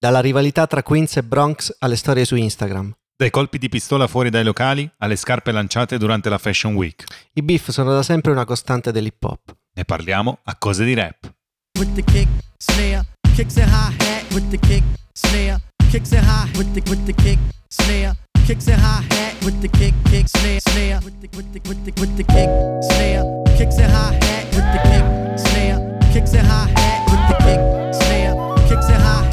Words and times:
Dalla 0.00 0.20
rivalità 0.20 0.64
tra 0.68 0.84
Queens 0.84 1.16
e 1.16 1.24
Bronx 1.24 1.74
alle 1.80 1.96
storie 1.96 2.24
su 2.24 2.36
Instagram. 2.36 2.94
Dai 3.16 3.30
colpi 3.30 3.58
di 3.58 3.68
pistola 3.68 4.06
fuori 4.06 4.30
dai 4.30 4.44
locali 4.44 4.88
alle 4.98 5.16
scarpe 5.16 5.50
lanciate 5.50 5.98
durante 5.98 6.28
la 6.28 6.38
Fashion 6.38 6.74
Week. 6.74 7.04
I 7.32 7.42
beef 7.42 7.70
sono 7.70 7.92
da 7.92 8.04
sempre 8.04 8.30
una 8.30 8.44
costante 8.44 8.92
dell'hip 8.92 9.24
hop. 9.24 9.56
Ne 9.74 9.84
parliamo 9.84 10.38
a 10.44 10.54
cose 10.56 10.84
di 10.84 10.94
rap. 10.94 11.16
with 11.80 11.92
the 11.94 12.02
kick, 12.02 12.28
snare, 12.60 13.04
kicks 13.34 13.56
and 13.56 13.68
hi 13.70 13.90
hat 13.98 14.24
with 14.32 14.48
the 14.50 14.56
kick, 14.58 14.82
snare, 15.14 15.58
kicks 15.90 16.12
and 16.12 16.24
hi 16.24 16.48
with 16.56 16.72
the 16.74 16.80
with 16.90 17.04
the 17.06 17.12
kick, 17.12 17.38
snare, 17.70 18.14
kicks 18.46 18.68
and 18.68 18.80
hi 18.80 19.02
hat 19.10 19.34
with 19.44 19.60
the 19.60 19.68
kick, 19.68 19.94
kick, 20.10 20.28
snare, 20.28 20.60
snare, 20.60 21.00
with 21.04 21.20
the 21.20 21.28
with 21.36 21.52
the 21.52 21.60
with 21.68 21.84
the 21.84 21.92
with 22.00 22.16
the 22.16 22.22
kick, 22.24 22.48
snare, 22.92 23.24
kicks 23.56 23.78
and 23.78 23.90
hi 23.92 24.12
hat 24.14 24.44
with 24.54 24.66
the 24.74 24.80
kick, 24.90 25.04
snare, 25.38 25.78
kicks 26.12 26.34
and 26.34 26.46
hi 26.46 26.66
hat 26.68 27.04
with 27.10 27.22
the 27.28 27.36
kick, 27.44 27.60
snare, 27.94 28.34
kicks 28.68 28.88
and 28.88 29.02
hi 29.02 29.27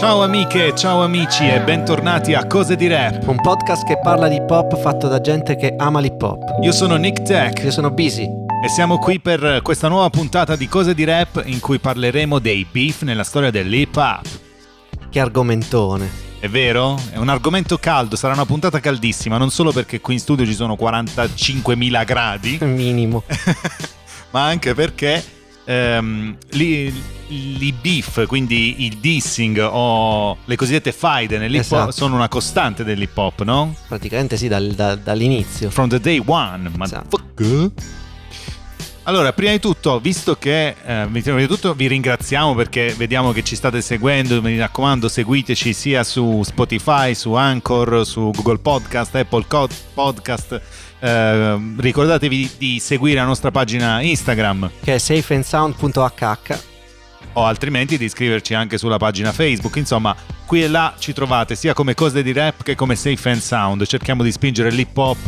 Ciao 0.00 0.22
amiche, 0.22 0.74
ciao 0.74 1.02
amici 1.02 1.46
e 1.46 1.60
bentornati 1.60 2.32
a 2.32 2.46
Cose 2.46 2.74
di 2.74 2.86
Rap. 2.86 3.28
Un 3.28 3.36
podcast 3.36 3.84
che 3.86 3.98
parla 4.02 4.28
di 4.28 4.36
hip 4.36 4.48
hop 4.48 4.80
fatto 4.80 5.08
da 5.08 5.20
gente 5.20 5.56
che 5.56 5.74
ama 5.76 6.00
l'hip 6.00 6.22
hop. 6.22 6.62
Io 6.62 6.72
sono 6.72 6.96
Nick 6.96 7.20
Tech 7.20 7.62
Io 7.62 7.70
sono 7.70 7.90
busy. 7.90 8.24
e 8.24 8.68
siamo 8.70 8.98
qui 8.98 9.20
per 9.20 9.60
questa 9.62 9.88
nuova 9.88 10.08
puntata 10.08 10.56
di 10.56 10.68
Cose 10.68 10.94
di 10.94 11.04
Rap 11.04 11.42
in 11.44 11.60
cui 11.60 11.78
parleremo 11.78 12.38
dei 12.38 12.66
beef 12.68 13.02
nella 13.02 13.24
storia 13.24 13.50
dell'hip 13.50 13.94
hop. 13.94 14.26
Che 15.10 15.20
argomentone. 15.20 16.08
È 16.40 16.48
vero? 16.48 16.98
È 17.10 17.18
un 17.18 17.28
argomento 17.28 17.76
caldo, 17.76 18.16
sarà 18.16 18.32
una 18.32 18.46
puntata 18.46 18.80
caldissima, 18.80 19.36
non 19.36 19.50
solo 19.50 19.70
perché 19.70 20.00
qui 20.00 20.14
in 20.14 20.20
studio 20.20 20.46
ci 20.46 20.54
sono 20.54 20.78
45.000 20.80 22.04
gradi, 22.06 22.58
Minimo. 22.62 23.22
ma 24.32 24.46
anche 24.46 24.72
perché 24.72 25.22
ehm, 25.70 26.36
li- 26.50 26.92
i 27.28 27.72
beef, 27.80 28.26
quindi 28.26 28.84
il 28.86 28.96
dissing 28.96 29.58
o 29.70 30.36
le 30.44 30.56
cosiddette 30.56 30.90
faide 30.90 31.38
nell'hip 31.38 31.60
hop 31.60 31.72
Esatto. 31.78 31.90
sono 31.92 32.16
una 32.16 32.28
costante 32.28 32.82
dell'hip 32.82 33.16
hop, 33.16 33.42
no? 33.42 33.74
Praticamente 33.86 34.36
sì, 34.36 34.48
dal- 34.48 34.72
da- 34.74 34.96
dall'inizio. 34.96 35.70
From 35.70 35.88
the 35.88 36.00
day 36.00 36.20
one, 36.24 36.68
Esatto. 36.82 37.18
motherfucker. 37.38 37.70
Allora, 39.04 39.32
prima 39.32 39.50
di 39.52 39.60
tutto, 39.60 39.98
visto 39.98 40.36
che 40.36 40.68
eh, 40.84 41.08
prima 41.10 41.38
di 41.38 41.46
tutto 41.46 41.72
vi 41.74 41.88
ringraziamo 41.88 42.54
perché 42.54 42.94
vediamo 42.96 43.32
che 43.32 43.42
ci 43.42 43.56
state 43.56 43.80
seguendo, 43.80 44.42
mi 44.42 44.58
raccomando, 44.58 45.08
seguiteci 45.08 45.72
sia 45.72 46.04
su 46.04 46.42
Spotify, 46.44 47.14
su 47.14 47.32
Anchor, 47.32 48.06
su 48.06 48.30
Google 48.30 48.58
Podcast, 48.58 49.14
Apple 49.16 49.46
Podcast. 49.94 50.60
Eh, 51.00 51.74
ricordatevi 51.78 52.50
di 52.58 52.78
seguire 52.78 53.20
la 53.20 53.24
nostra 53.24 53.50
pagina 53.50 54.02
Instagram 54.02 54.70
Che 54.82 54.94
è 54.94 54.98
safeandsound.hh. 54.98 56.58
o 57.32 57.44
altrimenti 57.46 57.96
di 57.96 58.04
iscriverci 58.04 58.52
anche 58.54 58.76
sulla 58.76 58.98
pagina 58.98 59.32
Facebook. 59.32 59.76
Insomma, 59.76 60.14
qui 60.44 60.62
e 60.62 60.68
là 60.68 60.94
ci 60.98 61.12
trovate 61.12 61.54
sia 61.54 61.72
come 61.72 61.94
cose 61.94 62.22
di 62.22 62.32
rap 62.32 62.62
che 62.62 62.74
come 62.74 62.96
safe 62.96 63.30
and 63.30 63.40
sound. 63.40 63.86
Cerchiamo 63.86 64.22
di 64.22 64.30
spingere 64.32 64.70
l'hip 64.70 64.96
hop 64.96 65.18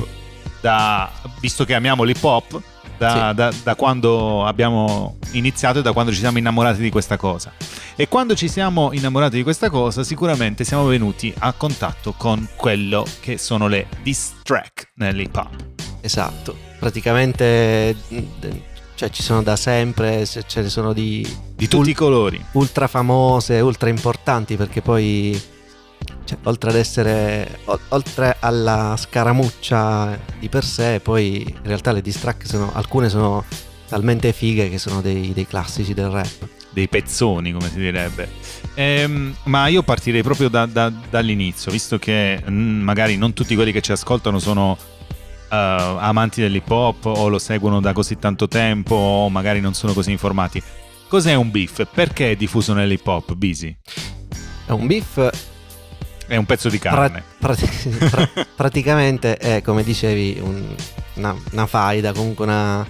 da 0.61 1.11
visto 1.41 1.65
che 1.65 1.75
amiamo 1.75 2.05
l'hip 2.05 2.23
hop 2.23 2.61
da, 2.98 3.28
Sì. 3.30 3.34
da- 3.34 3.52
da 3.62 3.74
quando 3.74 4.44
abbiamo 4.46 5.16
iniziato 5.32 5.78
e 5.78 5.82
da 5.82 5.92
quando 5.92 6.12
ci 6.12 6.18
siamo 6.18 6.38
innamorati 6.38 6.80
di 6.80 6.90
questa 6.90 7.16
cosa. 7.16 7.52
E 7.96 8.08
quando 8.08 8.34
ci 8.34 8.48
siamo 8.48 8.92
innamorati 8.92 9.36
di 9.36 9.42
questa 9.42 9.68
cosa, 9.70 10.02
sicuramente 10.04 10.64
siamo 10.64 10.84
venuti 10.86 11.32
a 11.38 11.52
contatto 11.52 12.14
con 12.16 12.48
quello 12.56 13.04
che 13.20 13.36
sono 13.38 13.66
le 13.68 13.86
diss 14.02 14.32
track 14.42 14.92
nell'hip 14.96 15.34
hop. 15.36 15.50
Esatto. 16.00 16.56
Praticamente 16.78 17.94
cioè, 18.94 19.10
ci 19.10 19.22
sono 19.22 19.42
da 19.42 19.56
sempre, 19.56 20.24
se- 20.26 20.44
ce 20.46 20.62
ne 20.62 20.68
sono 20.68 20.92
di, 20.92 21.26
Di 21.56 21.66
tutti 21.68 21.90
i 21.90 21.94
colori. 21.94 22.42
ultra 22.52 22.86
famose, 22.86 23.60
ultra 23.60 23.88
importanti 23.88 24.56
perché 24.56 24.80
poi 24.80 25.40
cioè, 26.25 26.39
oltre 26.45 26.70
ad 26.70 26.77
essere 26.77 27.59
o- 27.65 27.78
oltre 27.89 28.37
alla 28.41 28.94
scaramuccia 28.99 30.19
di 30.38 30.49
per 30.49 30.65
sé, 30.65 31.00
poi 31.03 31.43
in 31.43 31.62
realtà 31.65 31.93
le 31.93 32.00
diss 32.03 32.19
track 32.21 32.47
sono 32.47 32.71
alcune 32.75 33.09
sono 33.09 33.44
talmente 33.88 34.32
fighe 34.32 34.71
che 34.71 34.78
sono 34.78 35.00
dei, 35.00 35.32
dei 35.34 35.47
classici 35.47 35.93
del 35.94 36.09
rap. 36.09 36.49
dei 36.71 36.88
pezzoni, 36.88 37.53
come 37.53 37.69
si 37.69 37.77
direbbe. 37.78 38.31
Ehm, 38.75 39.34
ma 39.44 39.66
io 39.66 39.82
partirei 39.82 40.22
proprio 40.22 40.49
da- 40.49 40.65
da- 40.65 40.91
dall'inizio, 41.11 41.71
visto 41.71 41.99
che 41.99 42.43
mm, 42.49 42.81
magari 42.82 43.16
non 43.19 43.34
tutti 43.34 43.55
quelli 43.55 43.72
che 43.72 43.82
ci 43.82 43.93
ascoltano 43.93 44.38
sono 44.38 44.78
eh, 45.50 45.55
amanti 45.55 46.41
dell'hip 46.41 46.71
hop 46.71 47.05
o 47.05 47.28
lo 47.28 47.38
seguono 47.38 47.81
da 47.82 47.93
così 47.93 48.19
tanto 48.19 48.49
tempo 48.49 48.94
o 48.94 49.28
magari 49.28 49.61
non 49.61 49.75
sono 49.75 49.93
così 49.93 50.11
informati. 50.12 50.62
Cos'è 51.09 51.34
un 51.34 51.50
beef? 51.50 51.87
Perché 51.93 52.31
è 52.31 52.37
diffuso 52.37 52.72
nell'hip 52.72 53.06
hop, 53.06 53.34
Busy? 53.34 53.77
È 54.65 54.71
un 54.71 54.87
beef 54.87 55.31
È 56.32 56.37
un 56.37 56.47
pezzo 56.47 56.70
di 56.70 56.78
pra- 56.78 56.91
carne. 56.93 57.22
prati- 57.38 57.69
pra- 58.09 58.28
praticamente 58.56 59.37
è 59.37 59.60
come 59.60 59.82
dicevi 59.82 60.38
un- 60.43 60.75
una, 61.16 61.37
una 61.53 61.66
faida, 61.66 62.12
comunque 62.15 62.47
una- 62.47 62.87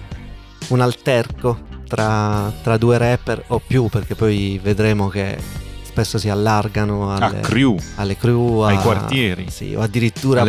un 0.68 0.80
alterco 0.80 1.58
tra, 1.88 2.52
tra 2.62 2.76
due 2.76 2.98
rapper 2.98 3.42
o 3.48 3.60
più 3.66 3.88
perché 3.88 4.14
poi 4.14 4.60
vedremo 4.62 5.08
che 5.08 5.36
spesso 5.82 6.18
si 6.18 6.28
allargano 6.28 7.12
alle, 7.12 7.40
crew, 7.40 7.76
alle 7.96 8.16
crew, 8.16 8.60
ai 8.60 8.76
a- 8.76 8.80
quartieri, 8.80 9.50
sì, 9.50 9.74
o 9.74 9.80
addirittura 9.80 10.42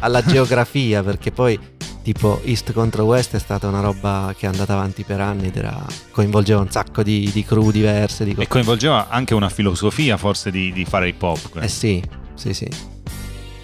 alla 0.00 0.20
geografia 0.26 1.02
perché 1.04 1.30
poi 1.30 1.56
tipo 2.02 2.40
East 2.44 2.72
contro 2.72 3.04
West 3.04 3.34
è 3.36 3.38
stata 3.38 3.66
una 3.68 3.80
roba 3.80 4.34
che 4.36 4.44
è 4.46 4.48
andata 4.48 4.72
avanti 4.74 5.04
per 5.04 5.20
anni 5.20 5.46
ed 5.46 5.56
era, 5.56 5.80
coinvolgeva 6.10 6.60
un 6.60 6.70
sacco 6.70 7.02
di, 7.04 7.30
di 7.32 7.44
crew 7.44 7.70
diverse 7.70 8.24
di 8.24 8.34
co- 8.34 8.42
E 8.42 8.48
coinvolgeva 8.48 9.08
anche 9.08 9.32
una 9.34 9.48
filosofia 9.48 10.16
forse 10.18 10.50
di, 10.50 10.70
di 10.72 10.84
fare 10.84 11.08
hip 11.08 11.22
hop. 11.22 11.60
Eh 11.62 11.68
sì, 11.68 12.02
sì, 12.34 12.52
sì. 12.54 12.68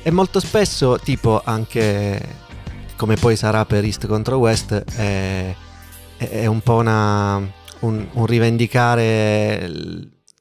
E 0.02 0.10
molto 0.10 0.40
spesso, 0.40 0.98
tipo 0.98 1.40
anche 1.44 2.48
come 2.96 3.16
poi 3.16 3.36
sarà 3.36 3.64
per 3.64 3.84
East 3.84 4.06
contro 4.06 4.36
West, 4.36 4.72
è, 4.94 5.54
è 6.16 6.46
un 6.46 6.60
po' 6.60 6.76
una, 6.76 7.36
un, 7.80 8.06
un 8.12 8.26
rivendicare 8.26 9.70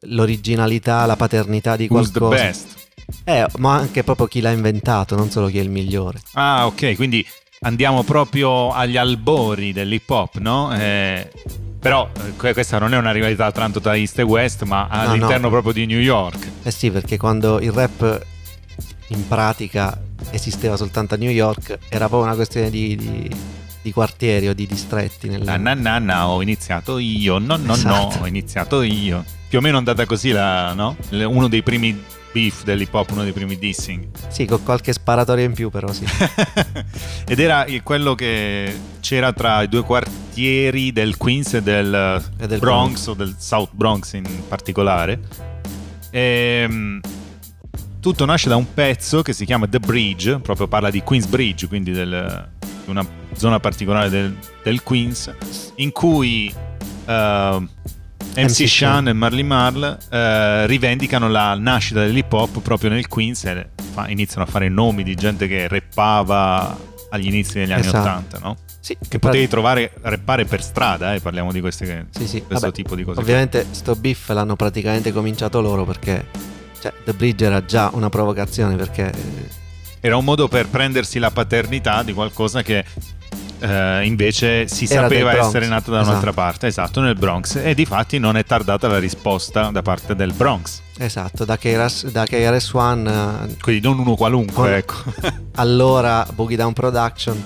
l'originalità, 0.02 1.06
la 1.06 1.16
paternità 1.16 1.76
di 1.76 1.88
Who's 1.90 2.12
the 2.12 2.20
qualcosa. 2.20 2.44
best? 2.44 2.78
Eh, 3.24 3.46
ma 3.58 3.76
anche 3.76 4.04
proprio 4.04 4.28
chi 4.28 4.42
l'ha 4.42 4.52
inventato, 4.52 5.16
non 5.16 5.30
solo 5.30 5.48
chi 5.48 5.58
è 5.58 5.62
il 5.62 5.70
migliore. 5.70 6.20
Ah, 6.34 6.68
ok, 6.68 6.96
quindi 6.96 7.26
andiamo 7.62 8.04
proprio 8.04 8.72
agli 8.72 8.98
albori 8.98 9.74
dell'hip 9.74 10.10
hop, 10.10 10.38
no? 10.38 10.74
Eh, 10.78 11.32
però 11.80 12.10
eh, 12.14 12.36
que- 12.36 12.54
questa 12.54 12.78
non 12.80 12.94
è 12.94 12.98
una 12.98 13.12
rivalità 13.12 13.52
tanto 13.52 13.80
tra 13.80 13.96
East 13.96 14.20
e 14.20 14.24
West, 14.24 14.64
ma 14.64 14.88
all'interno 14.90 15.46
no. 15.46 15.50
proprio 15.50 15.74
di 15.74 15.86
New 15.86 16.00
York. 16.00 16.48
Eh 16.64 16.72
sì, 16.72 16.92
perché 16.92 17.18
quando 17.18 17.60
il 17.60 17.72
rap 17.72 18.26
in 19.08 19.28
pratica 19.28 20.00
esisteva 20.32 20.76
soltanto 20.78 21.16
a 21.16 21.18
New 21.18 21.32
York, 21.32 21.78
era 21.90 22.08
proprio 22.08 22.24
una 22.24 22.36
questione 22.36 22.70
di, 22.70 22.96
di- 22.96 23.36
di 23.82 23.92
quartieri 23.94 24.50
o 24.50 24.54
di 24.54 24.68
distretti. 24.68 25.30
Nel... 25.30 25.42
Na, 25.42 25.56
na, 25.58 26.00
na, 26.00 26.28
ho 26.28 26.42
iniziato 26.42 26.98
io, 26.98 27.38
no, 27.40 27.56
no, 27.56 27.74
Esatto. 27.74 28.18
no, 28.18 28.24
ho 28.24 28.28
iniziato 28.28 28.82
io. 28.82 29.24
Più 29.48 29.58
o 29.58 29.62
meno 29.62 29.76
è 29.76 29.78
andata 29.80 30.06
così, 30.06 30.32
la, 30.32 30.74
no? 30.74 30.98
Uno 31.12 31.48
dei 31.48 31.64
primi 31.64 31.98
beef 32.32 32.64
dell'hip 32.64 32.94
hop, 32.94 33.12
uno 33.12 33.24
dei 33.24 33.32
primi 33.32 33.58
dissing. 33.58 34.08
Sì, 34.28 34.46
con 34.46 34.64
qualche 34.64 34.94
sparatoria 34.94 35.46
in 35.46 35.54
più 35.54 35.70
però 35.70 35.92
sì. 35.92 36.06
Ed 37.28 37.40
era 37.40 37.66
quello 37.84 38.16
che 38.16 38.74
c'era 39.00 39.34
tra 39.34 39.62
i 39.64 39.68
due 39.68 39.84
quartieri 39.84 40.92
del 40.92 41.18
Queens 41.18 41.56
e 41.56 41.62
del, 41.62 42.24
E 42.38 42.48
del 42.48 42.60
Bronx 42.60 43.08
o 43.08 43.14
del 43.14 43.36
South 43.38 43.72
Bronx 43.74 44.14
in 44.14 44.26
particolare. 44.48 45.20
Ehm, 46.12 47.00
tutto 48.00 48.26
nasce 48.26 48.50
da 48.50 48.56
un 48.56 48.74
pezzo 48.74 49.22
che 49.22 49.34
si 49.34 49.46
chiama 49.46 49.68
The 49.68 49.80
Bridge, 49.80 50.40
proprio 50.40 50.68
parla 50.68 50.90
di 50.90 51.02
Queens 51.02 51.26
Bridge, 51.28 51.68
quindi 51.68 51.92
del- 51.92 52.48
una 52.86 53.06
zona 53.34 53.60
particolare 53.60 54.10
del, 54.10 54.36
del 54.64 54.82
Queens, 54.84 55.32
in 55.76 55.92
cui 55.92 56.52
eh, 57.06 57.68
MC, 58.36 58.68
Shan 58.68 59.08
e 59.08 59.14
Marley 59.14 59.44
Marl 59.44 59.98
eh, 60.10 60.66
rivendicano 60.68 61.28
la 61.30 61.56
nascita 61.56 62.00
dell'hip 62.02 62.32
hop 62.32 62.60
proprio 62.62 62.90
nel 62.90 63.08
Queens 63.08 63.44
e 63.46 63.70
fa- 63.92 64.08
iniziano 64.08 64.44
a 64.44 64.46
fare 64.48 64.70
nomi 64.70 65.04
di 65.04 65.16
gente 65.16 65.48
che 65.48 65.68
rappava 65.68 66.78
agli 67.10 67.28
inizi 67.28 67.60
degli 67.60 67.72
anni 67.72 67.82
Esatto. 67.82 67.98
80, 68.08 68.40
no? 68.40 68.58
Sì, 68.80 68.96
Che 69.08 69.20
potevi 69.20 69.48
trovare 69.48 69.92
rappare 70.02 70.46
per 70.46 70.64
strada, 70.64 71.14
eh, 71.14 71.20
parliamo 71.20 71.52
di 71.52 71.60
queste, 71.60 72.08
Sì, 72.12 72.28
sì. 72.28 72.42
questo 72.44 72.68
Vabbè, 72.68 72.72
tipo 72.72 72.96
di 72.96 73.04
cose. 73.04 73.20
ovviamente 73.20 73.66
sto 73.72 73.96
beef 73.96 74.30
l'hanno 74.30 74.56
praticamente 74.56 75.12
cominciato 75.12 75.60
loro 75.60 75.84
perché 75.86 76.28
cioè, 76.82 76.94
The 77.04 77.14
Bridge 77.14 77.44
era 77.46 77.66
già 77.66 77.90
una 77.94 78.10
provocazione 78.10 78.76
perché 78.78 79.12
eh, 79.12 79.50
Era 80.00 80.16
un 80.16 80.24
modo 80.24 80.48
per 80.48 80.68
prendersi 80.70 81.20
la 81.20 81.30
paternità 81.30 82.04
di 82.04 82.14
qualcosa 82.14 82.62
che 82.62 82.86
eh, 83.60 84.06
invece 84.06 84.68
si 84.68 84.86
Era 84.86 85.04
sapeva 85.04 85.38
essere 85.38 85.68
nato 85.68 85.92
da 85.92 85.98
esatto. 85.98 86.10
un'altra 86.12 86.34
parte, 86.34 86.68
esatto, 86.68 87.02
nel 87.02 87.16
Bronx. 87.16 87.56
E 87.56 87.74
di 87.74 87.86
fatti 87.86 88.18
non 88.18 88.38
è 88.38 88.44
tardata 88.44 88.88
la 88.88 89.00
risposta 89.00 89.70
da 89.70 89.82
parte 89.82 90.16
del 90.16 90.34
Bronx. 90.34 90.82
esatto, 90.98 91.46
da 91.46 91.58
KRS, 91.58 92.10
da 92.12 92.26
KRS 92.26 92.74
One 92.74 93.10
eh, 93.10 93.56
Quindi 93.62 93.82
non 93.82 94.00
uno 94.00 94.16
qualunque, 94.16 94.54
Con- 94.54 94.74
ecco. 94.74 94.96
allora 95.56 96.26
Boogie 96.34 96.56
Down 96.56 96.74
Production 96.74 97.44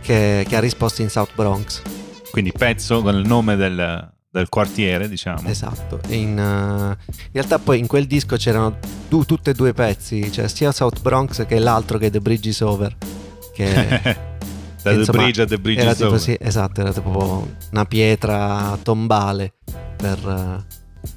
che, 0.00 0.44
che 0.48 0.56
ha 0.56 0.60
risposto 0.60 1.02
in 1.02 1.10
South 1.10 1.32
Bronx. 1.34 1.82
Quindi 2.30 2.52
pezzo 2.52 3.02
con 3.02 3.14
il 3.14 3.26
nome 3.26 3.56
del, 3.56 4.10
del 4.30 4.48
quartiere, 4.48 5.08
diciamo. 5.08 5.48
Esatto, 5.48 6.00
in, 6.08 6.38
uh, 6.38 7.12
in, 7.12 7.30
realtà 7.32 7.58
poi 7.58 7.78
in 7.78 7.86
quel 7.86 8.06
disco 8.06 8.36
c'erano 8.36 8.78
du- 9.08 9.24
tutti 9.24 9.50
e 9.50 9.52
due 9.54 9.72
pezzi, 9.72 10.30
cioè 10.32 10.48
sia 10.48 10.72
South 10.72 11.00
Bronx 11.00 11.46
che 11.46 11.58
l'altro 11.58 11.98
che 11.98 12.10
The 12.10 12.20
Bridge 12.20 12.48
is 12.48 12.60
Over. 12.60 12.96
Che, 13.54 14.16
da 14.82 14.94
The 14.94 15.10
Bridge 15.10 15.42
a 15.42 15.46
The 15.46 15.58
Bridge 15.58 15.80
era 15.80 15.94
tipo. 15.94 16.18
Sì, 16.18 16.36
esatto, 16.38 16.80
era 16.80 16.92
tipo 16.92 17.48
una 17.70 17.84
pietra 17.84 18.78
tombale 18.82 19.54
per, 19.96 20.64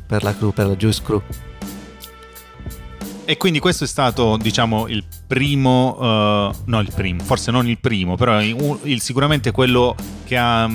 per 0.08 0.24
la 0.24 0.36
crew, 0.36 0.52
per 0.52 0.68
la 0.68 0.76
Juice 0.76 1.02
Crew. 1.04 1.22
E 3.24 3.38
quindi 3.38 3.60
questo 3.60 3.86
è 3.86 3.88
stato, 3.88 4.36
diciamo, 4.36 4.88
il 4.88 5.06
primo, 5.26 5.96
uh, 5.98 6.54
no 6.66 6.80
il 6.82 6.92
primo, 6.94 7.24
forse 7.24 7.50
non 7.52 7.66
il 7.66 7.80
primo, 7.80 8.18
però 8.18 8.42
il, 8.42 8.80
il, 8.84 9.00
sicuramente 9.00 9.52
quello 9.52 9.96
che 10.26 10.36
ha 10.36 10.70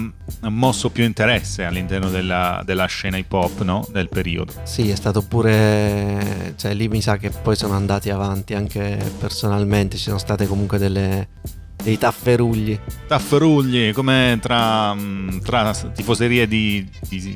mosso 0.49 0.89
più 0.89 1.05
interesse 1.05 1.65
all'interno 1.65 2.09
della, 2.09 2.63
della, 2.65 2.87
scena 2.87 3.19
hip 3.19 3.31
hop 3.31 3.61
no? 3.63 3.87
del 3.91 4.09
periodo. 4.09 4.55
Sì, 4.63 4.89
è 4.89 4.95
stato 4.95 5.21
pure, 5.21 6.55
cioè 6.57 6.73
lì 6.73 6.89
mi 6.89 7.03
sa 7.03 7.19
che 7.19 7.29
poi 7.29 7.57
sono 7.57 7.75
andati 7.75 8.09
avanti 8.09 8.55
anche 8.55 8.97
personalmente, 9.19 9.99
ci 9.99 10.05
sono 10.05 10.19
state 10.19 10.47
comunque 10.47 10.79
delle, 10.79 11.29
dei 11.87 11.99
tafferugli. 11.99 12.77
Tafferugli, 13.07 13.93
come 13.93 14.39
tra, 14.43 14.97
tra 15.45 15.73
tifoserie 15.73 16.49
di, 16.49 16.85
di, 17.09 17.33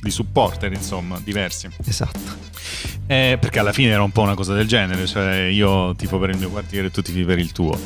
di 0.00 0.10
supporter, 0.10 0.72
insomma, 0.72 1.20
diversi. 1.22 1.68
Esatto. 1.84 2.52
Eh, 3.06 3.36
perché 3.38 3.58
alla 3.58 3.74
fine 3.74 3.90
era 3.90 4.02
un 4.02 4.10
po' 4.10 4.22
una 4.22 4.34
cosa 4.34 4.54
del 4.54 4.66
genere, 4.66 5.06
cioè 5.06 5.42
io 5.42 5.94
tifo 5.96 6.18
per 6.18 6.30
il 6.30 6.38
mio 6.38 6.48
quartiere 6.48 6.86
e 6.86 6.90
tu 6.90 7.02
tifi 7.02 7.24
per 7.24 7.38
il 7.38 7.52
tuo. 7.52 7.78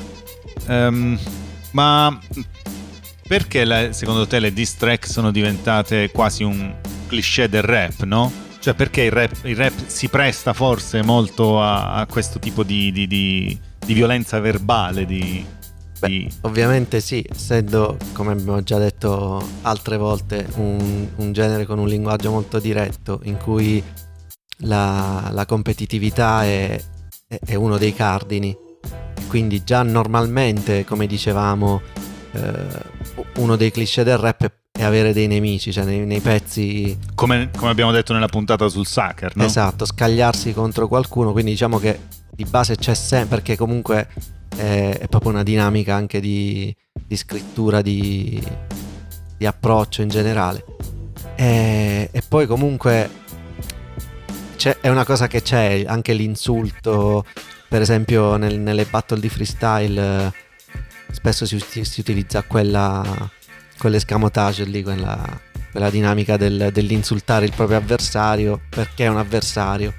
Um, 0.67 1.19
ma 1.73 2.17
perché 3.27 3.65
la, 3.65 3.93
secondo 3.93 4.25
te 4.29 4.39
le 4.39 4.53
diss 4.53 4.77
track 4.77 5.05
sono 5.05 5.33
diventate 5.33 6.13
quasi 6.13 6.45
un 6.45 6.77
cliché 7.09 7.49
del 7.49 7.63
rap, 7.63 8.05
no? 8.05 8.31
Cioè 8.61 8.75
perché 8.75 9.03
il 9.03 9.11
rap, 9.11 9.33
il 9.43 9.57
rap 9.57 9.75
si 9.87 10.07
presta 10.07 10.53
forse 10.53 11.03
molto 11.03 11.61
a, 11.61 11.95
a 11.95 12.07
questo 12.07 12.39
tipo 12.39 12.63
di, 12.63 12.93
di, 12.93 13.09
di, 13.09 13.59
di 13.85 13.95
violenza 13.95 14.39
verbale, 14.39 15.05
di, 15.05 15.45
Beh, 15.99 16.29
ovviamente 16.43 17.01
sì, 17.01 17.25
essendo, 17.29 17.97
come 18.13 18.33
abbiamo 18.33 18.63
già 18.63 18.79
detto 18.79 19.43
altre 19.63 19.97
volte, 19.97 20.47
un, 20.57 21.09
un 21.17 21.33
genere 21.33 21.67
con 21.67 21.79
un 21.79 21.89
linguaggio 21.89 22.31
molto 22.31 22.59
diretto 22.59 23.21
in 23.25 23.37
cui 23.37 23.83
la, 24.59 25.29
la 25.33 25.47
competitività 25.47 26.45
è, 26.45 26.81
è, 27.27 27.55
uno 27.55 27.79
dei 27.79 27.95
cardini. 27.95 28.57
Quindi 29.29 29.63
già 29.65 29.83
normalmente, 29.83 30.85
come 30.85 31.07
dicevamo, 31.07 31.83
eh, 32.33 32.67
uno 33.37 33.57
dei 33.57 33.71
cliché 33.71 34.05
del 34.05 34.17
rap 34.17 34.51
è 34.73 34.85
avere 34.85 35.13
dei 35.13 35.27
nemici, 35.27 35.73
cioè 35.73 35.85
nei, 35.85 36.07
nei 36.07 36.21
pezzi... 36.21 36.97
Come, 37.15 37.51
come, 37.57 37.71
abbiamo 37.71 37.91
detto 37.91 38.13
nella 38.13 38.29
puntata 38.29 38.69
sul 38.69 38.87
Sucker, 38.87 39.35
no? 39.37 39.45
Esatto, 39.45 39.85
scagliarsi 39.85 40.53
contro 40.55 40.87
qualcuno, 40.87 41.33
quindi 41.33 41.51
diciamo 41.51 41.79
che 41.79 41.99
di 42.39 42.45
base 42.45 42.77
c'è 42.77 42.95
sempre, 42.95 43.39
perché 43.39 43.57
comunque 43.57 44.07
è, 44.57 44.97
è 45.01 45.09
proprio 45.09 45.33
una 45.33 45.43
dinamica 45.43 45.97
anche 45.97 46.21
di, 46.21 46.73
di 46.93 47.17
scrittura, 47.17 47.83
di, 47.83 48.41
di, 49.37 49.45
approccio 49.45 50.03
in 50.03 50.09
generale. 50.09 50.65
E, 51.35 52.09
e 52.13 52.23
poi 52.29 52.47
comunque 52.47 53.11
è 54.81 54.89
una 54.89 55.05
cosa 55.05 55.27
che 55.27 55.43
c'è, 55.43 55.83
anche 55.85 56.13
l'insulto, 56.13 57.25
per 57.69 57.81
esempio 57.81 58.37
nel, 58.37 58.61
nelle 58.61 58.85
battle 58.85 59.19
di 59.19 59.29
freestyle 59.29 60.33
spesso 61.11 61.45
si, 61.45 61.59
si 61.59 61.99
utilizza 61.99 62.43
quella, 62.45 63.03
quell'escamotage 63.79 64.63
lì, 64.63 64.85
quella, 64.85 65.41
quella 65.73 65.91
dinamica 65.91 66.37
del, 66.37 66.71
dell'insultare 66.73 67.47
il 67.47 67.53
proprio 67.53 67.79
avversario 67.79 68.61
perché 68.69 69.07
è 69.07 69.09
un 69.09 69.19
avversario. 69.19 69.93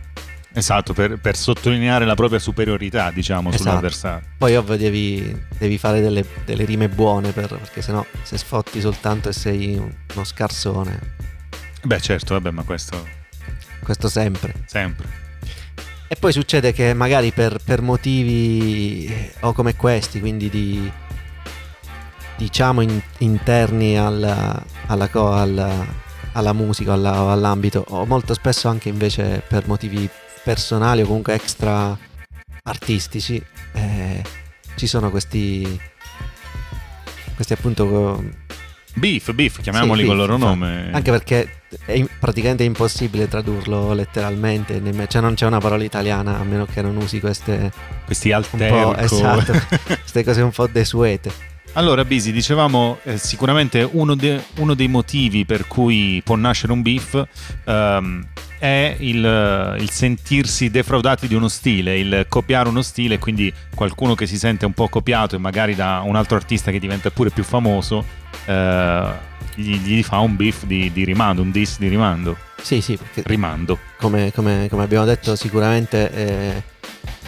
Esatto, 0.53 0.93
per, 0.93 1.19
per 1.19 1.35
sottolineare 1.37 2.05
la 2.05 2.15
propria 2.15 2.39
superiorità, 2.39 3.11
diciamo, 3.11 3.49
esatto. 3.49 3.63
sull'avversario. 3.63 4.27
Poi 4.37 4.55
ovvio 4.55 4.77
devi, 4.77 5.45
devi 5.57 5.77
fare 5.77 6.01
delle, 6.01 6.25
delle, 6.45 6.65
rime 6.65 6.89
buone 6.89 7.31
per, 7.31 7.47
perché 7.49 7.81
sennò 7.81 8.05
se 8.23 8.37
sfotti 8.37 8.81
soltanto 8.81 9.29
e 9.29 9.33
sei 9.33 9.75
uno 9.77 10.23
scarsone. 10.23 11.15
Beh 11.83 12.01
certo, 12.01 12.33
vabbè, 12.33 12.51
ma 12.51 12.63
questo 12.63 13.17
questo 13.89 14.07
sempre. 14.07 14.53
Sempre. 14.65 15.07
E 16.07 16.15
poi 16.15 16.31
succede 16.31 16.73
che 16.73 16.93
magari 16.93 17.31
per, 17.31 17.59
per 17.63 17.81
motivi 17.81 19.05
eh, 19.05 19.33
o 19.41 19.53
come 19.53 19.75
questi, 19.75 20.19
quindi 20.19 20.49
di 20.49 20.91
diciamo 22.35 22.81
in, 22.81 23.01
interni 23.19 23.97
alla, 23.97 24.63
alla, 24.87 25.09
alla, 25.11 25.85
alla 26.33 26.53
musica 26.53 26.93
o 26.93 27.31
all'ambito, 27.31 27.83
o 27.89 28.05
molto 28.05 28.33
spesso 28.33 28.67
anche 28.67 28.89
invece 28.89 29.43
per 29.47 29.67
motivi 29.67 30.09
personali 30.49 31.03
o 31.03 31.05
comunque 31.05 31.35
extra 31.35 31.95
artistici, 32.63 33.39
eh, 33.73 34.23
ci 34.77 34.87
sono 34.87 35.11
questi, 35.11 35.79
questi 37.35 37.53
appunto 37.53 38.23
Beef, 38.95 39.31
beef, 39.33 39.61
chiamiamoli 39.61 40.01
sì, 40.01 40.07
con 40.07 40.15
il 40.15 40.21
loro 40.21 40.37
nome. 40.37 40.89
Anche 40.91 41.11
perché 41.11 41.61
è 41.85 42.03
praticamente 42.19 42.63
impossibile 42.63 43.27
tradurlo 43.27 43.93
letteralmente, 43.93 44.81
cioè 45.07 45.21
non 45.21 45.35
c'è 45.35 45.45
una 45.45 45.59
parola 45.59 45.83
italiana 45.83 46.39
a 46.39 46.43
meno 46.43 46.65
che 46.65 46.81
non 46.81 46.97
usi 46.97 47.19
queste... 47.19 47.71
Questi 48.05 48.31
alterco. 48.31 48.97
Esatto, 48.97 49.53
queste 50.01 50.23
cose 50.23 50.41
un 50.41 50.51
po' 50.51 50.65
desuete. 50.65 51.31
Allora, 51.73 52.03
Bisi, 52.03 52.31
dicevamo 52.31 52.97
eh, 53.03 53.17
sicuramente 53.17 53.87
uno, 53.89 54.15
de, 54.15 54.43
uno, 54.55 54.73
dei 54.73 54.87
motivi 54.87 55.45
per 55.45 55.67
cui 55.67 56.21
può 56.23 56.35
nascere 56.35 56.73
un 56.73 56.81
beef 56.81 57.23
um, 57.65 58.25
è 58.57 58.95
il, 58.99 59.77
il, 59.79 59.89
sentirsi 59.89 60.69
defraudati 60.69 61.27
di 61.27 61.35
uno 61.35 61.47
stile, 61.47 61.97
il 61.97 62.25
copiare 62.27 62.67
uno 62.67 62.81
stile, 62.81 63.19
quindi 63.19 63.53
qualcuno 63.73 64.15
che 64.15 64.25
si 64.25 64.37
sente 64.37 64.65
un 64.65 64.73
po' 64.73 64.89
copiato 64.89 65.35
e 65.35 65.39
magari 65.39 65.75
da 65.75 66.01
un 66.03 66.15
altro 66.15 66.35
artista 66.35 66.71
che 66.71 66.79
diventa 66.79 67.11
pure 67.11 67.29
più 67.29 67.43
famoso, 67.43 68.03
eh, 68.45 69.11
gli, 69.55 69.77
gli, 69.77 70.03
fa 70.03 70.19
un 70.19 70.35
beef 70.35 70.65
di, 70.65 70.91
di, 70.91 71.05
rimando, 71.05 71.41
un 71.41 71.51
diss 71.51 71.77
di 71.77 71.87
rimando. 71.87 72.35
Sì, 72.61 72.81
sì, 72.81 72.97
rimando. 73.23 73.77
Come, 73.97 74.31
come, 74.33 74.67
come, 74.69 74.83
abbiamo 74.83 75.05
detto, 75.05 75.35
sicuramente 75.35 76.11
eh, 76.11 76.63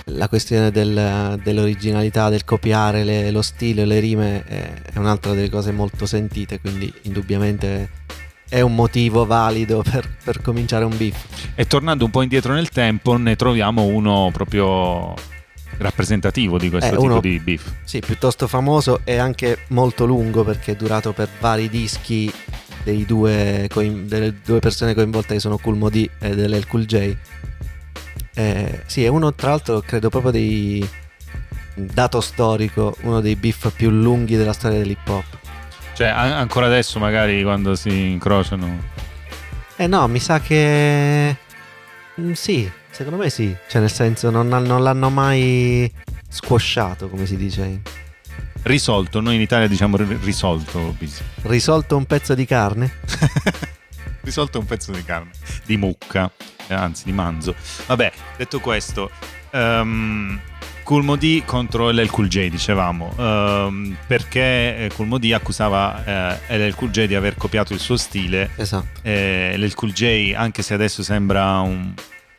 la 0.05 0.27
questione 0.27 0.71
del, 0.71 1.39
dell'originalità, 1.43 2.29
del 2.29 2.43
copiare 2.43 3.03
le, 3.03 3.31
lo 3.31 3.41
stile, 3.41 3.85
le 3.85 3.99
rime 3.99 4.43
è, 4.45 4.73
è 4.93 4.97
un'altra 4.97 5.33
delle 5.33 5.49
cose 5.49 5.71
molto 5.71 6.05
sentite, 6.05 6.59
quindi 6.59 6.91
indubbiamente 7.03 7.89
è 8.49 8.59
un 8.61 8.75
motivo 8.75 9.25
valido 9.25 9.81
per, 9.81 10.09
per, 10.23 10.41
cominciare 10.41 10.83
un 10.83 10.95
beef. 10.97 11.53
E 11.55 11.65
tornando 11.67 12.05
un 12.05 12.11
po' 12.11 12.21
indietro 12.21 12.53
nel 12.53 12.69
tempo, 12.69 13.15
ne 13.15 13.35
troviamo 13.35 13.83
uno 13.83 14.29
proprio 14.33 15.13
rappresentativo 15.77 16.57
di 16.57 16.69
questo 16.69 16.89
eh, 16.89 16.97
tipo 16.97 17.03
uno, 17.03 17.19
di 17.21 17.39
beef. 17.39 17.71
Sì, 17.83 17.99
piuttosto 17.99 18.47
famoso 18.47 19.01
e 19.03 19.17
anche 19.17 19.59
molto 19.69 20.05
lungo 20.05 20.43
perché 20.43 20.73
è 20.73 20.75
durato 20.75 21.13
per 21.13 21.29
vari 21.39 21.69
dischi 21.69 22.31
due, 23.05 23.69
delle 24.05 24.35
due 24.43 24.59
persone 24.59 24.93
coinvolte 24.93 25.35
che 25.35 25.39
sono 25.39 25.57
Cool 25.57 25.77
Modi 25.77 26.09
e 26.19 26.35
dell'El 26.35 26.67
Cool 26.67 26.85
J. 26.85 27.15
Eh, 28.33 28.83
sì, 28.85 29.03
è 29.03 29.07
uno 29.07 29.33
tra 29.33 29.49
l'altro 29.49 29.81
credo 29.81 30.09
proprio 30.09 30.31
dei 30.31 30.87
dato 31.73 32.21
storico, 32.21 32.95
uno 33.01 33.21
dei 33.21 33.35
beef 33.35 33.71
più 33.73 33.89
lunghi 33.89 34.35
della 34.35 34.53
storia 34.53 34.77
dell'hip 34.77 35.07
hop. 35.07 35.39
Cioè, 35.93 36.07
an- 36.07 36.31
ancora 36.31 36.67
adesso, 36.67 36.99
magari 36.99 37.43
quando 37.43 37.75
si 37.75 37.89
incrociano. 37.89 38.89
Eh 39.75 39.87
no, 39.87 40.07
mi 40.07 40.19
sa 40.19 40.39
che. 40.39 41.35
Mm, 42.19 42.31
sì, 42.33 42.69
secondo 42.89 43.21
me 43.21 43.29
sì. 43.29 43.55
Cioè, 43.67 43.81
nel 43.81 43.91
senso, 43.91 44.29
non, 44.29 44.47
non 44.47 44.83
l'hanno 44.83 45.09
mai 45.09 45.91
squasciato, 46.27 47.09
come 47.09 47.25
si 47.25 47.35
dice. 47.35 47.81
Risolto, 48.63 49.21
noi 49.21 49.35
in 49.35 49.41
Italia 49.41 49.67
diciamo 49.67 49.97
risolto. 49.97 50.95
Risolto 51.43 51.97
un 51.97 52.05
pezzo 52.05 52.35
di 52.35 52.45
carne? 52.45 52.93
risolto 54.21 54.59
un 54.59 54.65
pezzo 54.65 54.91
di 54.91 55.03
carne, 55.03 55.31
di 55.65 55.77
mucca, 55.77 56.31
eh, 56.67 56.73
anzi 56.73 57.05
di 57.05 57.11
manzo. 57.11 57.55
Vabbè, 57.87 58.11
detto 58.37 58.59
questo, 58.59 59.09
um, 59.51 60.39
Cool 60.83 61.03
Modi 61.03 61.43
contro 61.45 61.89
LL 61.89 62.09
Cool 62.09 62.27
J, 62.27 62.49
dicevamo, 62.49 63.13
um, 63.17 63.95
perché 64.07 64.89
Cool 64.95 65.07
Modi 65.07 65.31
accusava 65.33 66.37
eh, 66.47 66.57
LL 66.57 66.75
Cool 66.75 66.91
J 66.91 67.05
di 67.05 67.15
aver 67.15 67.35
copiato 67.35 67.73
il 67.73 67.79
suo 67.79 67.97
stile. 67.97 68.51
Esatto. 68.55 68.99
Eh, 69.01 69.55
LL 69.57 69.73
Cool 69.73 69.93
J, 69.93 70.33
anche 70.35 70.61
se 70.61 70.73
adesso 70.73 71.03
sembra 71.03 71.59
un 71.59 71.93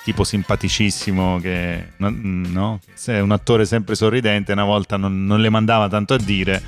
tipo 0.05 0.25
simpaticissimo, 0.25 1.39
che 1.41 1.93
no? 1.97 2.81
è 3.07 3.21
un 3.21 3.31
attore 3.31 3.65
sempre 3.65 3.95
sorridente, 3.95 4.53
una 4.53 4.65
volta 4.65 4.97
non, 4.97 5.25
non 5.25 5.41
le 5.41 5.49
mandava 5.49 5.89
tanto 5.89 6.15
a 6.15 6.19
dire, 6.19 6.61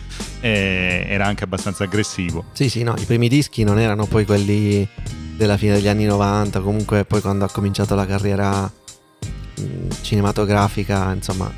e 0.44 1.06
era 1.08 1.24
anche 1.24 1.44
abbastanza 1.44 1.84
aggressivo. 1.84 2.44
Sì, 2.52 2.68
sì, 2.68 2.82
no, 2.82 2.94
i 2.98 3.04
primi 3.06 3.28
dischi 3.28 3.64
non 3.64 3.78
erano 3.78 4.04
poi 4.04 4.26
quelli 4.26 4.86
della 5.36 5.56
fine 5.56 5.72
degli 5.72 5.88
anni 5.88 6.04
90, 6.04 6.60
comunque 6.60 7.06
poi 7.06 7.22
quando 7.22 7.46
ha 7.46 7.48
cominciato 7.50 7.94
la 7.94 8.04
carriera 8.04 8.70
cinematografica, 10.02 11.12
insomma, 11.12 11.50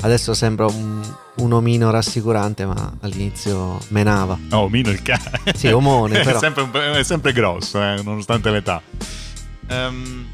Adesso 0.00 0.34
sembra 0.34 0.66
un, 0.66 1.00
un 1.36 1.52
omino 1.54 1.88
rassicurante, 1.90 2.66
ma 2.66 2.92
all'inizio 3.00 3.78
menava. 3.88 4.38
Oh, 4.50 4.68
Mino 4.68 4.90
il 4.90 5.00
cane. 5.00 5.40
Sì, 5.54 5.68
omone, 5.68 6.20
è, 6.20 6.24
però. 6.24 6.38
sempre, 6.38 6.62
un 6.62 6.70
po'- 6.70 6.82
è 6.82 7.02
sempre 7.02 7.32
grosso, 7.32 7.80
eh, 7.82 8.02
nonostante 8.02 8.50
l'età. 8.50 8.82
Ehm, 9.68 10.26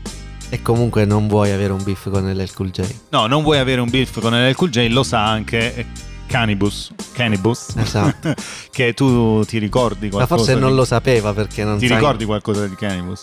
E 0.49 0.61
comunque 0.63 1.05
non 1.05 1.29
vuoi 1.29 1.53
avere 1.53 1.73
un 1.73 1.85
beef 1.85 2.11
con 2.11 2.29
LL 2.29 2.53
Cool 2.53 2.71
J. 2.71 2.83
no, 3.11 3.29
non 3.29 3.45
vuoi 3.45 3.59
avere 3.59 3.81
un 3.81 3.89
beef 3.89 4.19
con 4.21 4.33
LL 4.35 4.57
Cool 4.57 4.71
J, 4.71 4.89
lo 4.91 5.05
sa 5.05 5.25
anche 5.29 5.77
eh, 5.77 5.87
Cannibus. 6.31 6.93
Cannibus. 7.13 7.75
Esatto. 7.77 8.35
che 8.71 8.95
tu 8.95 9.45
ti 9.45 9.59
ricordi 9.59 10.07
Ma 10.07 10.13
qualcosa 10.13 10.37
forse 10.37 10.55
di- 10.55 10.61
non 10.61 10.77
lo 10.77 10.85
sapeva 10.85 11.35
perché 11.35 11.65
non 11.65 11.77
Ti 11.79 11.89
sai- 11.89 11.97
ricordi 11.97 12.25
qualcosa 12.25 12.69
di 12.69 12.77
Cannibus? 12.77 13.23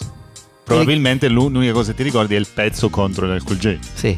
Probabilmente 0.66 1.30
l'u- 1.30 1.48
l'unica 1.48 1.72
cosa 1.72 1.92
che 1.92 1.98
ti 1.98 2.04
ricordi 2.04 2.36
è 2.36 2.38
il 2.38 2.48
pezzo 2.54 2.90
contro 2.90 3.26
LL 3.26 3.42
Cool 3.46 3.58
J. 3.58 3.78
Sì, 3.94 4.14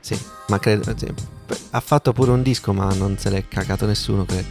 sì, 0.00 0.18
ma 0.48 0.58
credo... 0.58 0.92
sì. 0.96 1.06
Ha 1.70 1.80
fatto 1.80 2.12
pure 2.12 2.32
un 2.32 2.42
disco, 2.42 2.72
ma 2.72 2.92
non 2.94 3.16
se 3.18 3.30
l'è 3.30 3.46
cagato 3.46 3.86
nessuno, 3.86 4.24
credo. 4.24 4.48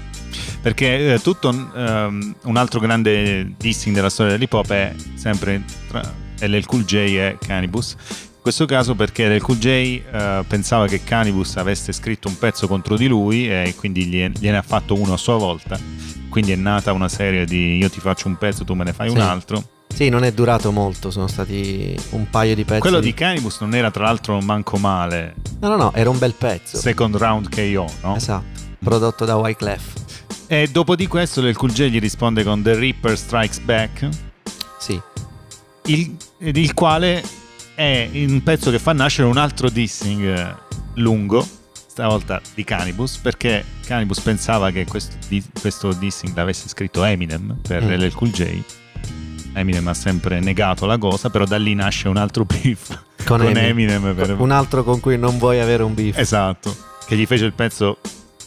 Perché 0.61 1.15
eh, 1.15 1.19
tutto 1.21 1.49
ehm, 1.49 2.35
un 2.43 2.55
altro 2.55 2.79
grande 2.79 3.53
dissing 3.57 3.93
della 3.93 4.09
storia 4.09 4.31
dell'hip 4.31 4.53
hop 4.53 4.69
è 4.71 4.95
sempre 5.15 5.61
tra 5.89 6.01
LL 6.39 6.65
Cool 6.65 6.85
J 6.85 6.93
e 6.95 7.37
Cannibus. 7.45 7.95
In 8.45 8.49
questo 8.51 8.65
caso 8.65 8.93
perché 8.93 9.29
LL 9.29 9.39
Cool 9.39 9.57
J 9.57 9.67
eh, 9.67 10.43
pensava 10.45 10.85
che 10.85 11.01
Cannibus 11.01 11.55
avesse 11.55 11.93
scritto 11.93 12.27
un 12.27 12.37
pezzo 12.37 12.67
contro 12.67 12.97
di 12.97 13.07
lui 13.07 13.49
e 13.49 13.73
quindi 13.77 14.05
glie- 14.09 14.31
gliene 14.37 14.57
ha 14.57 14.61
fatto 14.61 14.95
uno 14.99 15.13
a 15.13 15.17
sua 15.17 15.37
volta. 15.37 15.79
Quindi 16.27 16.51
è 16.51 16.57
nata 16.57 16.91
una 16.91 17.07
serie 17.07 17.45
di 17.45 17.77
io 17.77 17.89
ti 17.89 18.01
faccio 18.01 18.27
un 18.27 18.35
pezzo, 18.35 18.65
tu 18.65 18.73
me 18.73 18.83
ne 18.83 18.91
fai 18.91 19.09
Sì. 19.11 19.15
un 19.15 19.21
altro. 19.21 19.63
Sì, 19.87 20.09
non 20.09 20.25
è 20.25 20.33
durato 20.33 20.73
molto, 20.73 21.09
sono 21.09 21.27
stati 21.27 21.97
un 22.09 22.29
paio 22.29 22.53
di 22.53 22.65
pezzi. 22.65 22.81
Quello 22.81 22.99
di 22.99 23.13
Cannibus 23.13 23.61
non 23.61 23.75
era 23.75 23.89
tra 23.91 24.03
l'altro 24.03 24.37
manco 24.41 24.75
male. 24.75 25.35
No, 25.61 25.69
no, 25.69 25.77
no, 25.77 25.93
era 25.93 26.09
un 26.09 26.17
bel 26.17 26.33
pezzo. 26.33 26.75
Second 26.77 27.15
round 27.15 27.47
KO, 27.47 27.89
no? 28.01 28.15
Esatto, 28.17 28.59
prodotto 28.83 29.23
da 29.23 29.37
Wyclef. 29.37 29.93
E 30.47 30.67
dopo 30.69 30.97
di 30.97 31.07
questo 31.07 31.39
LL 31.41 31.55
Cool 31.55 31.71
J 31.71 31.83
gli 31.87 31.99
risponde 31.99 32.43
con 32.43 32.61
The 32.61 32.75
Reaper 32.75 33.17
Strikes 33.17 33.59
Back. 33.59 34.09
Sì, 34.79 34.99
il, 35.85 36.13
il 36.39 36.73
quale 36.73 37.23
è 37.75 38.09
un 38.13 38.41
pezzo 38.43 38.71
che 38.71 38.79
fa 38.79 38.93
nascere 38.93 39.27
un 39.27 39.37
altro 39.37 39.69
dissing 39.69 40.23
eh, 40.23 40.55
lungo, 40.95 41.45
stavolta 41.87 42.41
di 42.53 42.63
Cannibus, 42.63 43.17
perché 43.17 43.63
Cannibus 43.85 44.19
pensava 44.19 44.71
che 44.71 44.85
questo, 44.85 45.15
questo 45.59 45.93
dissing 45.93 46.35
l'avesse 46.35 46.67
scritto 46.69 47.03
Eminem 47.03 47.57
per 47.61 47.83
Mm. 47.83 47.91
LL 47.93 48.13
Cool 48.13 48.31
J. 48.31 48.61
Eminem 49.55 49.87
ha 49.87 49.93
sempre 49.93 50.39
negato 50.39 50.85
la 50.87 50.97
cosa, 50.97 51.29
però 51.29 51.45
da 51.45 51.57
lì 51.57 51.75
nasce 51.75 52.07
un 52.07 52.17
altro 52.17 52.43
beef 52.45 52.87
con, 53.25 53.37
con 53.39 53.55
Eminem. 53.55 54.03
Eminem. 54.05 54.15
per- 54.15 54.39
Un 54.39 54.51
altro 54.51 54.83
con 54.83 54.99
cui 54.99 55.17
non 55.17 55.37
vuoi 55.37 55.59
avere 55.59 55.83
un 55.83 55.93
beef. 55.93 56.17
Esatto, 56.17 56.75
che 57.05 57.15
gli 57.15 57.25
fece 57.27 57.45
il 57.45 57.53
pezzo 57.53 57.97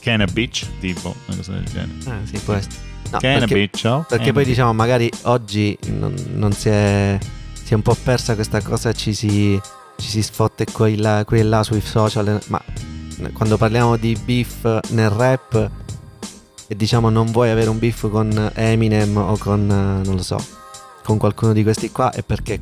Can 0.00 0.21
a 0.21 0.26
Bitch, 0.26 0.66
tipo, 0.80 1.14
una 1.26 1.37
cosa 1.37 1.52
del 1.52 1.64
genere. 1.64 1.92
Ah, 2.06 2.18
sì, 2.25 2.38
può 2.38 2.54
essere. 2.54 2.75
No, 3.12 3.18
Can 3.18 3.37
a 3.37 3.38
perché, 3.40 3.54
Bitch, 3.54 3.85
oh, 3.85 4.04
perché 4.09 4.30
a 4.30 4.33
poi 4.33 4.45
diciamo, 4.45 4.73
magari 4.73 5.09
oggi 5.23 5.78
non, 5.90 6.12
non 6.35 6.50
si, 6.52 6.68
è, 6.71 7.16
si 7.66 7.73
è 7.73 7.75
un 7.75 7.82
po' 7.82 7.96
persa 8.00 8.37
questa 8.37 8.62
cosa, 8.62 8.92
ci 8.92 9.12
si, 9.12 9.61
ci 9.96 10.08
si 10.08 10.23
sfotte 10.23 10.66
qui 10.70 10.92
e 10.92 10.96
là, 10.99 11.25
qui 11.25 11.40
e 11.40 11.42
là 11.42 11.64
sui 11.64 11.80
social, 11.80 12.40
ma 12.46 12.62
quando 13.32 13.56
parliamo 13.56 13.96
di 13.96 14.16
beef 14.25 14.90
nel 14.90 15.11
rap 15.11 15.70
e 16.68 16.76
diciamo 16.76 17.11
non 17.11 17.26
vuoi 17.32 17.50
avere 17.50 17.68
un 17.68 17.80
beef 17.80 18.08
con 18.08 18.52
Eminem 18.54 19.16
o 19.16 19.37
con, 19.37 19.66
non 19.66 20.14
lo 20.14 20.23
so, 20.23 20.38
con 21.02 21.18
qualcuno 21.18 21.52
di 21.52 21.64
questi 21.64 21.90
qua 21.90 22.12
è 22.12 22.23
perché 22.23 22.61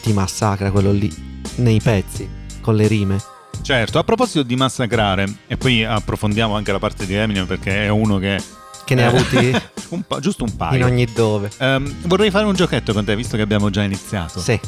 ti 0.00 0.14
massacra 0.14 0.70
quello 0.70 0.90
lì 0.90 1.14
nei 1.56 1.78
pezzi, 1.82 2.26
con 2.62 2.76
le 2.76 2.86
rime. 2.86 3.20
Certo, 3.60 3.98
a 3.98 4.04
proposito 4.04 4.42
di 4.42 4.56
massacrare, 4.56 5.40
e 5.48 5.58
poi 5.58 5.84
approfondiamo 5.84 6.56
anche 6.56 6.72
la 6.72 6.78
parte 6.78 7.04
di 7.04 7.12
Eminem 7.12 7.44
perché 7.44 7.84
è 7.84 7.88
uno 7.88 8.16
che... 8.16 8.42
Che 8.86 8.94
ne 8.94 9.04
ha 9.04 9.12
eh, 9.12 9.16
avuti 9.18 9.62
un 9.90 10.02
po', 10.02 10.20
giusto 10.20 10.44
un 10.44 10.56
paio. 10.56 10.76
in 10.78 10.84
ogni 10.84 11.04
dove. 11.12 11.50
Ehm, 11.58 11.94
vorrei 12.06 12.30
fare 12.30 12.44
un 12.46 12.54
giochetto 12.54 12.92
con 12.92 13.04
te, 13.04 13.14
visto 13.16 13.36
che 13.36 13.42
abbiamo 13.42 13.70
già 13.70 13.82
iniziato. 13.82 14.40
Sì, 14.40 14.58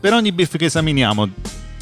Per 0.00 0.12
ogni 0.12 0.32
beef 0.32 0.56
che 0.56 0.66
esaminiamo, 0.66 1.28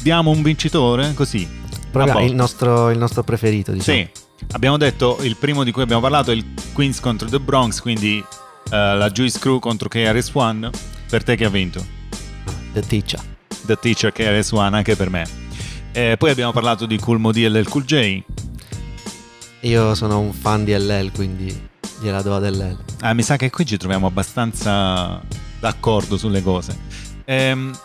diamo 0.01 0.29
un 0.31 0.41
vincitore? 0.41 1.13
Così. 1.13 1.47
proprio 1.91 2.25
il 2.25 2.35
nostro, 2.35 2.89
il 2.89 2.97
nostro 2.97 3.23
preferito, 3.23 3.71
diciamo. 3.71 3.97
Sì. 3.97 4.09
Abbiamo 4.51 4.77
detto 4.77 5.17
il 5.21 5.35
primo 5.35 5.63
di 5.63 5.71
cui 5.71 5.81
abbiamo 5.83 6.01
parlato 6.01 6.31
è 6.31 6.33
il 6.33 6.45
Queens 6.73 6.99
contro 6.99 7.27
The 7.27 7.39
Bronx, 7.39 7.79
quindi 7.81 8.23
eh, 8.71 8.95
la 8.95 9.09
Juice 9.11 9.37
Crew 9.39 9.59
contro 9.59 9.87
KRS-One. 9.89 10.69
Per 11.09 11.23
te 11.23 11.35
che 11.35 11.45
ha 11.45 11.49
vinto? 11.49 11.83
The 12.73 12.81
Teacher. 12.81 13.19
The 13.65 13.75
Teacher 13.79 14.11
KRS-One 14.11 14.75
anche 14.77 14.95
per 14.95 15.09
me. 15.09 15.27
Eh, 15.91 16.15
poi 16.17 16.29
abbiamo 16.29 16.51
parlato 16.51 16.85
di 16.85 16.97
Cool 16.99 17.19
Modi 17.19 17.43
e 17.45 17.49
del 17.49 17.67
Cool 17.67 17.83
J. 17.83 18.21
Io 19.61 19.93
sono 19.95 20.19
un 20.19 20.31
fan 20.31 20.63
di 20.63 20.73
LL, 20.73 21.11
quindi 21.11 21.67
gliela 21.99 22.21
do 22.21 22.35
ad 22.35 22.43
LL. 22.43 22.77
Ah, 23.01 23.13
mi 23.13 23.21
sa 23.23 23.35
che 23.35 23.49
qui 23.49 23.65
ci 23.65 23.77
troviamo 23.77 24.07
abbastanza 24.07 25.21
d'accordo 25.59 26.17
sulle 26.17 26.41
cose. 26.41 26.77
Ehm, 27.25 27.77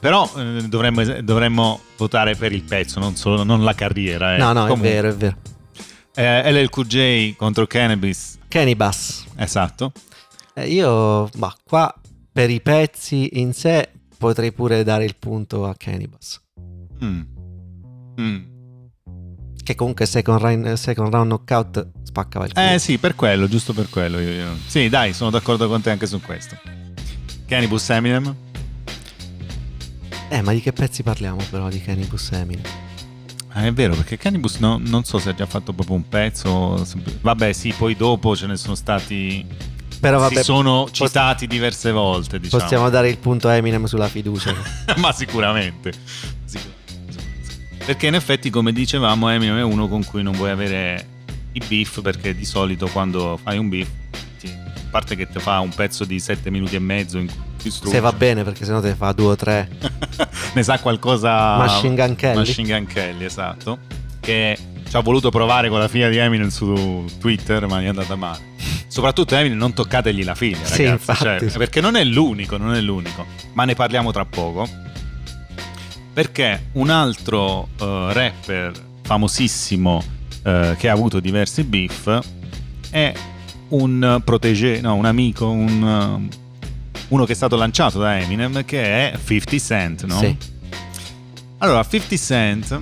però 0.00 0.30
eh, 0.36 0.66
dovremmo, 0.68 1.02
dovremmo 1.22 1.80
votare 1.96 2.36
per 2.36 2.52
il 2.52 2.62
pezzo, 2.62 3.00
non, 3.00 3.16
solo, 3.16 3.42
non 3.44 3.64
la 3.64 3.74
carriera. 3.74 4.34
eh. 4.34 4.38
no, 4.38 4.52
no, 4.52 4.66
Comunque, 4.66 4.88
è 4.88 4.92
vero, 4.92 5.08
è 5.08 5.14
vero. 5.14 5.36
Eh, 6.14 6.52
LLQJ 6.52 7.36
contro 7.36 7.66
Cannabis, 7.66 8.38
Bass. 8.76 9.26
esatto. 9.36 9.92
Eh, 10.54 10.68
io, 10.68 11.28
ma 11.36 11.54
qua 11.62 11.94
per 12.32 12.48
i 12.50 12.60
pezzi 12.60 13.40
in 13.40 13.52
sé 13.52 13.90
potrei 14.16 14.52
pure 14.52 14.82
dare 14.82 15.04
il 15.04 15.16
punto 15.18 15.66
a 15.66 15.76
Bass. 16.08 16.40
Mm. 17.04 17.20
Mm. 18.20 18.42
Che 19.62 19.74
comunque 19.74 20.06
second 20.06 20.40
round, 20.40 20.72
second 20.74 21.12
round 21.12 21.26
knockout 21.26 21.88
spaccava 22.16 22.46
il 22.46 22.52
culo. 22.54 22.66
Eh 22.72 22.78
sì, 22.78 22.96
per 22.98 23.14
quello, 23.14 23.46
giusto 23.46 23.74
per 23.74 23.88
quello. 23.90 24.18
io- 24.18 24.30
io- 24.30 24.56
Sì, 24.66 24.88
dai, 24.88 25.12
sono 25.12 25.30
d'accordo 25.30 25.68
con 25.68 25.82
te 25.82 25.90
anche 25.90 26.06
su 26.06 26.20
questo. 26.20 26.56
Cannibus 27.46 27.90
Eminem? 27.90 28.34
Eh, 30.28 30.42
ma 30.42 30.52
di 30.52 30.60
che 30.60 30.72
pezzi 30.72 31.02
parliamo 31.02 31.40
però 31.50 31.68
di 31.68 31.80
Bass 32.08 32.30
Eminem? 32.32 32.62
Ah, 33.52 33.64
è 33.64 33.72
vero, 33.72 33.94
perché 33.94 34.16
Cannibus 34.16 34.56
no- 34.56 34.80
non 34.82 35.04
so 35.04 35.18
se 35.18 35.30
ha 35.30 35.34
già 35.34 35.46
fatto 35.46 35.72
proprio 35.72 35.96
un 35.96 36.08
pezzo. 36.08 36.84
Vabbè, 37.20 37.52
sì, 37.52 37.72
poi 37.76 37.94
dopo 37.96 38.34
ce 38.34 38.46
ne 38.46 38.56
sono 38.56 38.74
stati. 38.74 39.46
Però 40.00 40.18
vabbè, 40.18 40.36
si 40.36 40.42
sono 40.42 40.88
citati 40.90 41.46
diverse 41.46 41.90
volte, 41.90 42.38
diciamo. 42.38 42.62
possiamo 42.62 42.90
dare 42.90 43.08
il 43.08 43.16
punto 43.18 43.48
a 43.48 43.54
Eminem 43.54 43.84
sulla 43.86 44.08
fiducia. 44.08 44.52
Ma 44.96 45.12
sicuramente. 45.12 45.92
Sicuramente. 46.44 46.74
Perché 47.84 48.08
in 48.08 48.14
effetti, 48.14 48.50
come 48.50 48.72
dicevamo, 48.72 49.30
Eminem 49.30 49.58
è 49.58 49.62
uno 49.62 49.88
con 49.88 50.04
cui 50.04 50.22
non 50.22 50.34
vuoi 50.34 50.50
avere 50.50 51.14
i 51.56 51.62
beef, 51.66 52.02
perché 52.02 52.34
di 52.34 52.44
solito 52.44 52.86
quando 52.88 53.38
fai 53.42 53.56
un 53.56 53.68
beef, 53.68 53.88
a 54.44 54.88
parte 54.90 55.16
che 55.16 55.26
ti 55.26 55.38
fa 55.38 55.60
un 55.60 55.70
pezzo 55.70 56.04
di 56.04 56.20
7 56.20 56.50
minuti 56.50 56.76
e 56.76 56.78
mezzo 56.78 57.18
in 57.18 57.28
cui 57.60 57.70
Se 57.70 58.00
va 58.00 58.12
bene, 58.12 58.44
perché 58.44 58.64
sennò 58.64 58.80
te 58.80 58.88
ne 58.88 58.94
fa 58.94 59.12
due 59.12 59.32
o 59.32 59.36
tre. 59.36 59.68
ne 60.54 60.62
sa 60.62 60.78
qualcosa... 60.78 61.56
Machine 61.56 61.94
Gun 61.94 62.14
Kelly. 62.14 62.36
Machine 62.36 62.68
Gun 62.68 62.86
Kelly, 62.86 63.24
esatto. 63.24 63.78
Che 64.20 64.58
ci 64.86 64.96
ha 64.96 65.00
voluto 65.00 65.30
provare 65.30 65.68
con 65.70 65.78
la 65.78 65.88
figlia 65.88 66.08
di 66.10 66.18
Eminem 66.18 66.48
su 66.48 67.06
Twitter, 67.18 67.66
ma 67.66 67.80
gli 67.80 67.84
è 67.84 67.88
andata 67.88 68.14
male. 68.16 68.54
Soprattutto 68.86 69.34
Eminem, 69.34 69.56
non 69.56 69.72
toccategli 69.72 70.24
la 70.24 70.34
figlia, 70.34 70.64
Sì, 70.64 70.84
ragazzi. 70.84 71.10
infatti. 71.10 71.48
cioè, 71.48 71.58
perché 71.58 71.80
non 71.80 71.96
è 71.96 72.04
l'unico, 72.04 72.58
non 72.58 72.74
è 72.74 72.80
l'unico. 72.82 73.24
Ma 73.54 73.64
ne 73.64 73.74
parliamo 73.74 74.12
tra 74.12 74.26
poco. 74.26 74.68
Perché 76.12 76.68
un 76.72 76.90
altro 76.90 77.68
eh, 77.78 78.12
rapper 78.12 78.72
famosissimo 79.02 80.02
eh, 80.46 80.76
che 80.78 80.88
ha 80.88 80.92
avuto 80.92 81.18
diversi 81.18 81.64
beef 81.64 82.20
è 82.90 83.12
un 83.70 84.20
protégé, 84.24 84.80
no, 84.80 84.94
un 84.94 85.04
amico, 85.04 85.50
un, 85.50 86.28
eh, 86.30 86.36
uno 87.08 87.24
che 87.24 87.32
è 87.32 87.34
stato 87.34 87.56
lanciato 87.56 87.98
da 87.98 88.16
Eminem, 88.20 88.64
che 88.64 89.10
è 89.10 89.18
50 89.18 89.58
Cent, 89.58 90.04
no? 90.04 90.18
Sì. 90.18 90.36
Allora, 91.58 91.82
50 91.82 92.16
Cent 92.16 92.80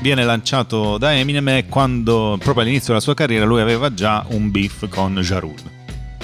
viene 0.00 0.22
lanciato 0.22 0.98
da 0.98 1.12
Eminem 1.12 1.48
e 1.48 1.66
quando, 1.68 2.36
proprio 2.38 2.62
all'inizio 2.62 2.88
della 2.88 3.00
sua 3.00 3.14
carriera, 3.14 3.44
lui 3.44 3.60
aveva 3.60 3.92
già 3.92 4.24
un 4.28 4.52
beef 4.52 4.88
con 4.88 5.16
Ja 5.16 5.40
Rule. 5.40 5.79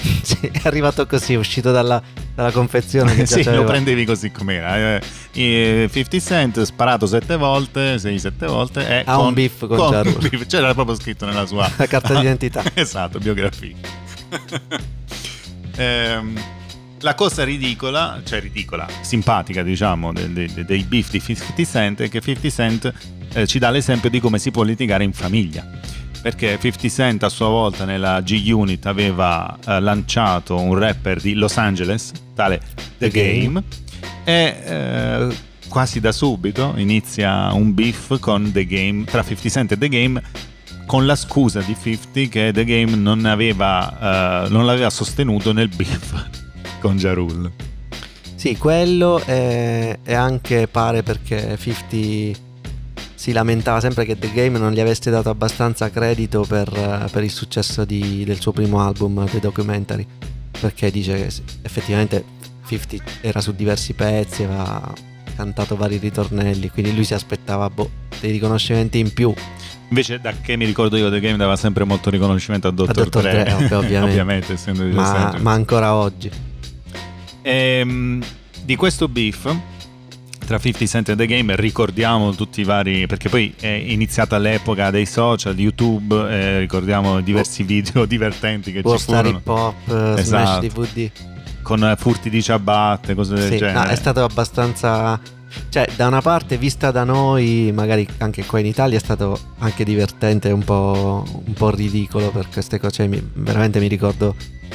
Sì, 0.27 0.39
è 0.53 0.61
arrivato 0.65 1.07
così, 1.07 1.35
è 1.35 1.37
uscito 1.37 1.71
dalla, 1.71 2.03
dalla 2.35 2.51
confezione 2.51 3.25
sì, 3.27 3.45
lo 3.45 3.65
prendevi 3.65 4.05
così 4.05 4.31
com'era. 4.31 4.77
Eh, 4.77 5.01
eh, 5.33 5.89
50 5.93 6.19
Cent 6.21 6.63
sparato 6.63 7.07
sette 7.07 7.37
volte, 7.37 7.97
6-7 7.97 8.47
volte. 8.47 8.89
E 8.89 9.03
Ha 9.07 9.19
un 9.21 9.35
beef 9.35 9.67
con 9.67 10.03
Rule. 10.03 10.29
beef. 10.29 10.47
C'era 10.47 10.75
proprio 10.75 10.97
scritto 10.97 11.27
nella 11.27 11.47
sua 11.47 11.71
La 11.77 11.87
carta 11.87 12.15
d'identità. 12.15 12.63
esatto, 12.75 13.19
biografia. 13.19 13.75
Ehm, 15.77 16.41
la 17.01 17.15
cosa 17.15 17.45
ridicola, 17.45 18.21
cioè 18.25 18.41
ridicola, 18.41 18.87
simpatica 19.03 19.63
diciamo, 19.63 20.13
de- 20.13 20.33
de- 20.33 20.51
de- 20.53 20.65
dei 20.65 20.83
beef 20.83 21.11
di 21.11 21.21
50 21.23 21.65
Cent 21.65 22.03
è 22.03 22.09
che 22.09 22.21
50 22.21 22.49
Cent 22.51 22.93
eh, 23.35 23.47
ci 23.47 23.59
dà 23.59 23.71
l'esempio 23.71 24.09
di 24.11 24.19
come 24.19 24.39
si 24.39 24.51
può 24.51 24.63
litigare 24.63 25.05
in 25.05 25.13
famiglia. 25.13 25.65
Perché 26.23 26.59
50 26.61 26.89
Cent 26.89 27.23
a 27.23 27.29
sua 27.29 27.49
volta 27.49 27.85
nella 27.85 28.21
G-Unit 28.21 28.87
aveva 28.87 29.57
eh, 29.65 29.81
lanciato 29.81 30.59
un 30.61 30.77
rapper 30.77 31.21
di 31.21 31.35
Los 31.35 31.57
Angeles, 31.57 32.13
tale 32.35 32.61
The, 32.99 33.09
The 33.09 33.11
Game. 33.11 33.53
Game, 33.53 33.63
e 34.25 34.57
eh, 34.65 35.37
quasi 35.69 36.01
da 36.01 36.11
subito 36.13 36.75
inizia 36.77 37.53
un 37.53 37.75
beef 37.75 38.19
con 38.19 38.51
The 38.51 38.67
Game, 38.67 39.05
tra 39.05 39.23
50 39.23 39.49
Cent 39.49 39.73
e 39.73 39.79
The 39.79 39.89
Game 39.89 40.23
con 40.87 41.05
la 41.05 41.17
scusa 41.17 41.61
di 41.61 41.77
50 41.81 42.31
che 42.31 42.53
The 42.53 42.65
Game 42.65 42.95
non, 42.95 43.25
aveva, 43.25 44.47
uh, 44.47 44.51
non 44.53 44.65
l'aveva 44.65 44.89
sostenuto 44.89 45.53
nel 45.53 45.69
beef 45.69 46.29
con 46.81 46.97
Jarul. 46.97 47.51
Sì, 48.37 48.57
quello 48.57 49.21
e, 49.25 49.99
e 50.05 50.15
anche 50.15 50.69
pare 50.69 51.03
perché 51.03 51.59
50 51.59 52.46
si 53.17 53.33
lamentava 53.33 53.81
sempre 53.81 54.05
che 54.05 54.19
The 54.19 54.31
Game 54.33 54.59
non 54.59 54.73
gli 54.73 54.81
avesse 54.81 55.11
dato 55.11 55.31
abbastanza 55.31 55.91
credito 55.91 56.43
per, 56.43 57.09
per 57.11 57.25
il 57.25 57.31
successo 57.31 57.85
di, 57.85 58.25
del 58.25 58.41
suo 58.41 58.53
primo 58.53 58.81
album, 58.81 59.27
The 59.29 59.41
Documentary, 59.41 60.07
perché 60.61 60.91
dice 60.91 61.17
che 61.17 61.33
effettivamente 61.63 62.25
50 62.67 63.05
era 63.23 63.41
su 63.41 63.55
diversi 63.55 63.95
pezzi, 63.95 64.45
aveva 64.45 64.93
cantato 65.35 65.77
vari 65.77 65.97
ritornelli, 65.97 66.71
quindi 66.71 66.95
lui 66.95 67.05
si 67.05 67.15
aspettava 67.15 67.69
boh, 67.71 67.91
dei 68.21 68.33
riconoscimenti 68.33 68.99
in 68.99 69.13
più. 69.13 69.33
Invece, 69.89 70.21
da 70.21 70.33
che 70.41 70.57
mi 70.57 70.65
ricordo 70.65 70.97
io, 70.97 71.11
The 71.11 71.21
Game 71.21 71.37
dava 71.37 71.57
sempre 71.57 71.85
molto 71.85 72.11
riconoscimento 72.11 72.69
a 72.69 72.71
Dr. 72.71 72.91
A 72.91 72.93
Dr. 72.93 73.21
Dre, 73.21 73.45
Dre 73.45 73.53
ovviamente, 73.75 73.99
ovviamente 73.99 74.53
essendo 74.55 74.85
di 74.85 74.93
ma, 74.93 75.37
ma 75.41 75.53
ancora 75.53 75.95
oggi. 75.95 76.31
Ehm, 77.43 78.23
di 78.63 78.77
questo 78.77 79.09
beef 79.09 79.55
tra 80.47 80.59
50 80.59 80.87
Cent 80.87 81.09
e 81.11 81.17
The 81.17 81.27
Game 81.27 81.55
ricordiamo 81.57 82.35
tutti 82.35 82.61
i 82.61 82.65
vari 82.65 83.07
perché 83.07 83.29
poi 83.29 83.53
è 83.59 83.67
iniziata 83.67 84.39
l'epoca 84.39 84.91
dei 84.91 85.05
social 85.05 85.59
YouTube 85.59 86.15
eh, 86.15 86.59
ricordiamo 86.61 87.21
diversi 87.21 87.63
oh. 87.63 87.67
video 87.67 88.05
divertenti 88.07 88.73
che 88.73 88.81
War 88.83 88.99
ci 88.99 89.05
furono 89.05 89.29
Hip 89.29 89.47
Hop 89.47 89.75
esatto. 89.89 90.23
Smash 90.23 90.61
DVD 90.61 91.11
con 91.63 91.95
furti 91.99 92.31
di 92.31 92.43
ciabatte 92.43 93.15
cose 93.15 93.35
del 93.35 93.51
sì, 93.51 93.59
genere 93.59 93.87
no, 93.87 93.91
è 93.91 93.97
stato 93.97 94.23
abbastanza 94.23 95.21
cioè 95.69 95.89
da 95.97 96.07
una 96.07 96.21
parte 96.21 96.57
vista 96.57 96.91
da 96.91 97.05
noi 97.05 97.73
magari 97.75 98.07
anche 98.19 98.45
qua 98.45 98.61
in 98.61 98.67
Italia 98.67 98.97
è 98.97 99.01
stato 99.01 99.39
anche 99.59 99.85
divertente 99.85 100.51
un 100.51 100.63
po', 100.63 101.25
un 101.45 101.53
po 101.55 101.71
ridicolo 101.71 102.31
per 102.31 102.49
queste 102.53 102.79
cose 102.79 102.95
cioè, 102.95 103.07
mi, 103.09 103.31
veramente 103.35 103.81
mi 103.81 103.89
ricordo 103.89 104.35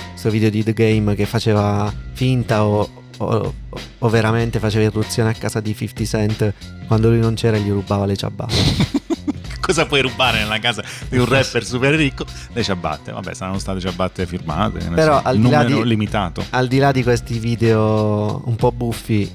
questo 0.10 0.30
video 0.30 0.50
di 0.50 0.64
The 0.64 0.74
Game 0.74 1.16
che 1.16 1.26
faceva 1.26 1.92
finta 2.14 2.66
o, 2.66 3.01
o, 3.24 3.54
o, 4.00 4.10
veramente 4.10 4.60
faceva 4.60 4.86
irruzione 4.86 5.30
a 5.30 5.34
casa 5.34 5.60
di 5.60 5.76
50 5.76 6.06
Cent 6.06 6.54
quando 6.88 7.10
lui 7.10 7.20
non 7.20 7.36
c'era 7.36 7.58
e 7.58 7.62
gli 7.62 7.70
rubava 7.70 8.06
le 8.06 8.16
ciabatte. 8.16 9.00
Cosa 9.62 9.86
puoi 9.86 10.02
rubare 10.02 10.40
nella 10.40 10.60
casa 10.60 10.84
di 11.08 11.18
un 11.18 11.26
rapper 11.26 11.64
super 11.64 11.94
ricco? 11.94 12.26
Le 12.52 12.64
ciabatte, 12.64 13.12
vabbè, 13.12 13.34
saranno 13.34 13.60
state 13.60 13.80
ciabatte 13.80 14.26
firmate, 14.26 14.80
però 14.90 15.20
so, 15.20 15.28
al 15.28 15.38
di, 15.38 15.50
là 15.50 15.64
di, 15.64 15.86
limitato. 15.86 16.44
al 16.50 16.68
di 16.68 16.80
là 16.80 16.92
di 16.92 17.04
questi 17.04 17.38
video 17.38 18.42
un 18.46 18.56
po' 18.56 18.72
buffi, 18.72 19.32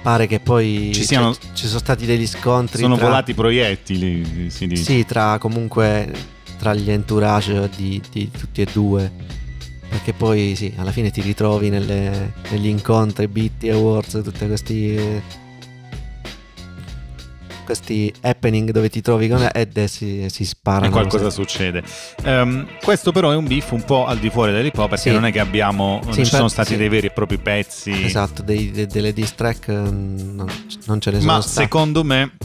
pare 0.00 0.26
che 0.28 0.38
poi 0.38 0.92
ci, 0.94 1.04
siano, 1.04 1.34
cioè, 1.34 1.42
ci 1.54 1.66
sono 1.66 1.80
stati 1.80 2.06
degli 2.06 2.26
scontri. 2.26 2.80
Sono 2.80 2.96
tra, 2.96 3.06
volati 3.06 3.34
proiettili, 3.34 4.48
si 4.48 4.68
dice. 4.68 4.84
Sì, 4.84 5.04
tra 5.04 5.38
comunque 5.38 6.10
tra 6.56 6.72
gli 6.72 6.90
entourage 6.90 7.68
di, 7.76 8.00
di 8.10 8.30
tutti 8.30 8.62
e 8.62 8.68
due 8.72 9.12
perché 9.88 10.12
poi 10.12 10.54
sì, 10.56 10.72
alla 10.76 10.92
fine 10.92 11.10
ti 11.10 11.20
ritrovi 11.20 11.68
nelle, 11.68 12.32
negli 12.50 12.66
incontri, 12.66 13.28
BT 13.28 13.68
Awards, 13.70 14.20
tutti 14.22 14.46
questi 14.46 15.22
questi 17.66 18.14
happening 18.22 18.70
dove 18.70 18.88
ti 18.88 19.02
trovi 19.02 19.28
con 19.28 19.46
ed 19.52 19.84
si, 19.84 20.26
si 20.30 20.44
sparano. 20.46 20.86
E 20.86 20.90
qualcosa 20.90 21.28
succede. 21.28 21.82
Um, 22.24 22.66
questo 22.82 23.12
però 23.12 23.32
è 23.32 23.36
un 23.36 23.46
beef 23.46 23.72
un 23.72 23.84
po' 23.84 24.06
al 24.06 24.18
di 24.18 24.30
fuori 24.30 24.52
dell'hip 24.52 24.78
hop 24.78 24.88
perché 24.90 25.08
sì. 25.08 25.10
non 25.10 25.26
è 25.26 25.32
che 25.32 25.40
abbiamo, 25.40 25.98
sì, 26.02 26.06
non 26.06 26.14
ci 26.14 26.24
sono 26.24 26.48
stati 26.48 26.70
sì. 26.70 26.76
dei 26.76 26.88
veri 26.88 27.08
e 27.08 27.10
propri 27.10 27.38
pezzi. 27.38 28.04
Esatto, 28.04 28.40
dei, 28.40 28.70
de, 28.70 28.86
delle 28.86 29.12
diss 29.12 29.34
track 29.34 29.70
mm, 29.70 30.34
non, 30.34 30.48
non 30.84 31.00
ce 31.00 31.10
ne 31.10 31.20
sono 31.20 31.32
Ma 31.32 31.40
stati. 31.40 31.56
secondo 31.56 32.04
me 32.04 32.36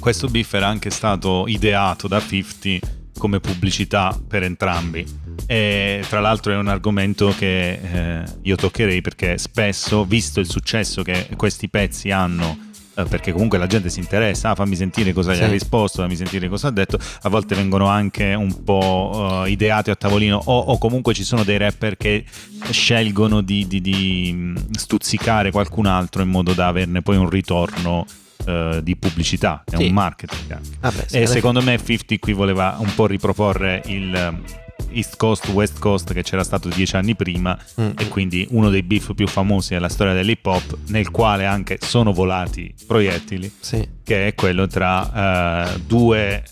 questo 0.00 0.26
beef 0.28 0.52
era 0.54 0.66
anche 0.66 0.90
stato 0.90 1.44
ideato 1.46 2.08
da 2.08 2.20
50 2.20 2.92
come 3.16 3.40
pubblicità 3.40 4.18
per 4.26 4.42
entrambi. 4.42 5.22
E 5.46 6.02
tra 6.08 6.20
l'altro 6.20 6.52
è 6.52 6.56
un 6.56 6.68
argomento 6.68 7.34
che 7.36 7.72
eh, 7.72 8.22
io 8.42 8.56
toccherei 8.56 9.00
perché 9.00 9.38
spesso, 9.38 10.04
visto 10.04 10.40
il 10.40 10.48
successo 10.48 11.02
che 11.02 11.28
questi 11.36 11.68
pezzi 11.68 12.10
hanno, 12.10 12.72
eh, 12.96 13.04
perché 13.04 13.32
comunque 13.32 13.58
la 13.58 13.66
gente 13.66 13.88
si 13.88 13.98
interessa, 13.98 14.50
ah, 14.50 14.54
fammi 14.54 14.76
sentire 14.76 15.12
cosa 15.12 15.34
sì. 15.34 15.40
gli 15.40 15.42
ha 15.42 15.48
risposto, 15.48 16.02
fammi 16.02 16.16
sentire 16.16 16.48
cosa 16.48 16.68
ha 16.68 16.70
detto, 16.70 16.98
a 17.22 17.28
volte 17.28 17.54
vengono 17.54 17.86
anche 17.86 18.34
un 18.34 18.62
po' 18.62 19.42
uh, 19.42 19.46
ideati 19.46 19.90
a 19.90 19.96
tavolino 19.96 20.40
o, 20.44 20.58
o, 20.58 20.78
comunque 20.78 21.12
ci 21.12 21.24
sono 21.24 21.42
dei 21.42 21.58
rapper 21.58 21.96
che 21.96 22.24
scelgono 22.70 23.40
di, 23.40 23.66
di, 23.66 23.80
di 23.80 24.30
mm, 24.32 24.56
stuzzicare 24.70 25.50
qualcun 25.50 25.86
altro 25.86 26.22
in 26.22 26.28
modo 26.28 26.52
da 26.52 26.68
averne 26.68 27.02
poi 27.02 27.16
un 27.16 27.28
ritorno 27.28 28.06
uh, 28.46 28.80
di 28.80 28.96
pubblicità, 28.96 29.64
è 29.68 29.76
sì. 29.76 29.86
un 29.86 29.92
marketing. 29.92 30.60
Ah 30.80 30.92
beh, 30.92 31.18
e 31.18 31.26
secondo 31.26 31.60
me 31.62 31.76
50 31.76 32.16
qui 32.20 32.32
voleva 32.32 32.76
un 32.78 32.94
po' 32.94 33.06
riproporre 33.06 33.82
il 33.86 34.62
East 34.94 35.16
Coast, 35.16 35.48
West 35.48 35.78
Coast 35.78 36.12
che 36.12 36.22
c'era 36.22 36.44
stato 36.44 36.68
dieci 36.68 36.96
anni 36.96 37.14
prima 37.14 37.56
mm. 37.80 37.90
e 37.98 38.08
quindi 38.08 38.46
uno 38.50 38.70
dei 38.70 38.82
beef 38.82 39.14
più 39.14 39.26
famosi 39.26 39.74
della 39.74 39.88
storia 39.88 40.12
dell'hip 40.12 40.44
hop 40.46 40.76
nel 40.88 41.10
quale 41.10 41.46
anche 41.46 41.78
sono 41.80 42.12
volati 42.12 42.72
proiettili 42.86 43.52
sì. 43.60 43.86
che 44.02 44.28
è 44.28 44.34
quello 44.34 44.66
tra 44.66 45.72
uh, 45.74 45.80
due 45.86 46.42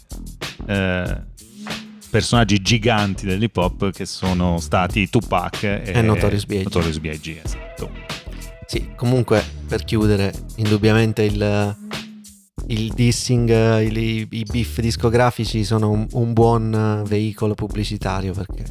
uh, 0.67 1.31
personaggi 2.11 2.61
giganti 2.61 3.25
dell'hip 3.25 3.57
hop 3.57 3.91
che 3.91 4.05
sono 4.05 4.59
stati 4.59 5.09
Tupac 5.09 5.63
e, 5.63 5.83
e 5.87 6.03
Notorious 6.03 6.45
B.I.G. 6.45 6.63
Notorious 6.65 6.99
B.I.G. 6.99 7.41
Esatto. 7.43 7.91
Sì, 8.67 8.91
comunque 8.97 9.43
per 9.67 9.85
chiudere, 9.85 10.33
indubbiamente 10.57 11.23
il 11.23 11.77
il 12.69 12.93
dissing, 12.93 13.81
il, 13.81 13.97
i, 13.97 14.27
i 14.31 14.45
beef 14.45 14.81
discografici 14.81 15.65
sono 15.65 15.91
un, 15.91 16.07
un, 16.13 16.33
buon 16.33 17.03
veicolo 17.07 17.55
pubblicitario 17.55 18.33
perché 18.33 18.65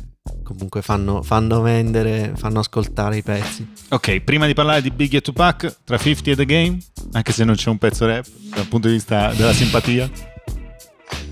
comunque 0.43 0.81
fanno, 0.81 1.21
fanno, 1.21 1.61
vendere, 1.61 2.33
fanno 2.35 2.59
ascoltare 2.59 3.17
i 3.17 3.23
pezzi. 3.23 3.67
Ok, 3.89 4.21
prima 4.21 4.45
di 4.45 4.53
parlare 4.53 4.81
di 4.81 4.91
Biggie 4.91 5.17
e 5.17 5.21
Tupac, 5.21 5.77
tra 5.83 5.97
50 5.97 6.31
e 6.31 6.35
The 6.35 6.45
Game, 6.45 6.77
anche 7.13 7.31
se 7.31 7.43
non 7.43 7.55
c'è 7.55 7.69
un 7.69 7.77
pezzo 7.77 8.05
rap 8.05 8.25
dal 8.53 8.67
punto 8.67 8.87
di 8.87 8.93
vista 8.93 9.33
della 9.33 9.53
simpatia. 9.53 10.09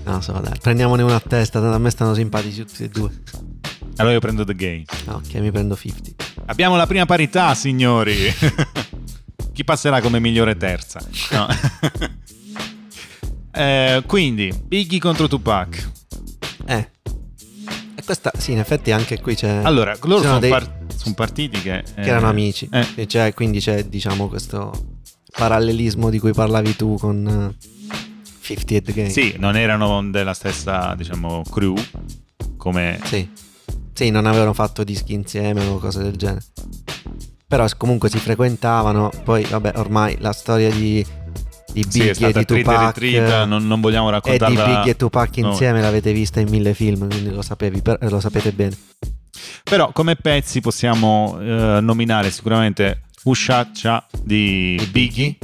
Non 0.04 0.22
so, 0.22 0.32
dai, 0.32 0.58
prendiamone 0.60 1.02
una 1.02 1.16
a 1.16 1.20
testa, 1.20 1.58
a 1.58 1.78
me 1.78 1.90
stanno 1.90 2.14
simpatici 2.14 2.64
tutti 2.64 2.84
e 2.84 2.88
due. 2.88 3.10
Allora 3.96 4.14
io 4.14 4.20
prendo 4.20 4.44
The 4.44 4.54
Game. 4.54 4.84
Ok, 5.06 5.34
mi 5.34 5.50
prendo 5.50 5.76
50. 5.76 6.24
Abbiamo 6.46 6.76
la 6.76 6.86
prima 6.86 7.04
parità, 7.04 7.54
signori. 7.54 8.16
Chi 9.52 9.64
passerà 9.64 10.00
come 10.00 10.20
migliore 10.20 10.56
terza? 10.56 11.00
No. 11.32 11.46
Eh, 13.52 14.02
quindi, 14.06 14.52
Biggie 14.64 14.98
contro 14.98 15.28
Tupac. 15.28 15.90
Eh. 16.66 16.88
E 17.94 18.04
questa, 18.04 18.30
sì, 18.36 18.52
in 18.52 18.58
effetti 18.58 18.92
anche 18.92 19.20
qui 19.20 19.34
c'è... 19.34 19.60
Allora, 19.62 19.96
loro 20.02 20.22
sono, 20.22 20.38
dei, 20.38 20.50
par- 20.50 20.86
sono 20.94 21.14
partiti 21.14 21.60
che... 21.60 21.82
Che 21.94 22.00
erano 22.00 22.26
eh, 22.26 22.30
amici. 22.30 22.68
Eh. 22.70 22.86
E 22.94 23.06
c'è, 23.06 23.34
quindi 23.34 23.60
c'è, 23.60 23.84
diciamo, 23.84 24.28
questo 24.28 24.72
parallelismo 25.36 26.10
di 26.10 26.18
cui 26.18 26.32
parlavi 26.32 26.76
tu 26.76 26.96
con... 26.98 27.54
50 28.40 28.76
at 28.76 28.82
the 28.84 28.92
Game. 28.92 29.10
Sì, 29.10 29.34
non 29.38 29.56
erano 29.56 30.02
della 30.10 30.34
stessa, 30.34 30.94
diciamo, 30.96 31.42
crew 31.50 31.74
come... 32.56 32.98
Sì. 33.04 33.28
Sì, 33.92 34.10
non 34.10 34.26
avevano 34.26 34.54
fatto 34.54 34.82
dischi 34.82 35.12
insieme 35.12 35.64
o 35.66 35.78
cose 35.78 36.02
del 36.02 36.16
genere. 36.16 36.42
Però 37.46 37.66
comunque 37.76 38.08
si 38.08 38.18
frequentavano. 38.18 39.10
Poi, 39.24 39.44
vabbè, 39.44 39.72
ormai 39.74 40.16
la 40.20 40.32
storia 40.32 40.70
di 40.70 41.04
di 41.72 41.82
Biggie 41.82 42.14
sì, 42.14 42.24
e 42.24 42.32
di 42.32 42.44
Tupac 42.44 42.98
ritrita, 42.98 43.44
non, 43.44 43.66
non, 43.66 43.80
vogliamo 43.80 44.10
raccontarla 44.10 44.62
e 44.62 44.66
di 44.66 44.74
Biggie 44.74 44.90
e 44.90 44.96
Tupac 44.96 45.36
insieme 45.36 45.78
no. 45.78 45.84
l'avete 45.84 46.12
vista 46.12 46.40
in 46.40 46.48
mille 46.48 46.74
film 46.74 47.08
quindi 47.08 47.30
lo, 47.30 47.42
sapevi, 47.42 47.82
lo 48.00 48.20
sapete 48.20 48.52
bene 48.52 48.76
però 49.62 49.92
come 49.92 50.16
pezzi 50.16 50.60
possiamo 50.60 51.38
eh, 51.40 51.78
nominare 51.80 52.30
sicuramente 52.30 53.02
Usciaccia 53.22 54.06
di, 54.22 54.76
di 54.78 54.86
Biggie 54.86 55.36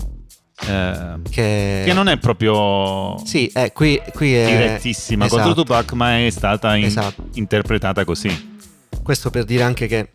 eh, 0.67 1.15
che... 1.31 1.83
che... 1.85 1.93
non 1.93 2.09
è 2.09 2.19
proprio 2.19 3.19
sì, 3.25 3.47
eh, 3.49 3.73
qui, 3.73 4.01
qui 4.15 4.35
è... 4.35 4.47
direttissima 4.47 5.27
esatto. 5.27 5.43
contro 5.43 5.63
Tupac 5.63 5.93
ma 5.93 6.25
è 6.25 6.31
stata 6.31 6.75
in... 6.77 6.85
esatto. 6.85 7.29
interpretata 7.35 8.05
così 8.05 8.55
questo 9.03 9.31
per 9.31 9.45
dire 9.45 9.63
anche 9.63 9.87
che 9.87 10.13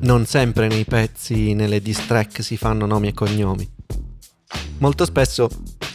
non 0.00 0.26
sempre 0.26 0.66
nei 0.66 0.84
pezzi, 0.84 1.54
nelle 1.54 1.80
diss 1.80 2.04
track 2.06 2.42
si 2.42 2.56
fanno 2.56 2.84
nomi 2.84 3.08
e 3.08 3.14
cognomi 3.14 3.73
molto 4.84 5.06
spesso 5.06 5.48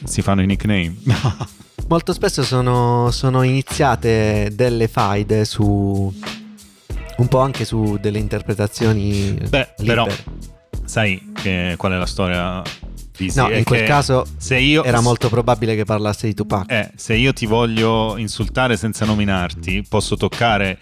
si 0.03 0.23
fanno 0.23 0.41
i 0.41 0.47
nickname. 0.47 0.95
molto 1.89 2.11
spesso 2.11 2.41
sono, 2.41 3.11
sono 3.11 3.43
iniziate 3.43 4.51
delle 4.53 4.87
faide 4.87 5.45
su 5.45 6.11
un 7.17 7.27
po' 7.27 7.39
anche 7.39 7.65
su 7.65 7.99
delle 8.01 8.17
interpretazioni 8.17 9.33
Beh, 9.47 9.73
libere. 9.77 9.85
però 9.85 10.07
sai 10.85 11.31
che, 11.33 11.75
qual 11.77 11.91
è 11.91 11.97
la 11.97 12.05
storia 12.07 12.63
No, 13.35 13.49
in 13.51 13.65
quel 13.65 13.83
caso 13.83 14.25
io, 14.47 14.81
era 14.81 15.01
molto 15.01 15.27
probabile 15.27 15.75
che 15.75 15.83
parlasse 15.83 16.25
di 16.27 16.33
Tupac. 16.33 16.71
Eh, 16.71 16.91
se 16.95 17.15
io 17.15 17.33
ti 17.33 17.45
voglio 17.45 18.15
insultare 18.15 18.77
senza 18.77 19.03
nominarti, 19.03 19.83
posso 19.89 20.15
toccare 20.15 20.79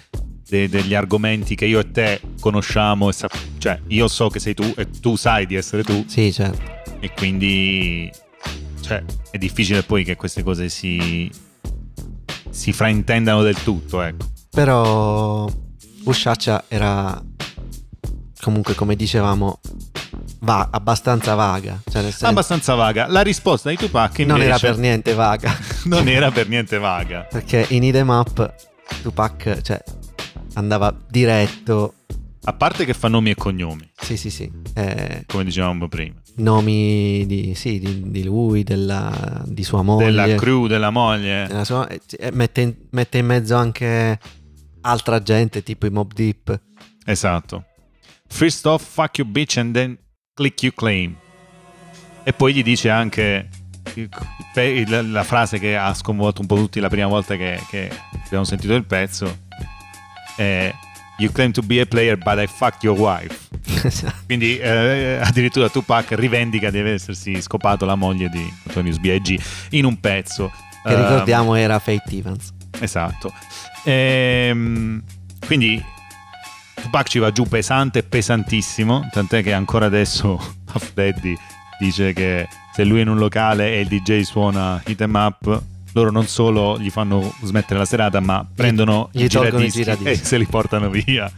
de- 0.48 0.70
degli 0.70 0.94
argomenti 0.94 1.56
che 1.56 1.66
io 1.66 1.80
e 1.80 1.90
te 1.90 2.22
conosciamo, 2.40 3.10
e 3.10 3.14
sa- 3.14 3.28
cioè 3.58 3.82
io 3.88 4.08
so 4.08 4.30
che 4.30 4.38
sei 4.38 4.54
tu 4.54 4.72
e 4.78 4.88
tu 5.02 5.16
sai 5.16 5.48
di 5.48 5.56
essere 5.56 5.84
tu. 5.84 6.06
Sì, 6.08 6.32
certo 6.32 6.77
e 7.00 7.12
quindi 7.12 8.12
cioè, 8.82 9.04
è 9.32 9.38
difficile 9.38 9.84
poi 9.84 10.04
che 10.04 10.16
queste 10.16 10.44
cose 10.44 10.70
si, 10.70 11.30
si 12.50 12.72
fraintendano 12.72 13.42
del 13.44 13.62
tutto, 13.62 14.02
ecco. 14.02 14.26
Però 14.50 15.48
Usciaccia 16.04 16.64
era 16.68 17.22
comunque 18.40 18.76
come 18.76 18.96
dicevamo 18.96 19.60
va- 20.40 20.70
abbastanza 20.72 21.36
vaga. 21.36 21.82
Cioè 21.90 22.02
senso, 22.04 22.28
Abbastanza 22.28 22.76
vaga. 22.76 23.08
La 23.08 23.22
risposta 23.22 23.70
di 23.70 23.76
Tupac 23.76 24.20
invece 24.20 24.38
non 24.38 24.42
era 24.42 24.58
per 24.58 24.78
niente 24.78 25.14
vaga. 25.14 25.56
non 25.86 26.08
era 26.08 26.32
per 26.32 26.48
niente 26.48 26.78
vaga. 26.78 27.28
Perché 27.30 27.66
in 27.70 27.84
Idem 27.84 28.10
Up 28.10 28.54
Tupac 29.02 29.62
cioè, 29.62 29.82
andava 30.54 30.96
diretto. 31.10 31.94
A 32.50 32.54
parte 32.54 32.86
che 32.86 32.94
fa 32.94 33.10
nomi 33.10 33.32
e 33.32 33.36
cognomi, 33.36 33.92
Sì, 33.94 34.16
sì, 34.16 34.30
sì. 34.30 34.50
eh, 34.74 35.26
come 35.28 35.44
dicevamo 35.44 35.90
prima. 35.90 36.16
nomi 36.36 37.26
di, 37.26 37.54
sì, 37.56 37.78
di, 37.78 38.10
di 38.10 38.24
lui, 38.24 38.64
della, 38.64 39.44
di 39.46 39.64
sua 39.64 39.82
moglie. 39.82 40.06
Della 40.06 40.36
crew, 40.36 40.66
della 40.68 40.90
moglie. 40.90 41.46
della 41.48 41.66
sua- 41.66 41.90
eh, 41.90 42.00
eh, 42.18 42.32
mette, 42.32 42.62
in, 42.62 42.74
mette 42.92 43.18
in 43.18 43.26
mezzo 43.26 43.54
anche 43.58 44.18
altra 44.82 45.22
gente, 45.22 45.62
tipo 45.62 45.88
i 45.88 45.90
Mob 45.90 46.14
Deep. 46.14 46.62
Esatto. 47.06 47.66
First 48.30 48.66
off, 48.66 48.82
fuck 48.82 49.18
you 49.18 49.28
bitch 49.28 49.58
and 49.58 49.74
then 49.74 49.98
click 50.34 50.64
you 50.64 50.72
claim. 50.74 51.18
E 52.24 52.32
poi 52.32 52.54
gli 52.54 52.64
dice 52.64 52.90
anche 52.90 53.50
la, 54.86 55.24
frase 55.26 55.60
che 55.60 55.76
ha 55.76 55.94
sconvolto 55.94 56.40
un 56.40 56.48
po' 56.48 56.56
tutti 56.56 56.80
la 56.80 56.88
prima 56.88 57.08
volta 57.08 57.36
che, 57.36 57.60
che 57.70 57.92
abbiamo 58.24 58.46
sentito 58.46 58.74
il 58.74 58.86
pezzo. 58.86 59.40
È 60.38 60.74
You 61.18 61.32
claim 61.32 61.52
to 61.54 61.62
be 61.64 61.80
a 61.82 61.86
player 61.86 62.16
but 62.16 62.38
I 62.38 62.48
fucked 62.48 62.84
your 62.84 62.98
wife. 62.98 63.36
Quindi 64.26 64.58
eh, 64.60 65.20
addirittura 65.22 65.70
Tupac 65.70 66.12
rivendica 66.12 66.70
di 66.70 66.80
essersi 66.80 67.42
scopato 67.42 67.86
la 67.86 67.96
moglie 67.96 68.30
di 68.30 68.52
Notorious 68.64 68.98
B.I.G. 68.98 69.40
in 69.72 69.86
un 69.86 70.00
pezzo. 70.00 70.52
che 70.84 70.94
Ehm, 70.94 71.02
ricordiamo 71.02 71.56
era 71.56 71.80
Faith 71.80 72.12
Evans. 72.12 72.54
Esatto. 72.80 73.34
Ehm, 73.84 75.02
quindi 75.46 75.84
Tupac 76.76 77.08
ci 77.08 77.20
va 77.20 77.32
giù 77.32 77.44
pesante, 77.48 78.04
pesantissimo, 78.04 79.10
tant'è 79.12 79.42
che 79.42 79.54
ancora 79.54 79.86
adesso 79.88 80.38
Puff 80.72 80.94
Daddy 80.94 81.36
dice 81.80 82.14
che 82.14 82.48
se 82.74 82.84
lui 82.84 83.00
è 83.00 83.02
in 83.02 83.10
un 83.10 83.18
locale 83.18 83.74
e 83.74 83.80
il 83.82 83.88
DJ 83.88 84.22
suona 84.22 84.82
Hit 84.86 85.02
'em 85.02 85.14
Up, 85.16 85.62
loro 85.98 86.12
non 86.12 86.28
solo 86.28 86.78
gli 86.78 86.92
fanno 86.92 87.34
smettere 87.42 87.80
la 87.80 87.86
serata, 87.86 88.20
ma 88.20 88.46
prendono 88.54 89.10
gli 89.12 89.24
i 89.24 89.30
tolgono 89.30 89.64
i 89.64 89.70
giradischi 89.70 90.04
giradischi. 90.04 90.24
e 90.24 90.26
se 90.28 90.38
li 90.38 90.46
portano 90.46 90.90
via. 90.90 91.32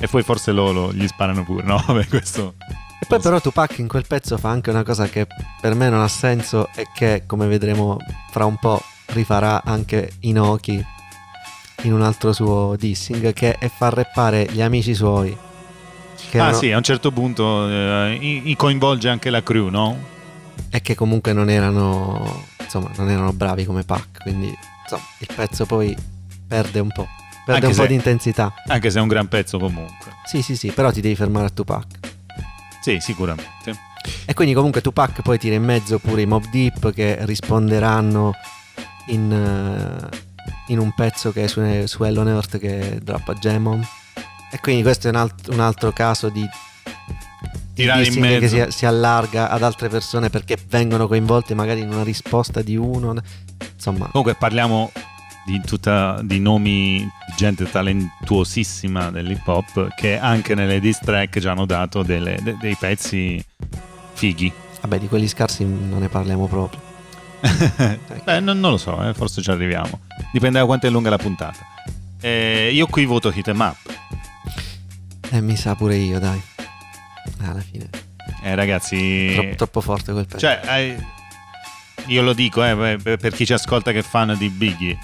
E 0.00 0.08
poi 0.08 0.22
forse 0.24 0.50
loro 0.50 0.92
gli 0.92 1.06
sparano 1.06 1.44
pure, 1.44 1.62
no? 1.62 1.82
Vabbè, 1.86 2.08
questo... 2.08 2.54
E 3.00 3.06
poi 3.06 3.20
però 3.20 3.40
Tupac 3.40 3.78
in 3.78 3.88
quel 3.88 4.06
pezzo 4.06 4.38
fa 4.38 4.50
anche 4.50 4.70
una 4.70 4.84
cosa 4.84 5.08
che 5.08 5.26
per 5.60 5.74
me 5.74 5.88
non 5.88 6.00
ha 6.00 6.08
senso 6.08 6.68
e 6.74 6.86
che 6.94 7.24
come 7.26 7.46
vedremo 7.48 7.98
fra 8.30 8.44
un 8.44 8.56
po' 8.56 8.80
rifarà 9.06 9.62
anche 9.64 10.12
Inoki 10.20 10.84
in 11.82 11.92
un 11.92 12.02
altro 12.02 12.32
suo 12.32 12.76
dissing 12.78 13.32
che 13.32 13.58
è 13.58 13.68
far 13.68 13.94
rappare 13.94 14.46
gli 14.50 14.62
amici 14.62 14.94
suoi. 14.94 15.36
Ah 15.36 16.36
erano- 16.36 16.56
sì, 16.56 16.70
a 16.70 16.76
un 16.76 16.82
certo 16.84 17.10
punto 17.10 17.68
eh, 17.68 18.54
coinvolge 18.56 19.08
anche 19.08 19.30
la 19.30 19.42
crew, 19.42 19.68
no? 19.68 20.10
E 20.70 20.80
che 20.80 20.94
comunque 20.94 21.32
non 21.32 21.50
erano 21.50 22.50
insomma 22.72 22.90
non 22.96 23.10
erano 23.10 23.32
bravi 23.32 23.64
come 23.64 23.82
Pac, 23.84 24.22
quindi 24.22 24.54
insomma 24.82 25.02
il 25.18 25.28
pezzo 25.34 25.66
poi 25.66 25.96
perde 26.46 26.80
un 26.80 26.88
po'. 26.88 27.06
Perde 27.44 27.52
Anche 27.54 27.66
un 27.66 27.72
po' 27.74 27.82
se- 27.82 27.88
di 27.88 27.94
intensità. 27.94 28.54
Anche 28.68 28.90
se 28.90 28.98
è 28.98 29.02
un 29.02 29.08
gran 29.08 29.28
pezzo 29.28 29.58
comunque. 29.58 30.12
Sì, 30.24 30.42
sì, 30.42 30.56
sì, 30.56 30.70
però 30.70 30.90
ti 30.92 31.00
devi 31.00 31.14
fermare 31.16 31.46
a 31.46 31.50
Tupac. 31.50 31.86
Sì, 32.80 32.98
sicuramente. 33.00 33.90
E 34.24 34.34
quindi 34.34 34.54
comunque 34.54 34.80
Tupac 34.80 35.22
poi 35.22 35.38
tira 35.38 35.54
in 35.54 35.62
mezzo 35.64 35.98
pure 35.98 36.22
i 36.22 36.26
Mob 36.26 36.48
Deep 36.50 36.92
che 36.92 37.18
risponderanno 37.20 38.32
in, 39.06 39.32
eh, 39.32 40.16
in 40.68 40.78
un 40.78 40.92
pezzo 40.94 41.32
che 41.32 41.44
è 41.44 41.46
su, 41.46 41.60
su 41.86 42.02
Hell 42.02 42.16
on 42.16 42.28
Earth 42.28 42.58
che 42.58 42.98
droppa 43.02 43.34
Gemon. 43.34 43.84
E 44.50 44.58
quindi 44.60 44.82
questo 44.82 45.06
è 45.06 45.10
un, 45.10 45.16
alt- 45.16 45.48
un 45.52 45.60
altro 45.60 45.92
caso 45.92 46.28
di 46.28 46.46
Tirare 47.82 47.98
in 48.00 48.04
dissing 48.06 48.24
che 48.26 48.40
mezzo. 48.40 48.70
si, 48.70 48.78
si 48.78 48.86
allarga 48.86 49.50
ad 49.50 49.62
altre 49.62 49.88
persone 49.88 50.30
perché 50.30 50.56
vengono 50.68 51.06
coinvolte 51.06 51.54
magari 51.54 51.80
in 51.80 51.88
una 51.92 52.02
risposta 52.04 52.62
di 52.62 52.76
uno. 52.76 53.14
Insomma, 53.74 54.06
Comunque 54.06 54.34
parliamo 54.34 54.90
di, 55.44 55.60
tutta, 55.64 56.20
di 56.22 56.38
nomi 56.40 56.98
di 56.98 57.34
gente 57.36 57.68
talentuosissima 57.68 59.10
dell'hip 59.10 59.46
hop 59.46 59.88
che 59.94 60.18
anche 60.18 60.54
nelle 60.54 60.80
diss 60.80 61.00
track 61.00 61.40
ci 61.40 61.48
hanno 61.48 61.66
dato 61.66 62.02
delle- 62.02 62.38
de- 62.42 62.56
dei 62.60 62.76
pezzi 62.78 63.44
fighi. 64.14 64.52
vabbè, 64.80 64.98
di 64.98 65.08
quelli 65.08 65.26
scarsi 65.28 65.64
non 65.64 65.98
ne 66.00 66.08
parliamo 66.08 66.46
proprio. 66.46 66.80
Beh, 68.24 68.38
non, 68.40 68.60
non 68.60 68.70
lo 68.72 68.76
so, 68.76 69.02
eh, 69.08 69.14
forse 69.14 69.42
ci 69.42 69.50
arriviamo. 69.50 70.00
Dipende 70.32 70.60
da 70.60 70.64
quanto 70.64 70.86
è 70.86 70.90
lunga 70.90 71.10
la 71.10 71.18
puntata. 71.18 71.58
Eh, 72.20 72.70
io 72.72 72.86
qui 72.86 73.04
voto 73.04 73.32
Hit 73.34 73.48
'em 73.48 73.58
Up. 73.60 73.76
E 75.30 75.40
mi 75.40 75.56
sa 75.56 75.74
pure 75.74 75.96
io, 75.96 76.20
dai. 76.20 76.40
Alla 77.40 77.60
fine, 77.60 77.88
Eh, 78.42 78.54
ragazzi, 78.54 79.32
troppo, 79.34 79.54
troppo 79.56 79.80
forte 79.80 80.12
quel 80.12 80.26
pezzo. 80.26 80.38
cioè, 80.40 80.60
eh, 80.64 80.96
io 82.06 82.22
lo 82.22 82.32
dico 82.32 82.64
eh, 82.64 82.98
per 83.02 83.32
chi 83.32 83.46
ci 83.46 83.52
ascolta 83.52 83.92
che 83.92 84.00
è 84.00 84.02
fan 84.02 84.36
di 84.38 84.48
Biggie. 84.48 84.98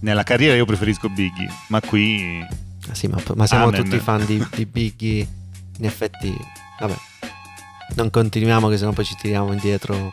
Nella 0.00 0.22
carriera 0.22 0.54
io 0.54 0.64
preferisco 0.64 1.08
Biggie, 1.08 1.48
ma 1.68 1.80
qui 1.80 2.44
Ah, 2.90 2.94
sì, 2.94 3.06
ma, 3.06 3.20
ma 3.34 3.46
siamo 3.46 3.66
Amen. 3.66 3.82
tutti 3.84 3.98
fan 3.98 4.24
di, 4.24 4.42
di 4.54 4.64
Biggie. 4.64 5.26
In 5.78 5.84
effetti, 5.84 6.34
vabbè, 6.80 6.94
non 7.96 8.08
continuiamo, 8.10 8.68
che 8.68 8.78
sennò 8.78 8.92
poi 8.92 9.04
ci 9.04 9.14
tiriamo 9.16 9.52
indietro 9.52 10.10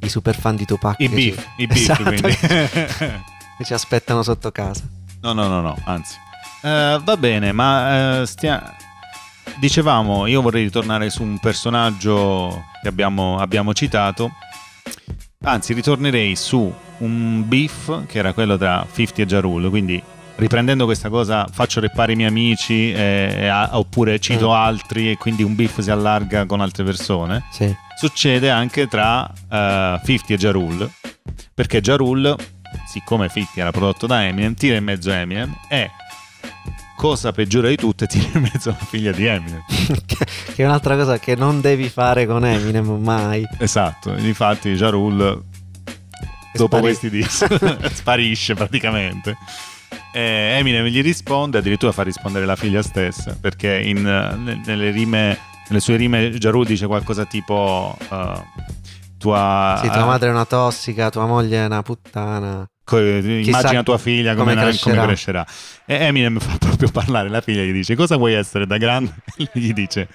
i 0.00 0.08
super 0.10 0.38
fan 0.38 0.56
di 0.56 0.64
Tupac. 0.66 0.96
i 1.00 1.08
beef, 1.08 1.36
ci- 1.56 1.62
i 1.62 1.66
beef 1.66 1.78
Esatto, 1.80 2.02
quindi. 2.02 2.36
che 3.56 3.64
ci 3.64 3.72
aspettano 3.72 4.22
sotto 4.22 4.50
casa. 4.52 4.82
No, 5.22 5.32
no, 5.32 5.46
no, 5.48 5.60
no, 5.62 5.76
anzi. 5.84 6.16
Eh, 6.62 7.00
va 7.02 7.16
bene, 7.16 7.52
ma 7.52 8.20
eh, 8.20 8.26
stia- 8.26 8.76
dicevamo, 9.58 10.26
io 10.26 10.42
vorrei 10.42 10.64
ritornare 10.64 11.10
su 11.10 11.22
un 11.22 11.38
personaggio 11.38 12.64
che 12.82 12.88
abbiamo, 12.88 13.38
abbiamo 13.38 13.72
citato. 13.74 14.30
Anzi, 15.44 15.72
ritornerei 15.74 16.36
su 16.36 16.72
un 16.98 17.42
beef 17.46 18.06
che 18.06 18.18
era 18.18 18.32
quello 18.32 18.56
tra 18.56 18.86
50 18.90 19.22
e 19.22 19.26
Ja 19.26 19.40
Rule, 19.40 19.68
quindi 19.68 20.02
riprendendo 20.36 20.84
questa 20.84 21.08
cosa 21.10 21.46
faccio 21.50 21.78
reppare 21.80 22.12
i 22.12 22.16
miei 22.16 22.28
amici 22.28 22.90
eh, 22.92 23.34
e 23.36 23.46
a- 23.46 23.70
oppure 23.78 24.18
cito 24.18 24.48
Mm. 24.48 24.52
altri 24.52 25.10
e 25.12 25.16
quindi 25.16 25.42
un 25.44 25.54
beef 25.54 25.78
si 25.80 25.90
allarga 25.92 26.44
con 26.44 26.60
altre 26.60 26.82
persone 26.82 27.44
Sì. 27.52 27.72
succede 27.96 28.50
anche 28.50 28.88
tra 28.88 29.28
eh, 29.28 30.00
50 30.04 30.32
e 30.32 30.36
Ja 30.36 30.50
Rule 30.50 30.90
perché 31.54 31.80
Ja 31.80 31.94
Rule 31.94 32.34
siccome 32.88 33.28
50 33.28 33.60
era 33.60 33.70
prodotto 33.70 34.08
da 34.08 34.24
Eminem 34.24 34.54
tira 34.54 34.74
in 34.76 34.82
mezzo 34.82 35.12
Eminem 35.12 35.54
e 35.68 35.88
cosa 37.04 37.32
peggiore 37.32 37.68
di 37.68 37.76
tutte 37.76 38.06
tira 38.06 38.30
in 38.32 38.40
mezzo 38.50 38.70
la 38.70 38.76
figlia 38.86 39.12
di 39.12 39.26
Eminem 39.26 39.62
che 40.06 40.62
è 40.62 40.64
un'altra 40.64 40.96
cosa 40.96 41.18
che 41.18 41.34
non 41.36 41.60
devi 41.60 41.90
fare 41.90 42.24
con 42.24 42.46
Eminem 42.46 42.86
mai. 43.02 43.46
esatto 43.58 44.16
infatti 44.16 44.70
Ja 44.74 44.88
Rule 44.88 45.38
dopo 46.54 46.78
Spari- 46.78 46.80
questi 46.80 47.10
diss 47.10 47.44
sparisce 47.92 48.54
praticamente 48.54 49.36
e 50.14 50.56
Eminem 50.58 50.86
gli 50.86 51.02
risponde 51.02 51.58
addirittura 51.58 51.92
fa 51.92 52.02
rispondere 52.04 52.46
la 52.46 52.56
figlia 52.56 52.80
stessa 52.80 53.36
perché 53.38 53.78
in, 53.80 53.98
eh, 53.98 54.34
ne- 54.36 54.62
nelle 54.64 54.90
rime 54.90 55.38
nelle 55.68 55.80
sue 55.80 55.96
rime 55.96 56.30
Ja 56.30 56.48
Rule 56.48 56.66
dice 56.68 56.86
qualcosa 56.86 57.26
tipo 57.26 57.94
eh, 58.00 58.42
tua, 59.18 59.78
Sì, 59.82 59.88
tua 59.90 60.04
madre 60.06 60.28
è 60.28 60.32
una 60.32 60.44
tossica, 60.46 61.10
tua 61.10 61.26
moglie 61.26 61.62
è 61.62 61.64
una 61.66 61.82
puttana. 61.82 62.66
Immagina 62.90 63.82
tua 63.82 63.98
figlia 63.98 64.34
come, 64.34 64.52
come 64.52 64.54
come 64.54 64.70
crescerà. 64.70 65.04
crescerà. 65.04 65.46
E 65.86 65.94
Eminem 65.94 66.38
fa 66.38 66.56
proprio 66.60 66.90
parlare 66.90 67.28
la 67.28 67.40
figlia, 67.40 67.62
gli 67.62 67.72
dice 67.72 67.94
cosa 67.94 68.16
vuoi 68.16 68.34
essere 68.34 68.66
da 68.66 68.76
grande? 68.76 69.14
E 69.36 69.48
gli 69.52 69.72
dice, 69.72 70.08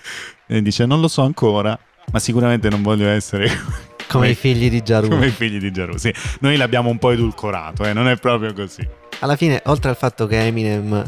e 0.48 0.62
dice 0.62 0.86
non 0.86 1.02
lo 1.02 1.08
so 1.08 1.24
ancora, 1.24 1.78
ma 2.12 2.20
sicuramente 2.20 2.70
non 2.70 2.82
voglio 2.82 3.08
essere 3.08 3.50
Come 4.08 4.30
i 4.30 4.36
figli 4.36 4.70
di 4.72 4.82
Jaru. 4.82 5.08
come 5.08 5.28
i 5.28 5.32
figli 5.32 5.60
di 5.60 5.72
Geru. 5.72 5.98
Sì, 5.98 6.12
noi 6.40 6.58
l'abbiamo 6.58 6.90
un 6.90 6.98
po' 6.98 7.12
edulcorato, 7.12 7.84
eh, 7.86 7.94
non 7.94 8.08
è 8.08 8.16
proprio 8.18 8.54
così. 8.54 8.88
Alla 9.20 9.36
fine, 9.36 9.62
oltre 9.66 9.92
al 9.92 9.98
fatto 9.98 10.26
che 10.26 10.40
Eminem 10.48 11.04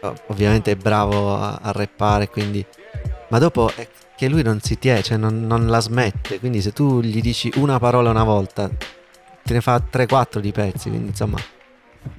ov- 0.00 0.20
ovviamente 0.28 0.70
è 0.70 0.76
bravo 0.76 1.34
a, 1.36 1.58
a 1.60 1.70
rappare, 1.72 2.28
quindi... 2.30 2.64
Ma 3.28 3.38
dopo 3.38 3.70
è 3.74 3.86
che 4.16 4.28
lui 4.28 4.42
non 4.42 4.60
si 4.60 4.78
tiene, 4.78 5.02
cioè 5.02 5.18
non, 5.18 5.46
non 5.46 5.66
la 5.66 5.80
smette, 5.80 6.38
quindi 6.38 6.62
se 6.62 6.72
tu 6.72 7.02
gli 7.02 7.20
dici 7.20 7.50
una 7.56 7.78
parola 7.78 8.08
una 8.08 8.24
volta, 8.24 8.70
te 9.44 9.52
ne 9.52 9.60
fa 9.60 9.82
3-4 9.92 10.38
di 10.38 10.52
pezzi, 10.52 10.88
quindi 10.88 11.08
insomma... 11.08 11.38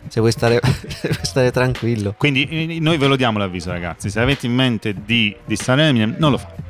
Se 0.07 0.19
vuoi 0.19 0.31
stare, 0.31 0.59
se 0.88 1.09
vuoi 1.09 1.25
stare 1.25 1.51
tranquillo. 1.51 2.15
Quindi 2.17 2.79
noi 2.79 2.97
ve 2.97 3.05
lo 3.07 3.15
diamo 3.15 3.38
l'avviso 3.38 3.71
ragazzi, 3.71 4.09
se 4.09 4.19
avete 4.19 4.45
in 4.47 4.53
mente 4.53 4.95
di, 5.05 5.35
di 5.45 5.55
stare 5.55 5.88
Eminem, 5.88 6.15
non 6.17 6.31
lo 6.31 6.38
fate. 6.39 6.63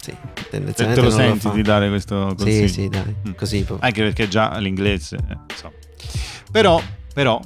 Sì, 0.00 0.14
Te, 0.34 0.48
tendenzialmente 0.50 1.00
te 1.00 1.06
lo 1.06 1.12
senti 1.12 1.48
fa. 1.48 1.50
di 1.50 1.62
dare 1.62 1.88
questo 1.88 2.34
consiglio? 2.36 2.66
Sì, 2.68 2.72
sì, 2.72 2.88
dai, 2.88 3.14
Mm. 3.28 3.32
così 3.32 3.62
proprio. 3.64 3.86
Anche 3.88 4.02
perché 4.02 4.28
già 4.28 4.56
l'inglese, 4.58 5.16
eh. 5.16 5.38
Però, 6.52 6.80
però, 7.12 7.40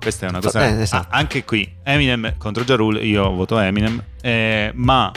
questa 0.00 0.26
è 0.26 0.28
una 0.30 0.40
cosa... 0.40 0.66
Eh, 0.66 0.80
esatto. 0.82 1.08
ah, 1.10 1.16
anche 1.18 1.44
qui, 1.44 1.72
Eminem 1.84 2.34
contro 2.38 2.64
Ja 2.64 2.74
Rule, 2.74 3.00
io 3.04 3.30
voto 3.30 3.56
Eminem, 3.58 4.02
eh, 4.20 4.72
ma... 4.74 5.12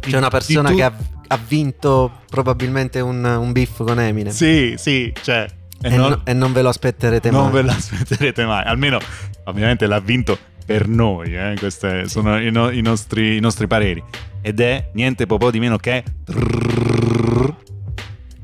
C'è 0.00 0.16
una 0.16 0.30
persona 0.30 0.68
tu- 0.70 0.76
che 0.76 0.82
ha, 0.82 0.92
ha 1.32 1.38
vinto 1.38 2.20
probabilmente 2.28 3.00
un, 3.00 3.24
un 3.24 3.52
beef 3.52 3.82
con 3.82 3.98
Eminem. 3.98 4.32
Sì, 4.32 4.74
sì, 4.76 5.12
cioè... 5.22 5.46
E, 5.80 5.88
non, 5.88 6.10
no, 6.10 6.20
e 6.24 6.32
non 6.32 6.52
ve 6.52 6.62
lo 6.62 6.68
aspetterete 6.68 7.30
non 7.30 7.44
mai. 7.44 7.52
Non 7.52 7.60
ve 7.60 7.66
lo 7.66 7.76
aspetterete 7.76 8.44
mai. 8.44 8.64
Almeno, 8.64 8.98
ovviamente, 9.44 9.86
l'ha 9.86 9.98
vinto 9.98 10.38
per 10.64 10.86
noi. 10.86 11.34
Eh? 11.34 11.56
Questi 11.58 12.08
sono 12.08 12.38
i, 12.38 12.52
no, 12.52 12.70
i, 12.70 12.82
nostri, 12.82 13.36
i, 13.36 13.40
nostri, 13.40 13.66
pareri. 13.66 14.02
Ed 14.42 14.60
è 14.60 14.90
niente 14.92 15.26
po' 15.26 15.50
di 15.50 15.58
meno 15.58 15.78
che. 15.78 16.04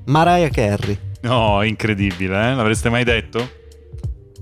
Mariah 0.07 0.48
Carey. 0.48 0.98
No, 1.20 1.62
incredibile, 1.62 2.51
eh? 2.51 2.55
L'avreste 2.55 2.88
mai 2.88 3.05
detto? 3.05 3.48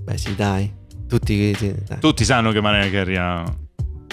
Beh, 0.01 0.17
sì, 0.17 0.33
dai. 0.33 0.73
Tutti, 1.07 1.53
sì, 1.53 1.75
dai. 1.85 1.99
Tutti 1.99 2.25
sanno 2.25 2.51
che 2.51 2.61
Mariah 2.61 2.89
Carey 2.89 3.15
ha, 3.15 3.43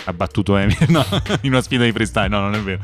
ha 0.05 0.13
battuto 0.13 0.57
Eminem 0.57 0.91
no, 0.91 1.05
in 1.43 1.53
una 1.53 1.63
sfida 1.63 1.85
di 1.85 1.93
freestyle. 1.93 2.29
No, 2.29 2.41
non 2.41 2.55
è 2.55 2.61
vero. 2.61 2.81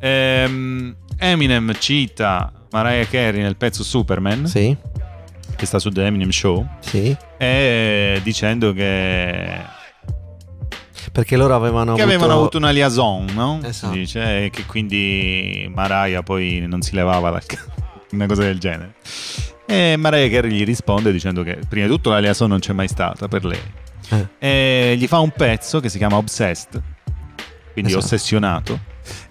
Ehm, 0.00 0.96
Eminem 1.16 1.72
cita 1.78 2.52
Mariah 2.70 3.06
Carey 3.06 3.40
nel 3.40 3.56
pezzo 3.56 3.82
Superman. 3.82 4.46
Sì 4.46 4.76
che 5.58 5.66
sta 5.66 5.80
su 5.80 5.90
The 5.90 6.06
Eminem 6.06 6.30
Show, 6.30 6.64
sì. 6.78 7.16
e 7.36 8.20
dicendo 8.22 8.72
che 8.72 9.60
perché 11.10 11.36
loro 11.36 11.56
avevano 11.56 11.94
che 11.94 12.02
avuto... 12.02 12.16
avevano 12.16 12.38
avuto 12.38 12.58
una 12.58 12.70
liaison, 12.70 13.26
no? 13.34 13.58
Esatto. 13.64 13.92
Si 13.92 13.98
dice, 13.98 14.44
e 14.44 14.50
che 14.50 14.64
quindi 14.66 15.68
Mariah 15.74 16.22
poi 16.22 16.64
non 16.68 16.80
si 16.82 16.94
levava 16.94 17.30
dal 17.30 17.42
una 18.12 18.26
cosa 18.26 18.42
del 18.42 18.60
genere. 18.60 18.94
E 19.66 19.96
Mariah 19.96 20.30
Carey 20.30 20.50
gli 20.52 20.64
risponde 20.64 21.10
dicendo 21.10 21.42
che 21.42 21.58
prima 21.68 21.86
di 21.86 21.92
tutto 21.92 22.10
la 22.10 22.20
liaison 22.20 22.48
non 22.48 22.60
c'è 22.60 22.72
mai 22.72 22.86
stata 22.86 23.26
per 23.26 23.44
lei. 23.44 23.60
Eh. 24.10 24.90
E 24.92 24.96
gli 24.96 25.06
fa 25.06 25.18
un 25.18 25.30
pezzo 25.30 25.80
che 25.80 25.88
si 25.88 25.98
chiama 25.98 26.16
Obsessed, 26.16 26.82
quindi 27.72 27.90
Esatto. 27.90 28.04
ossessionato. 28.04 28.80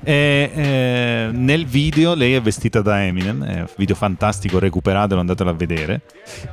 E 0.04 0.52
eh, 0.54 1.30
nel 1.32 1.66
video 1.66 2.16
lei 2.16 2.34
è 2.34 2.42
vestita 2.42 2.82
da 2.82 3.04
Eminem, 3.04 3.44
è 3.44 3.60
un 3.60 3.70
video 3.78 3.96
fantastico, 3.96 4.58
recuperatelo, 4.58 5.20
andatelo 5.20 5.50
a 5.50 5.54
vedere. 5.54 6.02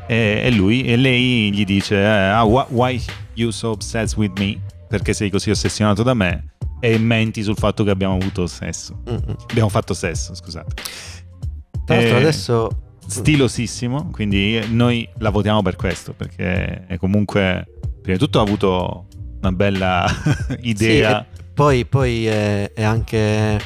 E, 0.07 0.43
e 0.45 0.51
lui, 0.51 0.85
e 0.85 0.97
lei 0.97 1.51
gli 1.53 1.65
dice: 1.65 1.97
eh, 1.97 2.05
ah, 2.05 2.45
wh- 2.45 2.71
Why 2.71 3.01
you 3.35 3.51
so 3.51 3.71
obsessed 3.71 4.19
with 4.19 4.39
me? 4.39 4.61
Perché 4.89 5.15
sei 5.15 5.31
così 5.31 5.51
ossessionato 5.51 6.03
da 6.03 6.13
me? 6.15 6.53
E 6.81 6.99
menti 6.99 7.43
sul 7.43 7.57
fatto 7.57 7.83
che 7.83 7.91
abbiamo 7.91 8.17
avuto 8.17 8.47
sesso. 8.47 9.03
Mm-mm. 9.09 9.37
Abbiamo 9.49 9.71
fatto 9.71 9.95
sesso, 9.95 10.35
scusate. 10.35 10.75
Tra 11.87 11.97
l'altro 11.97 12.17
Eh, 12.17 12.21
adesso 12.21 12.79
Stilosissimo, 13.07 14.11
quindi 14.11 14.61
noi 14.71 15.07
la 15.19 15.29
votiamo 15.31 15.61
per 15.63 15.77
questo, 15.77 16.15
perché 16.15 16.87
è 16.87 16.97
comunque, 16.97 17.67
prima 18.05 18.19
di 18.19 18.23
tutto, 18.23 18.39
ha 18.39 18.43
avuto 18.43 19.07
una 19.41 19.51
bella 19.53 20.07
idea. 20.61 21.27
Sì, 21.35 21.43
poi, 21.55 21.87
poi 21.87 22.27
è, 22.27 22.71
è 22.75 22.83
anche 22.83 23.59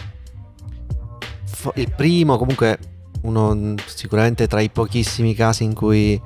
il 1.74 1.92
primo, 1.96 2.38
comunque 2.38 2.78
uno 3.22 3.52
mh, 3.52 3.74
sicuramente 3.86 4.46
tra 4.46 4.60
i 4.60 4.70
pochissimi 4.70 5.34
casi 5.34 5.64
in 5.64 5.74
cui 5.74 6.20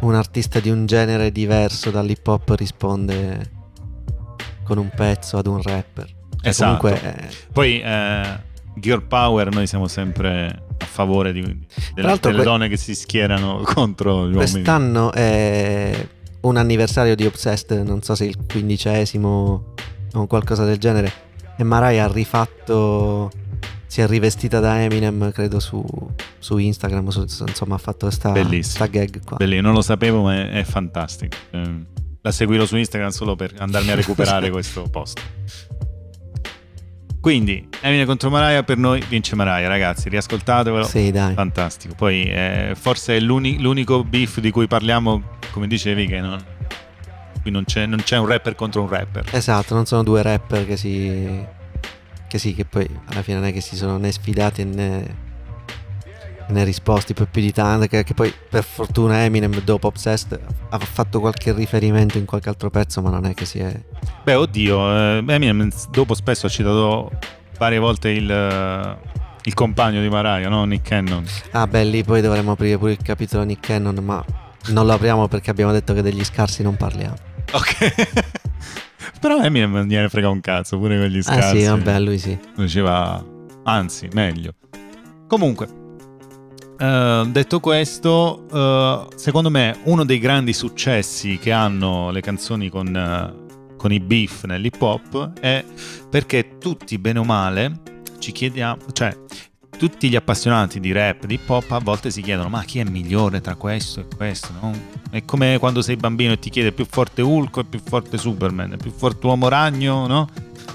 un 0.00 0.14
artista 0.14 0.58
di 0.58 0.70
un 0.70 0.86
genere 0.86 1.30
diverso 1.30 1.90
dall'hip 1.90 2.26
hop 2.26 2.50
risponde 2.56 3.58
con 4.64 4.78
un 4.78 4.90
pezzo 4.94 5.38
ad 5.38 5.46
un 5.46 5.62
rapper. 5.62 6.06
Cioè, 6.06 6.48
Esatto. 6.48 6.88
Comunque 6.88 7.16
eh, 7.16 7.28
Poi 7.52 7.80
eh, 7.80 8.40
Girl 8.74 9.02
Power 9.06 9.52
noi 9.52 9.68
siamo 9.68 9.86
sempre 9.86 10.64
a 10.78 10.84
favore 10.84 11.32
di, 11.32 11.42
delle, 11.94 12.18
delle 12.18 12.34
que- 12.34 12.42
donne 12.42 12.68
che 12.68 12.76
si 12.76 12.94
schierano 12.96 13.60
contro 13.72 14.22
gli 14.26 14.34
uomini. 14.34 14.50
quest'anno 14.50 15.12
è 15.12 16.08
un 16.42 16.56
anniversario 16.56 17.14
di 17.14 17.26
Obsessed, 17.26 17.70
non 17.86 18.02
so 18.02 18.14
se 18.14 18.24
il 18.24 18.36
quindicesimo 18.48 19.74
o 20.14 20.26
qualcosa 20.26 20.64
del 20.64 20.78
genere. 20.78 21.12
E 21.56 21.62
Mariah 21.64 22.04
ha 22.04 22.08
rifatto, 22.12 23.30
si 23.86 24.00
è 24.00 24.06
rivestita 24.06 24.60
da 24.60 24.80
Eminem, 24.82 25.30
credo 25.32 25.60
su, 25.60 25.84
su 26.38 26.56
Instagram, 26.56 27.08
su- 27.08 27.26
insomma 27.46 27.74
ha 27.74 27.78
fatto 27.78 28.08
sta, 28.10 28.30
Bellissimo. 28.30 28.62
sta 28.62 28.86
gag 28.86 29.22
qua. 29.24 29.36
Bellissimo, 29.36 29.66
non 29.66 29.74
lo 29.74 29.82
sapevo 29.82 30.22
ma 30.22 30.34
è, 30.36 30.50
è 30.60 30.64
fantastico. 30.64 31.36
Eh, 31.50 31.84
la 32.22 32.30
seguirò 32.32 32.64
su 32.66 32.76
Instagram 32.76 33.10
solo 33.10 33.36
per 33.36 33.52
andarmi 33.58 33.90
a 33.90 33.94
recuperare 33.94 34.48
questo 34.52 34.82
post. 34.90 35.20
Quindi, 37.20 37.68
Eminem 37.82 38.06
contro 38.06 38.30
Mariah 38.30 38.62
per 38.62 38.78
noi 38.78 39.04
vince 39.06 39.36
Mariah, 39.36 39.68
ragazzi, 39.68 40.08
riascoltatevelo. 40.08 40.84
Sì, 40.84 41.10
dai. 41.10 41.34
Fantastico. 41.34 41.94
Poi 41.94 42.22
eh, 42.24 42.72
forse 42.74 43.16
è 43.16 43.20
l'uni- 43.20 43.60
l'unico 43.60 44.02
beef 44.04 44.40
di 44.40 44.50
cui 44.50 44.66
parliamo, 44.66 45.22
come 45.50 45.66
dicevi, 45.66 46.06
che 46.06 46.20
non, 46.20 46.42
qui 47.42 47.50
non 47.50 47.64
c'è, 47.64 47.84
non 47.84 47.98
c'è 48.02 48.16
un 48.16 48.26
rapper 48.26 48.54
contro 48.54 48.80
un 48.82 48.88
rapper. 48.88 49.26
Esatto, 49.32 49.74
non 49.74 49.84
sono 49.84 50.02
due 50.02 50.22
rapper 50.22 50.66
che 50.66 50.76
si... 50.78 51.58
Che 52.26 52.38
sì, 52.38 52.54
che 52.54 52.64
poi 52.64 52.88
alla 53.06 53.22
fine 53.22 53.38
non 53.38 53.46
è 53.48 53.52
che 53.52 53.60
si 53.60 53.76
sono 53.76 53.98
né 53.98 54.10
sfidati 54.12 54.64
né, 54.64 55.16
né 56.50 56.64
risposti 56.64 57.14
poi 57.14 57.26
più 57.30 57.40
di 57.40 57.52
tanto. 57.52 57.86
Che, 57.86 58.04
che 58.04 58.14
poi 58.14 58.32
per 58.48 58.64
fortuna 58.64 59.24
Eminem 59.24 59.60
dopo 59.62 59.88
Obsessed 59.88 60.38
ha 60.70 60.78
fatto 60.78 61.20
qualche 61.20 61.52
riferimento 61.52 62.18
in 62.18 62.24
qualche 62.24 62.48
altro 62.48 62.70
pezzo, 62.70 63.00
ma 63.00 63.10
non 63.10 63.26
è 63.26 63.34
che 63.34 63.44
si 63.44 63.58
è... 63.58 63.72
Beh, 64.22 64.34
oddio, 64.34 65.18
eh, 65.18 65.24
Eminem 65.26 65.70
dopo 65.90 66.14
spesso 66.14 66.46
ha 66.46 66.48
citato 66.48 67.10
varie 67.58 67.78
volte 67.78 68.10
il, 68.10 68.30
eh, 68.30 68.96
il 69.42 69.54
compagno 69.54 70.00
di 70.00 70.08
Mariah, 70.08 70.48
no? 70.48 70.64
Nick 70.64 70.88
Cannon. 70.88 71.24
Ah 71.52 71.66
beh, 71.66 71.84
lì 71.84 72.04
poi 72.04 72.20
dovremmo 72.20 72.52
aprire 72.52 72.78
pure 72.78 72.92
il 72.92 73.02
capitolo 73.02 73.42
Nick 73.44 73.66
Cannon, 73.66 73.96
ma 73.96 74.24
non 74.68 74.86
lo 74.86 74.92
apriamo 74.92 75.28
perché 75.28 75.50
abbiamo 75.50 75.72
detto 75.72 75.94
che 75.94 76.02
degli 76.02 76.24
scarsi 76.24 76.62
non 76.62 76.76
parliamo. 76.76 77.16
Ok. 77.52 77.94
Però 79.20 79.42
Eminem 79.42 79.72
non 79.72 79.86
gliene 79.86 80.08
frega 80.08 80.28
un 80.28 80.40
cazzo, 80.40 80.78
pure 80.78 80.98
con 80.98 81.06
gli 81.08 81.18
Ah 81.18 81.22
scarsi. 81.22 81.60
sì, 81.60 81.66
vabbè, 81.66 82.00
lui 82.00 82.18
sì. 82.18 82.38
diceva 82.56 83.22
anzi 83.62 84.08
meglio 84.14 84.54
comunque 85.30 85.79
eh, 86.80 87.28
detto 87.30 87.60
questo 87.60 88.46
eh, 88.50 89.06
secondo 89.16 89.50
me 89.50 89.78
uno 89.84 90.04
dei 90.04 90.18
grandi 90.18 90.52
successi 90.54 91.38
che 91.38 91.52
hanno 91.52 92.10
le 92.10 92.20
canzoni 92.20 92.70
con, 92.70 92.96
eh, 92.96 93.76
con 93.76 93.92
i 93.92 94.00
beef 94.00 94.44
nell'hip 94.44 94.80
hop 94.80 95.38
è 95.40 95.62
perché 96.08 96.56
tutti 96.58 96.98
bene 96.98 97.18
o 97.18 97.24
male 97.24 97.80
ci 98.18 98.32
chiediamo 98.32 98.80
cioè 98.92 99.14
tutti 99.80 100.10
gli 100.10 100.16
appassionati 100.16 100.78
di 100.78 100.92
rap, 100.92 101.24
di 101.24 101.34
hip 101.34 101.48
hop 101.48 101.70
a 101.72 101.78
volte 101.78 102.10
si 102.10 102.20
chiedono 102.20 102.50
ma 102.50 102.62
chi 102.64 102.80
è 102.80 102.84
migliore 102.84 103.40
tra 103.40 103.54
questo 103.54 104.00
e 104.00 104.06
questo 104.14 104.48
no? 104.60 104.72
è 105.10 105.24
come 105.24 105.58
quando 105.58 105.80
sei 105.80 105.96
bambino 105.96 106.32
e 106.32 106.38
ti 106.38 106.50
chiede 106.50 106.72
più 106.72 106.86
forte 106.88 107.22
Hulk 107.22 107.56
o 107.56 107.64
più 107.64 107.80
forte 107.82 108.18
Superman 108.18 108.76
più 108.76 108.90
forte 108.90 109.26
Uomo 109.26 109.48
Ragno 109.48 110.06
no? 110.06 110.28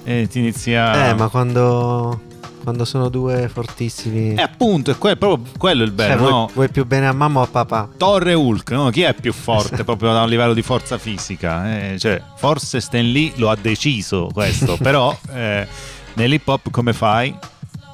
e 0.04 0.28
ti 0.28 0.40
inizia 0.40 1.10
Eh, 1.10 1.14
ma 1.14 1.30
quando, 1.30 2.22
quando 2.64 2.86
sono 2.86 3.10
due 3.10 3.48
fortissimi... 3.48 4.34
Eh, 4.36 4.42
appunto, 4.42 4.92
è 4.92 4.98
que- 4.98 5.16
proprio 5.18 5.52
quello 5.58 5.84
il 5.84 5.90
Cioè, 5.90 5.96
bello, 6.08 6.18
vuoi, 6.20 6.32
no? 6.32 6.50
vuoi 6.54 6.70
più 6.70 6.86
bene 6.86 7.08
a 7.08 7.14
mamma 7.14 7.40
o 7.42 7.44
a 7.44 7.48
papà? 7.48 7.90
Thor 7.98 8.28
e 8.28 8.34
Hulk, 8.34 8.72
no? 8.72 8.90
Chi 8.90 9.02
è 9.02 9.14
più 9.14 9.34
forte 9.34 9.68
Esatto. 9.68 9.84
proprio 9.84 10.14
da 10.14 10.24
un 10.24 10.30
livello 10.30 10.54
di 10.54 10.62
forza 10.62 10.98
fisica? 10.98 11.92
Eh, 11.94 12.00
cioè, 12.00 12.22
forse 12.38 12.80
Stan 12.82 13.06
Lee 13.12 13.34
lo 13.36 13.50
ha 13.50 13.56
deciso 13.60 14.30
questo, 14.34 14.78
però 14.82 15.16
eh, 15.34 15.68
nell'hip 16.14 16.48
hop 16.48 16.70
come 16.72 16.94
fai? 16.94 17.36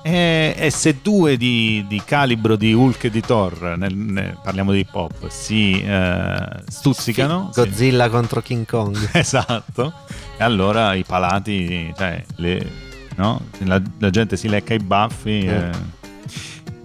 E, 0.04 0.56
e 0.58 0.72
se 0.72 0.98
due 1.04 1.38
di, 1.38 1.86
di 1.88 2.02
calibro 2.04 2.56
di 2.56 2.74
Hulk 2.74 3.04
e 3.04 3.10
di 3.12 3.22
Thor, 3.22 3.76
nel- 3.78 3.96
ne- 3.96 4.36
parliamo 4.42 4.72
di 4.72 4.80
hip 4.80 4.96
hop, 4.96 5.28
si 5.30 5.80
eh, 5.80 6.44
stuzzicano, 6.68 7.52
sì. 7.54 7.62
Godzilla 7.62 8.10
contro 8.10 8.42
King 8.42 8.66
Kong. 8.66 9.10
Esatto. 9.14 9.94
E 10.38 10.44
allora 10.44 10.96
i 10.96 11.04
palati, 11.04 11.94
cioè, 11.96 12.24
le- 12.38 12.90
no? 13.16 13.42
la, 13.60 13.82
la 14.00 14.10
gente 14.10 14.38
si 14.38 14.48
lecca 14.48 14.74
i 14.74 14.80
baffi. 14.80 15.40
Eh. 15.46 15.70
eh. 15.70 16.00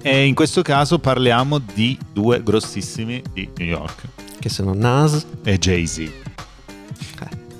E 0.03 0.25
in 0.25 0.35
questo 0.35 0.62
caso 0.62 0.99
parliamo 1.01 1.59
di 1.59 1.99
due 2.12 2.41
grossissimi 2.43 3.21
di 3.33 3.49
New 3.57 3.67
York 3.67 4.03
Che 4.39 4.49
sono 4.49 4.73
Nas. 4.73 5.27
e 5.43 5.59
Jay-Z. 5.59 6.11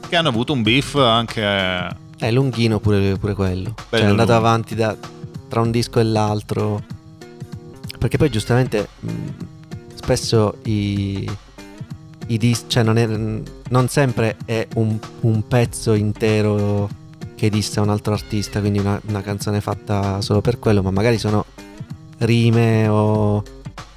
Che 0.09 0.15
hanno 0.17 0.29
avuto 0.29 0.53
un 0.53 0.63
beef 0.63 0.95
anche. 0.95 1.43
È 2.19 2.31
lunghino 2.31 2.79
pure, 2.79 3.17
pure 3.19 3.35
quello. 3.35 3.75
Cioè, 3.77 3.85
Bello 3.91 4.05
è 4.05 4.09
andato 4.11 4.33
lungo. 4.33 4.47
avanti 4.47 4.75
da- 4.77 4.97
tra 5.49 5.61
un 5.61 5.71
disco 5.73 5.99
e 5.99 6.05
l'altro. 6.05 6.85
Perché 7.99 8.17
poi 8.17 8.31
giustamente 8.31 8.87
mh, 9.01 9.11
spesso 9.97 10.59
i, 10.65 11.29
i 12.29 12.39
dis- 12.39 12.67
cioè 12.69 12.85
non, 12.85 12.97
è- 12.99 13.43
non 13.71 13.89
sempre 13.89 14.37
è 14.45 14.69
un, 14.77 14.97
un 15.23 15.49
pezzo 15.49 15.95
intero 15.95 16.89
che 17.37 17.51
dissa 17.51 17.81
un 17.83 17.91
altro 17.91 18.15
artista, 18.15 18.61
quindi 18.61 18.79
una, 18.79 19.01
una 19.07 19.21
canzone 19.23 19.61
fatta 19.61 20.21
solo 20.23 20.41
per 20.41 20.59
quello, 20.59 20.83
ma 20.83 20.91
magari 20.91 21.19
sono 21.19 21.45
rime 22.19 22.89
o, 22.89 23.43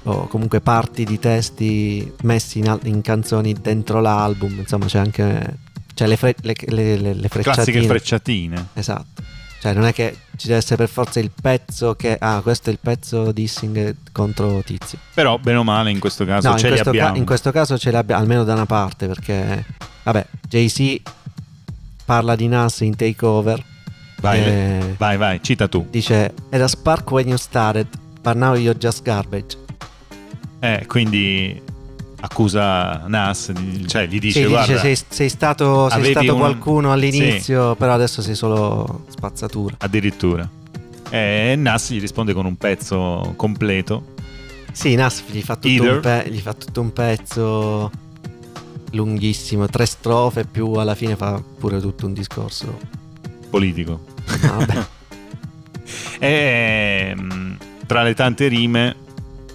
o 0.02 0.26
comunque 0.28 0.60
parti 0.60 1.04
di 1.04 1.18
testi 1.18 2.12
messi 2.22 2.58
in, 2.58 2.78
in 2.84 3.00
canzoni 3.00 3.54
dentro 3.54 4.00
l'album. 4.00 4.58
Insomma, 4.58 4.86
c'è 4.86 4.98
anche 4.98 5.56
cioè 5.94 6.06
le, 6.06 6.16
fre- 6.16 6.36
le, 6.42 6.54
le, 6.68 6.96
le- 6.96 7.14
le 7.14 7.28
Classiche 7.28 7.82
frecciatine. 7.82 7.86
frecciatine. 7.86 8.66
Esatto. 8.74 9.22
Cioè, 9.60 9.74
non 9.74 9.84
è 9.84 9.92
che 9.92 10.16
ci 10.36 10.46
deve 10.46 10.58
essere 10.60 10.76
per 10.76 10.88
forza 10.88 11.20
il 11.20 11.30
pezzo 11.38 11.94
che. 11.94 12.16
Ah, 12.18 12.40
questo 12.42 12.70
è 12.70 12.72
il 12.72 12.78
pezzo 12.80 13.30
dissing 13.30 13.94
contro 14.10 14.62
Tizio. 14.64 14.98
Però, 15.12 15.36
bene 15.38 15.58
o 15.58 15.64
male, 15.64 15.90
in 15.90 15.98
questo 15.98 16.24
caso 16.24 16.46
No, 16.48 16.54
in 16.54 16.58
ce 16.60 16.64
li 16.68 16.72
questo, 16.72 16.90
ca- 16.92 16.96
abbiamo. 16.98 17.16
in 17.18 17.26
questo 17.26 17.50
caso 17.52 17.76
ce 17.76 17.90
li 17.90 17.96
abbiamo, 17.96 18.22
almeno 18.22 18.44
da 18.44 18.54
una 18.54 18.64
parte, 18.66 19.06
perché. 19.06 19.64
Vabbè, 20.02 20.26
Jay-Z 20.48 21.02
parla 22.10 22.34
di 22.34 22.48
Nas 22.48 22.80
in 22.80 22.96
takeover. 22.96 23.62
Vai, 24.20 24.40
Eh, 24.40 24.94
vai, 24.98 25.16
vai, 25.16 25.38
cita 25.40 25.68
tu. 25.68 25.86
Dice, 25.90 26.34
era 26.50 26.66
spark 26.66 27.08
when 27.12 27.28
you 27.28 27.36
started, 27.38 27.86
but 28.20 28.34
now 28.34 28.56
you're 28.56 28.76
just 28.76 29.04
garbage. 29.04 29.56
Eh, 30.58 30.86
quindi 30.88 31.62
accusa 32.22 33.04
Nas, 33.06 33.52
cioè 33.86 34.08
gli 34.08 34.18
dice 34.18 34.42
Sì, 34.42 34.48
guarda, 34.48 34.72
dice, 34.72 34.80
sei, 34.96 35.04
sei 35.08 35.28
stato, 35.28 35.88
sei 35.88 36.04
stato 36.10 36.32
un- 36.34 36.40
qualcuno 36.40 36.90
all'inizio, 36.90 37.76
però 37.76 37.92
adesso 37.92 38.22
sei 38.22 38.34
solo 38.34 39.04
spazzatura. 39.08 39.76
addirittura. 39.78 40.48
E 41.10 41.54
Nas 41.56 41.92
gli 41.92 42.00
risponde 42.00 42.32
con 42.32 42.44
un 42.44 42.56
pezzo 42.56 43.34
completo. 43.36 44.14
Sì, 44.72 44.96
Nas 44.96 45.22
gli 45.30 45.42
fa, 45.42 45.54
tutto 45.54 45.82
un 45.84 46.00
pe- 46.00 46.26
gli 46.28 46.40
fa 46.40 46.54
tutto 46.54 46.80
un 46.80 46.92
pezzo 46.92 47.90
lunghissimo, 48.92 49.66
tre 49.66 49.86
strofe 49.86 50.44
più 50.44 50.72
alla 50.74 50.94
fine 50.94 51.16
fa 51.16 51.42
pure 51.58 51.80
tutto 51.80 52.06
un 52.06 52.12
discorso. 52.12 52.78
politico. 53.50 54.04
Vabbè. 54.42 54.86
E 56.18 57.14
mm, 57.18 57.52
tra 57.86 58.02
le 58.02 58.14
tante 58.14 58.46
rime, 58.48 58.94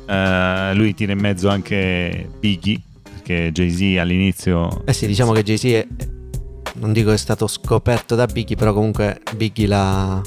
eh, 0.06 0.72
lui 0.74 0.94
tira 0.94 1.14
in 1.14 1.20
mezzo 1.20 1.48
anche 1.50 2.30
Biggie, 2.40 2.82
perché 3.04 3.52
Jay-Z 3.52 4.00
all'inizio... 4.00 4.84
Eh 4.86 4.94
sì, 4.94 5.08
diciamo 5.08 5.32
che 5.32 5.44
Jay-Z 5.44 5.64
è, 5.66 5.88
non 6.74 6.92
dico 6.92 7.10
che 7.10 7.16
è 7.16 7.18
stato 7.18 7.48
scoperto 7.48 8.16
da 8.16 8.26
Biggie, 8.26 8.56
però 8.56 8.74
comunque 8.74 9.22
Biggie 9.36 9.68
l'ha, 9.68 10.22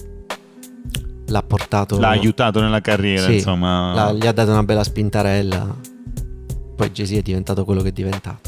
l'ha 1.26 1.42
portato... 1.42 1.98
l'ha 1.98 2.08
aiutato 2.08 2.60
nella 2.60 2.80
carriera, 2.80 3.26
Sì, 3.26 3.34
insomma. 3.34 4.12
gli 4.12 4.26
ha 4.26 4.32
dato 4.32 4.50
una 4.50 4.62
bella 4.62 4.84
spintarella. 4.84 5.76
Poi 6.76 6.90
Jay-Z 6.90 7.10
è 7.12 7.22
diventato 7.22 7.64
quello 7.64 7.82
che 7.82 7.88
è 7.88 7.92
diventato. 7.92 8.47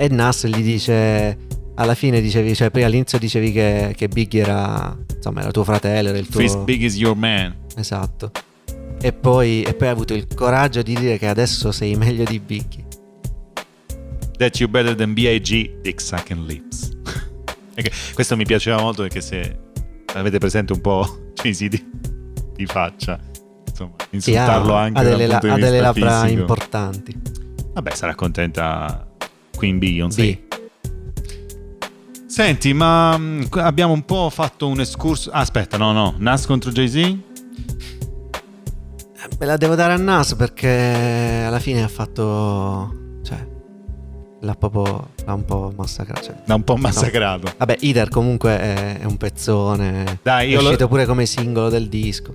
E 0.00 0.08
Nas 0.08 0.46
gli 0.46 0.62
dice... 0.62 1.36
Alla 1.74 1.94
fine 1.94 2.20
dicevi, 2.20 2.56
cioè 2.56 2.70
prima 2.70 2.86
all'inizio 2.86 3.18
dicevi 3.18 3.52
che, 3.52 3.94
che 3.96 4.08
Biggie 4.08 4.40
era, 4.40 4.96
insomma, 5.14 5.42
era 5.42 5.52
tuo 5.52 5.62
fratello, 5.62 6.08
era 6.08 6.18
il 6.18 6.26
tuo... 6.26 6.40
Fist 6.40 6.58
Big 6.64 6.82
is 6.82 6.96
your 6.96 7.14
man. 7.16 7.54
Esatto. 7.76 8.32
E 9.00 9.12
poi, 9.12 9.62
e 9.62 9.74
poi 9.74 9.86
hai 9.86 9.92
avuto 9.92 10.12
il 10.12 10.26
coraggio 10.34 10.82
di 10.82 10.94
dire 10.96 11.18
che 11.18 11.28
adesso 11.28 11.70
sei 11.70 11.94
meglio 11.94 12.24
di 12.24 12.40
Biggie. 12.40 12.84
That 14.38 14.58
you 14.58 14.68
better 14.68 14.96
than 14.96 15.14
B.I.G. 15.14 15.80
Dick 15.82 16.00
Sucking 16.00 16.46
Lips. 16.48 16.90
Questo 18.14 18.36
mi 18.36 18.44
piaceva 18.44 18.80
molto 18.80 19.02
perché 19.02 19.20
se 19.20 19.58
avete 20.14 20.38
presente 20.38 20.72
un 20.72 20.80
po' 20.80 21.30
Jay-Z 21.40 21.68
di, 21.68 21.90
di 22.56 22.66
faccia, 22.66 23.20
insomma, 23.68 23.94
insultarlo 24.10 24.74
ha, 24.74 24.82
anche 24.82 24.98
ha 24.98 25.02
delle, 25.04 25.26
la- 25.28 25.38
ha 25.38 25.56
delle 25.56 25.80
labbra 25.80 26.22
fisico. 26.22 26.40
importanti. 26.40 27.20
Vabbè, 27.74 27.94
sarà 27.94 28.16
contenta 28.16 29.07
Queen 29.58 29.78
Beyoncé. 29.78 30.22
Sì. 30.22 30.46
Senti, 32.26 32.72
ma 32.72 33.16
mm, 33.18 33.42
abbiamo 33.56 33.92
un 33.92 34.04
po' 34.04 34.30
fatto 34.30 34.68
un 34.68 34.78
escurso. 34.80 35.30
ah, 35.30 35.40
aspetta, 35.40 35.76
no, 35.76 35.90
no. 35.92 36.14
Nas 36.18 36.46
contro 36.46 36.70
Jay-Z? 36.70 36.94
Eh, 36.96 37.18
Me 39.40 39.46
la 39.46 39.56
devo 39.56 39.74
dare 39.74 39.94
a 39.94 39.96
Nas 39.96 40.34
perché 40.34 41.42
alla 41.46 41.58
fine 41.58 41.82
ha 41.82 41.88
fatto. 41.88 42.94
Cioè. 43.24 43.46
L'ha 44.42 44.54
proprio. 44.54 45.08
L'ha 45.26 45.32
un 45.34 45.44
po' 45.44 45.72
massacrato. 45.76 46.22
Cioè. 46.26 46.34
Da 46.44 46.54
un 46.54 46.62
po' 46.62 46.76
massacrato. 46.76 47.52
Vabbè, 47.56 47.78
Ider 47.80 48.08
comunque 48.08 48.58
è, 48.60 48.98
è 49.00 49.04
un 49.04 49.16
pezzone. 49.16 50.20
Dai, 50.22 50.46
è 50.46 50.50
io 50.52 50.60
lo- 50.60 50.66
uscito 50.66 50.86
pure 50.86 51.06
come 51.06 51.26
singolo 51.26 51.68
del 51.68 51.88
disco. 51.88 52.32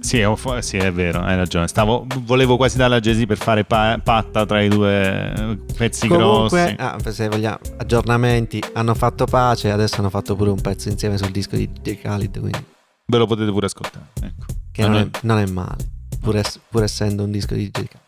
Sì, 0.00 0.18
è, 0.18 0.62
sì, 0.62 0.76
è 0.78 0.90
vero, 0.92 1.20
hai 1.20 1.36
ragione. 1.36 1.68
Stavo, 1.68 2.06
volevo 2.20 2.56
quasi 2.56 2.76
darla 2.78 2.96
a 2.96 3.00
Jay-Z 3.00 3.26
per 3.26 3.36
fare 3.36 3.64
pa- 3.64 4.00
patta 4.02 4.46
tra 4.46 4.60
i 4.62 4.68
due 4.68 5.32
eh, 5.34 5.58
pezzi 5.76 6.08
comunque, 6.08 6.74
grossi. 6.74 7.06
ah, 7.06 7.10
se 7.12 7.28
vogliamo, 7.28 7.58
aggiornamenti. 7.76 8.62
Hanno 8.72 8.94
fatto 8.94 9.26
pace. 9.26 9.70
Adesso 9.70 9.96
hanno 9.98 10.10
fatto 10.10 10.34
pure 10.36 10.50
un 10.50 10.60
pezzo 10.60 10.88
insieme 10.88 11.18
sul 11.18 11.30
disco 11.30 11.54
di 11.56 11.70
DJ 11.70 12.00
Khalid. 12.00 12.38
Quindi, 12.40 12.64
Ve 13.06 13.18
lo 13.18 13.26
potete 13.26 13.50
pure 13.50 13.66
ascoltare. 13.66 14.06
Ecco. 14.22 14.46
che 14.72 14.82
Ma 14.82 14.88
non, 14.88 14.96
noi- 15.00 15.10
è, 15.12 15.18
non 15.22 15.38
è 15.38 15.46
male. 15.46 15.88
Pur, 16.20 16.36
ess- 16.36 16.58
pur 16.68 16.82
essendo 16.82 17.22
un 17.24 17.30
disco 17.30 17.54
di 17.54 17.70
DJ 17.70 17.84
Khalid. 17.84 17.98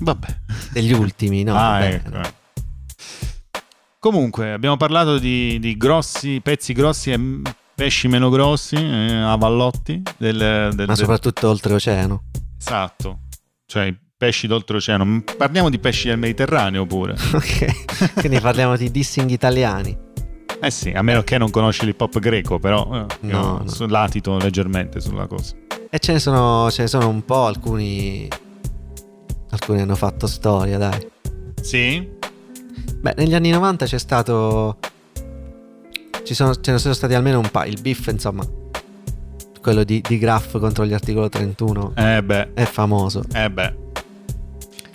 Vabbè. 0.00 0.36
Degli 0.72 0.92
ultimi, 0.92 1.44
no? 1.44 1.52
ah, 1.56 1.70
vabbè, 1.78 1.92
ecco. 1.94 2.10
no. 2.10 2.32
Comunque, 4.00 4.52
abbiamo 4.52 4.76
parlato 4.76 5.18
di, 5.18 5.58
di 5.60 5.76
grossi, 5.76 6.40
pezzi 6.40 6.72
grossi 6.72 7.10
e 7.10 7.40
pesci 7.78 8.08
meno 8.08 8.28
grossi, 8.28 8.74
eh, 8.74 9.14
avallotti. 9.14 10.02
Del, 10.16 10.36
del- 10.36 10.74
Ma 10.78 10.84
del- 10.84 10.96
soprattutto 10.96 11.48
oltreoceano. 11.48 12.24
Esatto, 12.58 13.20
cioè 13.66 13.94
pesci 14.16 14.48
d'oltreoceano. 14.48 15.22
Parliamo 15.36 15.70
di 15.70 15.78
pesci 15.78 16.08
del 16.08 16.18
Mediterraneo 16.18 16.84
pure. 16.86 17.14
Ok, 17.32 18.14
quindi 18.14 18.40
parliamo 18.40 18.76
di 18.76 18.90
dissing 18.90 19.30
italiani. 19.30 19.96
Eh 20.60 20.70
sì, 20.72 20.90
a 20.90 21.02
meno 21.02 21.22
che 21.22 21.38
non 21.38 21.50
conosci 21.50 21.84
l'hip 21.86 22.00
hop 22.00 22.18
greco, 22.18 22.58
però 22.58 23.06
eh, 23.06 23.06
No, 23.20 23.62
no. 23.64 23.86
latito 23.86 24.36
leggermente 24.38 24.98
sulla 25.00 25.28
cosa. 25.28 25.54
E 25.88 25.98
ce 26.00 26.14
ne 26.14 26.18
sono, 26.18 26.68
ce 26.72 26.82
ne 26.82 26.88
sono 26.88 27.08
un 27.08 27.24
po', 27.24 27.44
alcuni. 27.46 28.26
Alcuni 29.50 29.80
hanno 29.82 29.94
fatto 29.94 30.26
storia, 30.26 30.78
dai. 30.78 31.08
Sì? 31.62 32.16
Beh, 33.00 33.14
negli 33.18 33.34
anni 33.36 33.50
90 33.50 33.86
c'è 33.86 33.98
stato. 33.98 34.78
Ci 36.28 36.34
sono, 36.34 36.54
ce 36.60 36.72
ne 36.72 36.78
sono 36.78 36.92
stati 36.92 37.14
almeno 37.14 37.38
un 37.38 37.48
paio. 37.50 37.72
Il 37.72 37.80
beef, 37.80 38.06
insomma. 38.08 38.44
Quello 39.62 39.82
di, 39.82 40.02
di 40.06 40.18
Graff 40.18 40.58
contro 40.58 40.84
gli 40.84 40.92
articolo 40.92 41.30
31 41.30 41.92
Eh 41.96 42.22
beh, 42.22 42.52
è 42.52 42.64
famoso. 42.64 43.22
eh 43.32 43.48
beh. 43.50 43.74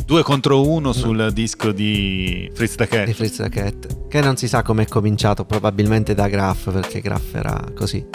Due 0.05 0.21
contro 0.21 0.67
uno 0.69 0.93
sul 0.93 1.31
disco 1.33 1.71
di 1.71 2.47
Fritz 2.53 2.75
the 2.75 2.87
Cat. 2.87 3.05
Di 3.05 3.13
Fritz 3.13 3.37
the 3.37 3.49
Cat. 3.49 4.07
Che 4.07 4.21
non 4.21 4.37
si 4.37 4.47
sa 4.47 4.61
come 4.61 4.83
è 4.83 4.87
cominciato, 4.87 5.43
probabilmente 5.43 6.13
da 6.13 6.27
Graff, 6.27 6.69
perché 6.71 7.01
Graff 7.01 7.33
era 7.33 7.59
così. 7.73 8.05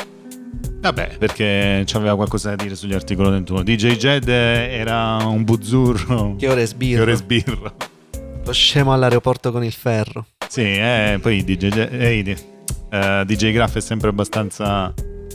Vabbè, 0.80 1.16
perché 1.18 1.82
c'aveva 1.86 2.14
qualcosa 2.14 2.50
da 2.54 2.62
dire 2.62 2.76
sugli 2.76 2.94
articoli 2.94 3.30
31. 3.30 3.62
DJ 3.64 3.96
Jed 3.96 4.28
era 4.28 5.16
un 5.26 5.42
buzzurro. 5.42 6.36
Che 6.38 6.48
ore 6.48 6.60
Che 6.60 6.66
sbirro. 6.68 7.02
ore 7.02 7.16
sbirro. 7.16 7.72
Lo 8.44 8.52
scemo 8.52 8.92
all'aeroporto 8.92 9.50
con 9.50 9.64
il 9.64 9.72
ferro. 9.72 10.24
Sì, 10.48 10.62
eh, 10.62 11.18
poi 11.20 11.44
DJ, 11.44 11.64
eh, 11.90 12.22
di- 12.22 12.36
eh, 12.90 13.22
DJ 13.26 13.52
Graff 13.52 13.76
è 13.76 13.80
sempre 13.80 14.08
abbastanza 14.08 14.92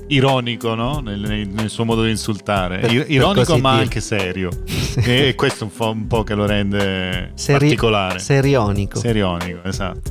ironico, 0.08 0.73
no? 0.76 0.99
Nel, 0.99 1.47
nel- 1.49 1.69
suo 1.69 1.86
modo 1.86 2.04
di 2.04 2.10
insultare. 2.10 2.80
Per- 2.80 2.91
Ir- 2.91 3.02
per 3.04 3.12
ironico 3.12 3.45
così 3.45 3.62
ma 3.62 3.71
dire. 3.71 3.84
anche 3.84 3.99
serio. 4.02 4.49
e 5.06 5.34
questo 5.36 5.63
è 5.63 5.67
un 5.67 5.73
po', 5.76 5.89
un 5.91 6.08
po' 6.08 6.23
che 6.23 6.34
lo 6.34 6.45
rende 6.45 7.32
Seri- 7.36 7.60
particolare. 7.60 8.19
Serionico. 8.19 8.99
Serionico, 8.99 9.63
esatto. 9.63 10.10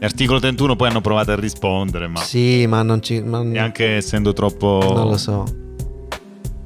L'articolo 0.00 0.40
31 0.40 0.74
poi 0.74 0.88
hanno 0.88 1.00
provato 1.00 1.30
a 1.30 1.36
rispondere, 1.36 2.08
ma 2.08 2.18
Sì, 2.20 2.66
ma 2.66 2.82
non 2.82 3.00
ci. 3.00 3.20
ma- 3.22 3.42
neanche 3.42 3.86
essendo 3.96 4.32
troppo, 4.32 4.80
Non 4.94 5.08
lo 5.10 5.16
so. 5.16 5.44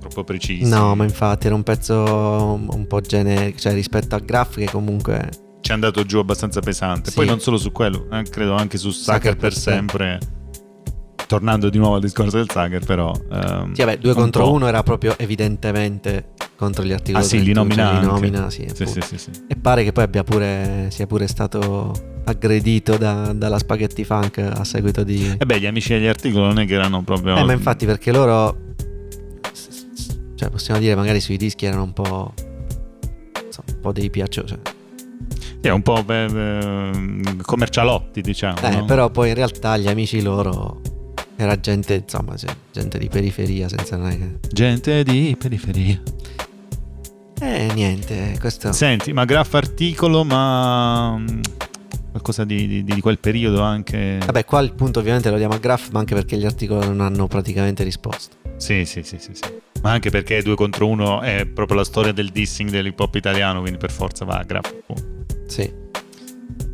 troppo 0.00 0.24
precisi. 0.24 0.66
No, 0.68 0.94
ma 0.94 1.04
infatti 1.04 1.46
era 1.46 1.54
un 1.54 1.62
pezzo 1.62 1.94
un 2.70 2.86
po' 2.88 3.02
generico, 3.02 3.58
cioè 3.58 3.74
rispetto 3.74 4.14
a 4.14 4.20
Graph 4.20 4.56
che 4.56 4.70
comunque 4.70 5.28
ci 5.66 5.72
è 5.72 5.74
andato 5.74 6.04
giù 6.04 6.18
abbastanza 6.18 6.60
pesante. 6.60 7.10
Sì. 7.10 7.16
Poi 7.16 7.26
non 7.26 7.40
solo 7.40 7.56
su 7.56 7.72
quello, 7.72 8.06
eh, 8.12 8.22
credo 8.22 8.54
anche 8.54 8.78
su 8.78 8.90
Sucker 8.90 9.20
per 9.20 9.36
per 9.36 9.52
sempre. 9.54 10.18
Tornando 11.26 11.68
di 11.70 11.78
nuovo 11.78 11.96
al 11.96 12.00
discorso 12.02 12.36
del 12.36 12.48
Sucker, 12.48 12.84
però. 12.84 13.12
ehm, 13.32 13.72
Sì, 13.74 13.82
vabbè, 13.82 13.98
due 13.98 14.10
un 14.12 14.16
contro 14.16 14.44
po'. 14.44 14.52
uno 14.52 14.68
era 14.68 14.84
proprio 14.84 15.18
evidentemente 15.18 16.34
contro 16.54 16.84
gli 16.84 16.92
articoli 16.92 17.24
Ah 17.24 17.26
sì, 17.26 17.38
li 17.42 17.52
31, 17.52 17.60
nomina 17.62 17.90
cioè, 17.90 18.00
li 18.00 18.06
nomina, 18.06 18.48
sì, 18.50 18.66
Sì, 18.72 19.18
sì. 19.18 19.30
E 19.48 19.56
pare 19.56 19.82
che 19.82 19.90
poi 19.90 20.04
abbia 20.04 20.22
pure 20.22 20.86
sia 20.90 21.06
pure 21.08 21.26
stato 21.26 21.92
aggredito 22.26 22.96
da- 22.96 23.32
dalla 23.34 23.58
Spaghetti 23.58 24.04
Funk 24.04 24.38
a 24.38 24.62
seguito 24.62 25.02
di 25.02 25.34
E 25.36 25.44
beh, 25.44 25.58
gli 25.58 25.66
amici 25.66 25.92
degli 25.94 26.06
articoli 26.06 26.44
non 26.44 26.60
è 26.60 26.66
che 26.66 26.74
erano 26.74 27.02
proprio. 27.02 27.36
Eh, 27.36 27.42
ma 27.42 27.52
infatti 27.52 27.86
perché 27.86 28.12
loro 28.12 28.56
cioè 30.36 30.48
possiamo 30.50 30.78
dire 30.78 30.94
magari 30.94 31.18
sui 31.20 31.36
dischi 31.36 31.66
erano 31.66 31.82
un 31.82 31.92
po' 31.92 32.32
insomma, 33.44 33.66
un 33.74 33.80
po' 33.80 33.90
dei 33.92 34.10
piaccio, 34.10 34.44
cioè. 34.44 34.58
Sì, 35.60 35.68
è 35.68 35.70
un 35.70 35.82
po' 35.82 36.04
ehm, 36.06 37.42
commercialotti, 37.42 38.20
diciamo. 38.20 38.60
Eh, 38.62 38.70
no? 38.70 38.84
però 38.84 39.10
poi 39.10 39.28
in 39.30 39.34
realtà 39.34 39.76
gli 39.76 39.88
amici 39.88 40.22
loro 40.22 40.80
era 41.36 41.58
gente, 41.60 41.94
insomma, 41.94 42.34
gente 42.72 42.98
di 42.98 43.08
periferia 43.08 43.68
senza 43.68 43.96
non 43.96 44.08
è 44.08 44.16
che 44.16 44.38
Gente 44.50 45.02
di 45.02 45.36
periferia. 45.38 46.00
Eh, 47.40 47.70
niente, 47.74 48.36
questo 48.40 48.72
Senti, 48.72 49.12
ma 49.12 49.24
Graff 49.24 49.52
articolo, 49.54 50.24
ma. 50.24 51.16
mm, 51.18 51.40
qualcosa 52.10 52.44
di, 52.44 52.66
di- 52.66 52.84
di 52.84 53.00
quel 53.00 53.18
periodo 53.18 53.60
anche. 53.60 54.18
Vabbè, 54.24 54.44
qua 54.46 54.60
il 54.60 54.72
punto 54.72 55.00
ovviamente 55.00 55.30
lo 55.30 55.36
diamo 55.36 55.54
a 55.54 55.58
Graph, 55.58 55.90
ma 55.90 55.98
anche 55.98 56.14
perché 56.14 56.38
gli 56.38 56.46
articoli 56.46 56.86
non 56.86 57.00
hanno 57.00 57.26
praticamente 57.26 57.84
risposto. 57.84 58.36
Sì, 58.56 58.84
sì, 58.86 59.02
sì, 59.02 59.18
sì, 59.18 59.32
sì. 59.34 59.42
Ma 59.82 59.92
anche 59.92 60.10
perché 60.10 60.42
due 60.42 60.54
contro 60.54 60.86
uno 60.86 61.20
è 61.20 61.46
proprio 61.46 61.78
la 61.78 61.84
storia 61.84 62.12
del 62.12 62.30
dissing 62.30 62.70
dell'hip 62.70 62.98
hop 62.98 63.14
italiano, 63.14 63.60
quindi 63.60 63.78
per 63.78 63.90
forza 63.90 64.24
va 64.24 64.38
a 64.38 64.42
Graff. 64.42 64.74
Sì. 65.46 65.84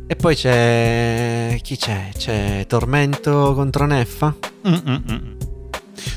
E 0.05 0.15
poi 0.15 0.35
c'è. 0.35 1.57
Chi 1.61 1.77
c'è? 1.77 2.09
C'è 2.15 2.65
Tormento 2.67 3.53
contro 3.53 3.85
Neffa? 3.85 4.35
Mm, 4.67 4.73
mm, 4.73 4.95
mm. 5.11 5.31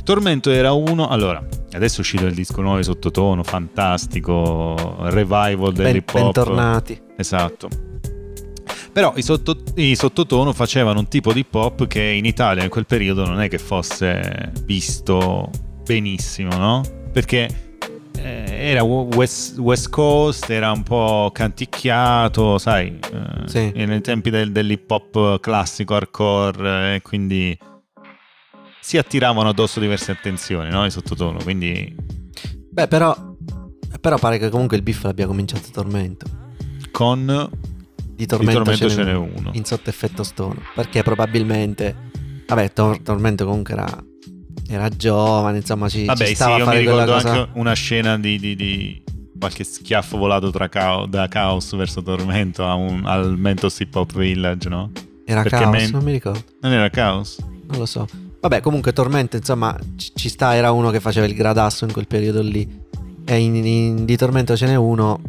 Tormento 0.04 0.50
era 0.50 0.72
uno. 0.72 1.08
Allora, 1.08 1.44
adesso 1.72 1.98
è 1.98 2.00
uscito 2.00 2.26
il 2.26 2.34
disco 2.34 2.60
nuovo 2.60 2.82
sottotono, 2.82 3.42
fantastico. 3.42 4.96
Revival 5.00 5.72
dell'hip 5.72 6.08
hop. 6.08 6.22
bentornati. 6.22 7.00
Esatto. 7.16 7.68
Però 8.92 9.12
i, 9.16 9.22
sotto- 9.22 9.62
i 9.74 9.94
sottotono 9.94 10.54
facevano 10.54 11.00
un 11.00 11.08
tipo 11.08 11.32
di 11.34 11.44
pop 11.44 11.86
che 11.86 12.00
in 12.00 12.24
Italia 12.24 12.62
in 12.62 12.70
quel 12.70 12.86
periodo 12.86 13.26
non 13.26 13.40
è 13.40 13.48
che 13.48 13.58
fosse 13.58 14.52
visto 14.64 15.50
benissimo, 15.86 16.54
no? 16.56 16.82
Perché 17.12 17.48
eh, 18.18 18.44
era 18.48 18.82
West, 18.82 19.56
West 19.58 19.88
Coast, 19.90 20.50
era 20.50 20.72
un 20.72 20.82
po' 20.82 21.30
canticchiato, 21.32 22.58
sai, 22.58 22.98
eh, 22.98 23.48
Sì. 23.48 23.72
nei 23.74 24.00
tempi 24.00 24.30
del- 24.30 24.52
dell'hip 24.52 24.90
hop 24.90 25.38
classico 25.40 25.94
hardcore, 25.94 26.96
e 26.96 27.02
quindi 27.02 27.56
si 28.80 28.98
attiravano 28.98 29.48
addosso 29.48 29.80
diverse 29.80 30.12
attenzioni, 30.12 30.70
no? 30.70 30.84
I 30.84 30.90
sottotono, 30.90 31.38
quindi 31.42 31.94
Beh, 32.70 32.88
però, 32.88 33.14
però 34.00 34.18
pare 34.18 34.38
che 34.38 34.48
comunque 34.50 34.76
il 34.76 34.82
beef 34.82 35.02
l'abbia 35.04 35.26
cominciato 35.26 35.68
Tormento. 35.72 36.26
con 36.90 37.48
Di 38.16 38.26
Tormento, 38.26 38.62
Tormento 38.62 38.88
ce 38.90 39.04
n'è 39.04 39.14
uno. 39.14 39.50
In 39.52 39.64
sotto 39.64 39.88
effetto 39.90 40.22
stono. 40.22 40.60
Perché 40.74 41.02
probabilmente... 41.02 41.94
Vabbè, 42.46 42.72
Tor- 42.72 43.00
Tormento 43.02 43.44
comunque 43.44 43.74
era, 43.74 44.04
era 44.68 44.88
giovane, 44.88 45.58
insomma 45.58 45.88
ci, 45.88 46.04
Vabbè, 46.04 46.22
ci 46.22 46.28
sì, 46.28 46.34
stava 46.34 46.54
a 46.54 46.58
io 46.58 46.66
mi 46.66 46.76
ricordo 46.78 47.12
cosa... 47.12 47.30
anche 47.30 47.50
una 47.58 47.72
scena 47.74 48.18
di, 48.18 48.38
di- 48.38 48.56
di 48.56 49.02
qualche 49.38 49.64
schiaffo 49.64 50.16
volato 50.16 50.50
tra 50.50 50.68
Cao- 50.68 51.06
da 51.06 51.28
Caos 51.28 51.74
verso 51.76 52.02
Tormento 52.02 52.66
a 52.66 52.74
un- 52.74 53.04
al 53.06 53.36
Mentos 53.38 53.78
Hip 53.80 53.94
Hop 53.94 54.12
Village, 54.16 54.68
no? 54.68 54.90
Era 55.24 55.42
perché 55.42 55.58
caos, 55.58 55.76
men- 55.76 55.90
non 55.90 56.04
mi 56.04 56.12
ricordo. 56.12 56.42
Non 56.60 56.72
era 56.72 56.88
Caos? 56.90 57.38
Non 57.68 57.78
lo 57.78 57.86
so. 57.86 58.06
Vabbè, 58.40 58.60
comunque 58.60 58.92
Tormento, 58.92 59.36
insomma, 59.36 59.76
ci, 59.96 60.10
ci 60.14 60.28
sta, 60.28 60.54
era 60.54 60.70
uno 60.70 60.90
che 60.90 61.00
faceva 61.00 61.26
il 61.26 61.34
gradasso 61.34 61.84
in 61.84 61.92
quel 61.92 62.06
periodo 62.06 62.40
lì. 62.42 62.84
E 63.24 63.36
in, 63.38 63.56
in- 63.56 64.04
di 64.04 64.16
Tormento 64.16 64.56
ce 64.56 64.66
n'è 64.66 64.76
uno. 64.76 65.20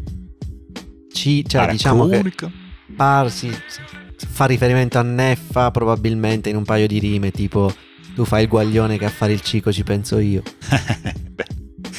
Ci, 1.12 1.44
cioè, 1.48 1.68
diciamo 1.70 2.04
che 2.06 2.12
Comunica. 2.18 2.52
par- 2.96 3.32
si- 3.32 3.50
si- 3.50 3.82
fa 4.30 4.46
riferimento 4.46 5.00
a 5.00 5.02
Neffa 5.02 5.72
probabilmente 5.72 6.50
in 6.50 6.56
un 6.58 6.64
paio 6.64 6.86
di 6.88 7.00
rime, 7.00 7.32
tipo 7.32 7.72
tu 8.18 8.26
fai 8.26 8.41
il 8.41 8.47
guaglione 8.49 8.97
che 8.97 9.05
a 9.05 9.09
fare 9.09 9.32
il 9.32 9.41
cico 9.41 9.72
ci 9.72 9.84
penso 9.84 10.18
io. 10.18 10.41
Beh, 11.30 11.45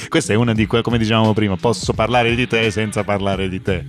Questa 0.09 0.33
è 0.33 0.37
una 0.37 0.53
di 0.53 0.67
quelle, 0.67 0.83
come 0.83 0.99
dicevamo 0.99 1.33
prima, 1.33 1.55
posso 1.57 1.93
parlare 1.93 2.35
di 2.35 2.45
te 2.49 2.73
senza 2.73 3.05
parlare 3.05 3.49
di 3.49 3.63
te. 3.63 3.85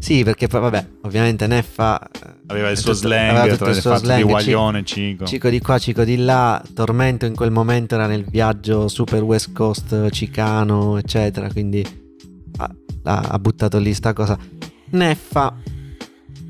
Sì, 0.00 0.24
perché 0.24 0.48
poi, 0.48 0.60
vabbè, 0.62 0.86
ovviamente 1.02 1.46
Neffa 1.46 2.00
eh, 2.00 2.30
Aveva 2.48 2.70
il 2.70 2.76
suo 2.76 2.92
tutto- 2.92 3.06
slang, 3.06 3.36
aveva 3.36 3.56
tutto 3.56 3.70
il 3.70 3.76
suo 3.76 3.94
slang, 3.94 4.22
di 4.24 4.28
guaglione, 4.28 4.84
cico. 4.84 5.26
Cico 5.26 5.48
di 5.48 5.60
qua, 5.60 5.78
cico 5.78 6.02
di 6.02 6.16
là, 6.16 6.60
Tormento 6.74 7.24
in 7.24 7.36
quel 7.36 7.52
momento 7.52 7.94
era 7.94 8.08
nel 8.08 8.24
viaggio 8.24 8.88
super 8.88 9.22
West 9.22 9.52
Coast 9.52 10.10
cicano, 10.10 10.98
eccetera, 10.98 11.48
quindi 11.52 11.86
ha- 12.56 12.74
ha 13.04 13.38
buttato 13.38 13.78
lì 13.78 13.94
sta 13.94 14.12
cosa. 14.12 14.36
Neffa, 14.90 15.54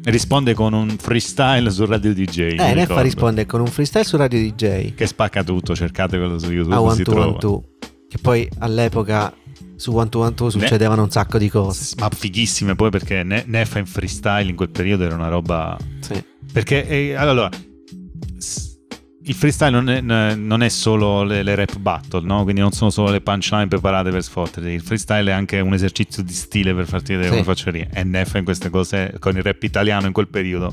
Risponde 0.04 0.52
con 0.54 0.74
un 0.74 0.90
freestyle 0.98 1.70
su 1.70 1.86
Radio 1.86 2.12
DJ. 2.12 2.56
eh, 2.58 2.74
Neffa 2.74 3.00
risponde 3.00 3.46
con 3.46 3.60
un 3.60 3.66
freestyle 3.66 4.04
su 4.04 4.16
Radio 4.18 4.38
DJ 4.38 4.94
Che 4.94 5.06
spacca 5.06 5.42
tutto, 5.42 5.74
cercatelo 5.74 6.38
su 6.38 6.52
YouTube. 6.52 6.74
a 6.74 6.80
One 6.82 7.02
trova. 7.02 7.26
One 7.28 7.38
Two, 7.38 7.62
che 8.08 8.18
poi 8.20 8.46
all'epoca 8.58 9.32
su 9.76 9.92
One 9.96 10.10
Two 10.10 10.20
One 10.22 10.34
Two 10.34 10.50
succedevano 10.50 11.02
un 11.02 11.10
sacco 11.10 11.38
di 11.38 11.48
cose. 11.48 11.94
Ma 11.98 12.10
fighissime 12.10 12.74
poi 12.74 12.90
perché 12.90 13.22
Ne- 13.22 13.44
Neffa 13.46 13.78
in 13.78 13.86
freestyle 13.86 14.50
in 14.50 14.56
quel 14.56 14.68
periodo 14.70 15.04
era 15.04 15.14
una 15.14 15.28
roba 15.28 15.76
Sì. 16.00 16.22
Perché 16.52 16.86
eh, 16.86 17.14
allora 17.14 17.48
s- 18.36 18.73
il 19.26 19.34
freestyle 19.34 19.70
non 19.70 19.88
è, 19.88 20.34
non 20.34 20.62
è 20.62 20.68
solo 20.68 21.22
le, 21.22 21.42
le 21.42 21.54
rap 21.54 21.78
battle, 21.78 22.20
no? 22.22 22.42
Quindi 22.42 22.60
non 22.60 22.72
sono 22.72 22.90
solo 22.90 23.10
le 23.10 23.20
punchline 23.20 23.68
preparate 23.68 24.10
per 24.10 24.22
sfottere. 24.22 24.72
Il 24.72 24.82
freestyle 24.82 25.30
è 25.30 25.34
anche 25.34 25.60
un 25.60 25.72
esercizio 25.72 26.22
di 26.22 26.32
stile 26.32 26.74
per 26.74 26.86
farti 26.86 27.12
vedere 27.14 27.28
Sì. 27.28 27.42
come 27.42 27.44
faccio 27.44 27.70
io. 27.70 27.86
E 27.92 28.04
Neff 28.04 28.34
in 28.34 28.44
queste 28.44 28.68
cose 28.70 29.14
con 29.18 29.36
il 29.36 29.42
rap 29.42 29.62
italiano 29.62 30.06
in 30.06 30.12
quel 30.12 30.28
periodo 30.28 30.72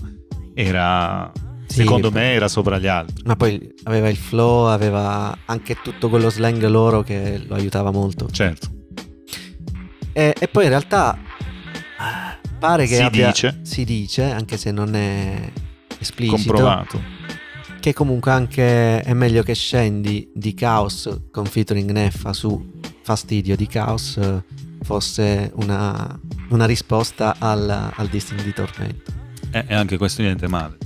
era 0.53 1.31
Sì, 1.65 1.75
secondo 1.77 2.11
poi- 2.11 2.19
me 2.21 2.33
era 2.33 2.47
sopra 2.49 2.77
gli 2.77 2.87
altri. 2.87 3.23
Ma 3.25 3.35
poi 3.37 3.73
aveva 3.83 4.09
il 4.09 4.17
flow, 4.17 4.65
aveva 4.65 5.37
anche 5.45 5.77
tutto 5.81 6.09
quello 6.09 6.29
slang 6.29 6.61
loro 6.67 7.03
che 7.03 7.41
lo 7.47 7.55
aiutava 7.55 7.91
molto. 7.91 8.29
Certo. 8.29 8.67
E, 10.13 10.35
e 10.37 10.47
poi 10.49 10.63
in 10.63 10.69
realtà 10.71 11.17
pare 12.59 12.85
che 12.85 12.95
Si 12.95 13.01
abbia- 13.01 13.27
dice. 13.27 13.59
si 13.63 13.85
dice, 13.85 14.23
anche 14.23 14.57
se 14.57 14.71
non 14.71 14.93
è 14.95 15.49
esplicito, 15.99 16.35
Comprovato. 16.35 17.01
Che 17.81 17.93
comunque 17.93 18.31
anche 18.31 19.01
è 19.01 19.13
meglio 19.13 19.41
che 19.41 19.55
scendi 19.55 20.29
di 20.33 20.53
Chaos 20.53 21.09
con 21.31 21.45
featuring 21.45 21.89
Neffa 21.89 22.31
su 22.31 22.79
Fastidio 23.01 23.55
di 23.55 23.65
Chaos 23.65 24.19
fosse 24.83 25.51
una, 25.55 26.19
una 26.49 26.65
risposta 26.65 27.35
al, 27.39 27.91
al 27.93 28.07
dissing 28.07 28.43
di 28.43 28.53
Tormento. 28.53 29.11
E 29.51 29.65
e 29.67 29.73
anche 29.73 29.97
questo 29.97 30.21
niente 30.21 30.47
male. 30.47 30.77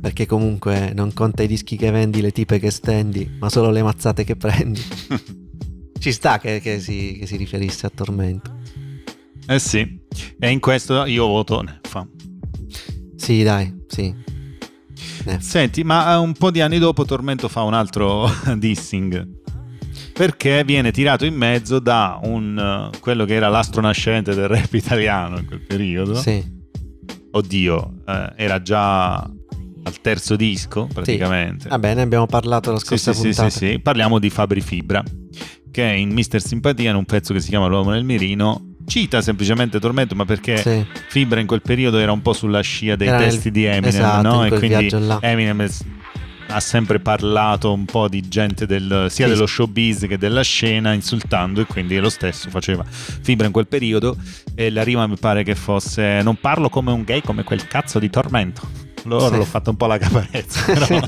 Perché 0.00 0.26
comunque 0.26 0.92
non 0.92 1.12
conta 1.12 1.44
i 1.44 1.46
dischi 1.46 1.76
che 1.76 1.92
vendi, 1.92 2.20
le 2.20 2.32
tipe 2.32 2.58
che 2.58 2.72
stendi, 2.72 3.36
ma 3.38 3.48
solo 3.48 3.70
le 3.70 3.82
mazzate 3.82 4.24
che 4.24 4.34
prendi. 4.34 4.82
Ci 5.98 6.10
sta 6.10 6.38
che, 6.38 6.60
che 6.60 6.80
si, 6.80 7.16
che 7.20 7.26
si 7.26 7.36
riferisse 7.36 7.86
a 7.86 7.90
Tormento. 7.94 8.58
Eh 9.46 9.60
sì. 9.60 10.00
E 10.40 10.50
in 10.50 10.58
questo 10.58 11.04
io 11.04 11.28
voto 11.28 11.62
Neffa. 11.62 12.06
Sì, 13.14 13.44
dai, 13.44 13.72
sì. 13.86 14.31
Neffa. 15.24 15.40
Senti, 15.40 15.84
ma 15.84 16.12
eh, 16.12 16.16
un 16.16 16.32
po' 16.32 16.50
di 16.50 16.60
anni 16.60 16.78
dopo 16.78 17.04
Tormento 17.04 17.48
fa 17.48 17.62
un 17.62 17.74
altro 17.74 18.28
dissing. 18.56 19.40
Perché 20.12 20.62
viene 20.64 20.90
tirato 20.90 21.24
in 21.24 21.34
mezzo 21.34 21.78
da 21.78 22.18
un 22.22 22.90
eh, 22.92 22.98
quello 23.00 23.24
che 23.24 23.34
era 23.34 23.48
l'astro 23.48 23.80
nascente 23.80 24.34
del 24.34 24.48
rap 24.48 24.72
italiano 24.74 25.38
in 25.38 25.46
quel 25.46 25.60
periodo. 25.60 26.14
Sì. 26.14 26.60
Oddio, 27.30 27.94
eh, 28.06 28.32
era 28.36 28.60
già 28.60 29.14
al 29.84 30.00
terzo 30.00 30.36
disco 30.36 30.86
praticamente. 30.92 31.68
Vabbè, 31.68 31.94
ne 31.94 32.02
abbiamo 32.02 32.26
parlato 32.26 32.70
la 32.72 32.78
Sì, 32.78 32.86
scorsa 32.86 33.12
sì, 33.12 33.18
sì, 33.18 33.26
puntata. 33.28 33.50
sì, 33.50 33.58
sì. 33.70 33.78
Parliamo 33.80 34.18
di 34.18 34.28
Fabri 34.30 34.60
Fibra, 34.60 35.02
che 35.70 35.82
in 35.82 36.10
Mister 36.12 36.42
Simpatia, 36.42 36.90
in 36.90 36.96
un 36.96 37.04
pezzo 37.06 37.32
che 37.32 37.40
si 37.40 37.48
chiama 37.48 37.66
L'uomo 37.66 37.90
nel 37.90 38.04
mirino, 38.04 38.71
cita 38.86 39.20
semplicemente 39.22 39.78
Tormento, 39.80 40.14
ma 40.14 40.24
perché 40.24 40.56
Sì. 40.58 40.86
Fibra 41.08 41.40
in 41.40 41.46
quel 41.46 41.62
periodo 41.62 41.98
era 41.98 42.12
un 42.12 42.22
po' 42.22 42.32
sulla 42.32 42.60
scia 42.60 42.96
dei 42.96 43.08
Era 43.08 43.18
testi 43.18 43.50
di 43.50 43.64
Eminem, 43.64 43.88
esatto, 43.88 44.28
no? 44.28 44.44
E 44.44 44.50
quindi. 44.50 44.90
Eminem 45.20 45.66
ha 46.48 46.60
sempre 46.60 46.98
parlato 47.00 47.72
un 47.72 47.86
po' 47.86 48.08
di 48.08 48.28
gente 48.28 48.66
del, 48.66 49.06
sia 49.08 49.24
Sì, 49.26 49.32
dello 49.32 49.46
showbiz 49.46 50.06
che 50.06 50.18
della 50.18 50.42
scena, 50.42 50.92
insultando, 50.92 51.62
e 51.62 51.64
quindi 51.64 51.96
lo 51.98 52.10
stesso 52.10 52.50
faceva 52.50 52.84
Fibra 52.86 53.46
in 53.46 53.52
quel 53.52 53.66
periodo. 53.68 54.16
E 54.54 54.70
la 54.70 54.82
rima 54.82 55.06
mi 55.06 55.16
pare 55.16 55.44
che 55.44 55.54
fosse: 55.54 56.20
Non 56.22 56.36
parlo 56.40 56.68
come 56.68 56.90
un 56.92 57.04
gay, 57.04 57.22
come 57.22 57.42
quel 57.44 57.66
cazzo 57.66 57.98
di 57.98 58.10
Tormento. 58.10 58.68
Loro 59.04 59.28
Sì. 59.30 59.36
l'ho 59.36 59.44
fatto 59.44 59.70
un 59.70 59.76
po' 59.76 59.86
la 59.86 59.98
caparezza, 59.98 60.62
però. 60.72 61.00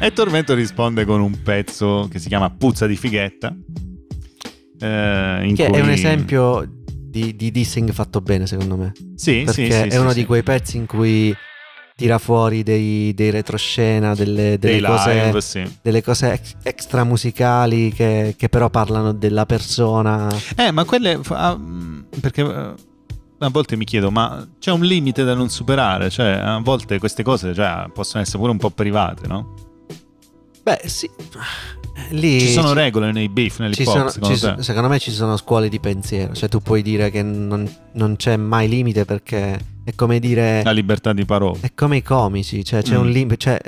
e 0.00 0.12
Tormento 0.12 0.54
risponde 0.54 1.04
con 1.04 1.20
un 1.20 1.42
pezzo 1.42 2.08
che 2.10 2.18
si 2.18 2.28
chiama 2.28 2.50
Puzza 2.50 2.86
di 2.86 2.96
fighetta. 2.96 3.54
Eh, 4.80 5.52
Che 5.54 5.66
è 5.66 5.70
cui- 5.70 5.80
un 5.80 5.90
esempio 5.90 6.66
di, 6.90 7.34
di 7.36 7.50
dissing 7.50 7.90
fatto 7.92 8.20
bene, 8.20 8.46
secondo 8.46 8.76
me. 8.76 8.92
Sì, 9.16 9.42
Perché 9.44 9.64
sì, 9.64 9.72
sì, 9.72 9.86
è 9.86 9.90
sì, 9.90 9.96
uno 9.96 10.12
di 10.12 10.24
quei 10.26 10.42
pezzi 10.42 10.76
in 10.76 10.86
cui 10.86 11.34
tira 11.96 12.18
fuori 12.18 12.62
dei, 12.62 13.12
dei 13.12 13.30
retroscena, 13.30 14.14
delle, 14.14 14.56
delle 14.58 14.78
dei 14.78 14.80
cose, 14.80 15.24
live, 15.24 15.40
sì. 15.40 15.78
delle 15.82 16.00
cose 16.02 16.32
ex- 16.32 16.54
extra 16.62 17.02
musicali 17.02 17.92
che, 17.92 18.34
che 18.38 18.48
però 18.48 18.70
parlano 18.70 19.12
della 19.12 19.46
persona. 19.46 20.28
Eh, 20.56 20.70
ma 20.70 20.84
quelle. 20.84 21.18
ah, 21.30 21.58
perché 22.20 22.42
eh, 22.42 22.74
a 23.40 23.48
volte 23.50 23.76
mi 23.76 23.84
chiedo, 23.84 24.10
ma 24.12 24.46
c'è 24.60 24.70
un 24.70 24.82
limite 24.82 25.24
da 25.24 25.34
non 25.34 25.48
superare? 25.48 26.08
Cioè, 26.10 26.26
a 26.28 26.60
volte 26.62 27.00
queste 27.00 27.24
cose 27.24 27.52
cioè, 27.52 27.86
possono 27.92 28.22
essere 28.22 28.38
pure 28.38 28.52
un 28.52 28.58
po' 28.58 28.70
private, 28.70 29.26
no? 29.26 29.54
Beh, 30.62 30.82
sì. 30.84 31.10
Lì 32.10 32.40
Ci 32.40 32.48
sono 32.52 32.72
regole 32.72 33.12
nei 33.12 33.28
beef, 33.28 33.58
nell'hip 33.58 33.76
ci 33.76 33.82
hop, 33.86 33.92
sono- 33.96 34.08
secondo 34.08 34.34
ci 34.34 34.40
te? 34.40 34.54
so- 34.56 34.62
secondo 34.62 34.88
me 34.88 34.98
ci 34.98 35.10
sono 35.10 35.36
scuole 35.36 35.68
di 35.68 35.80
pensiero. 35.80 36.32
Cioè, 36.34 36.48
tu 36.48 36.60
puoi 36.60 36.82
dire 36.82 37.10
che 37.10 37.22
non, 37.22 37.68
non 37.92 38.16
c'è 38.16 38.36
mai 38.36 38.68
limite 38.68 39.04
perché 39.04 39.58
è 39.84 39.94
come 39.94 40.18
dire. 40.18 40.62
La 40.64 40.70
libertà 40.72 41.12
di 41.12 41.24
parola. 41.24 41.58
È 41.60 41.72
come 41.74 41.96
i 41.98 42.02
comici, 42.02 42.64
cioè 42.64 42.82
c'è 42.82 42.96
Mm. 42.96 43.00
un 43.00 43.10
limite. 43.10 43.36
Cioè, 43.36 43.60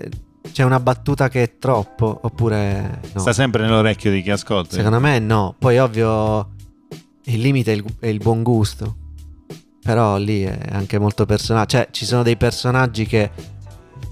c'è 0.52 0.62
una 0.64 0.80
battuta 0.80 1.28
che 1.28 1.42
è 1.42 1.58
troppo, 1.58 2.18
oppure 2.22 3.00
no. 3.12 3.20
Sta 3.20 3.32
sempre 3.32 3.62
nell'orecchio 3.62 4.10
di 4.10 4.22
chi 4.22 4.30
ascolta. 4.30 4.74
Secondo 4.76 4.98
me 5.00 5.18
no. 5.18 5.54
Poi 5.58 5.78
ovvio 5.78 6.50
il 7.24 7.40
limite 7.40 7.72
è 7.72 7.74
il, 7.76 7.84
è 8.00 8.06
il 8.06 8.18
buon 8.18 8.42
gusto. 8.42 8.96
Però 9.82 10.16
lì 10.18 10.42
è 10.42 10.58
anche 10.72 10.98
molto 10.98 11.26
personale. 11.26 11.66
Cioè 11.66 11.88
ci 11.90 12.04
sono 12.06 12.22
dei 12.22 12.36
personaggi 12.36 13.06
che 13.06 13.30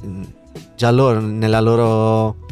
mh, 0.03 0.23
già 0.77 0.91
loro 0.91 1.21
nella 1.21 1.61
loro 1.61 2.47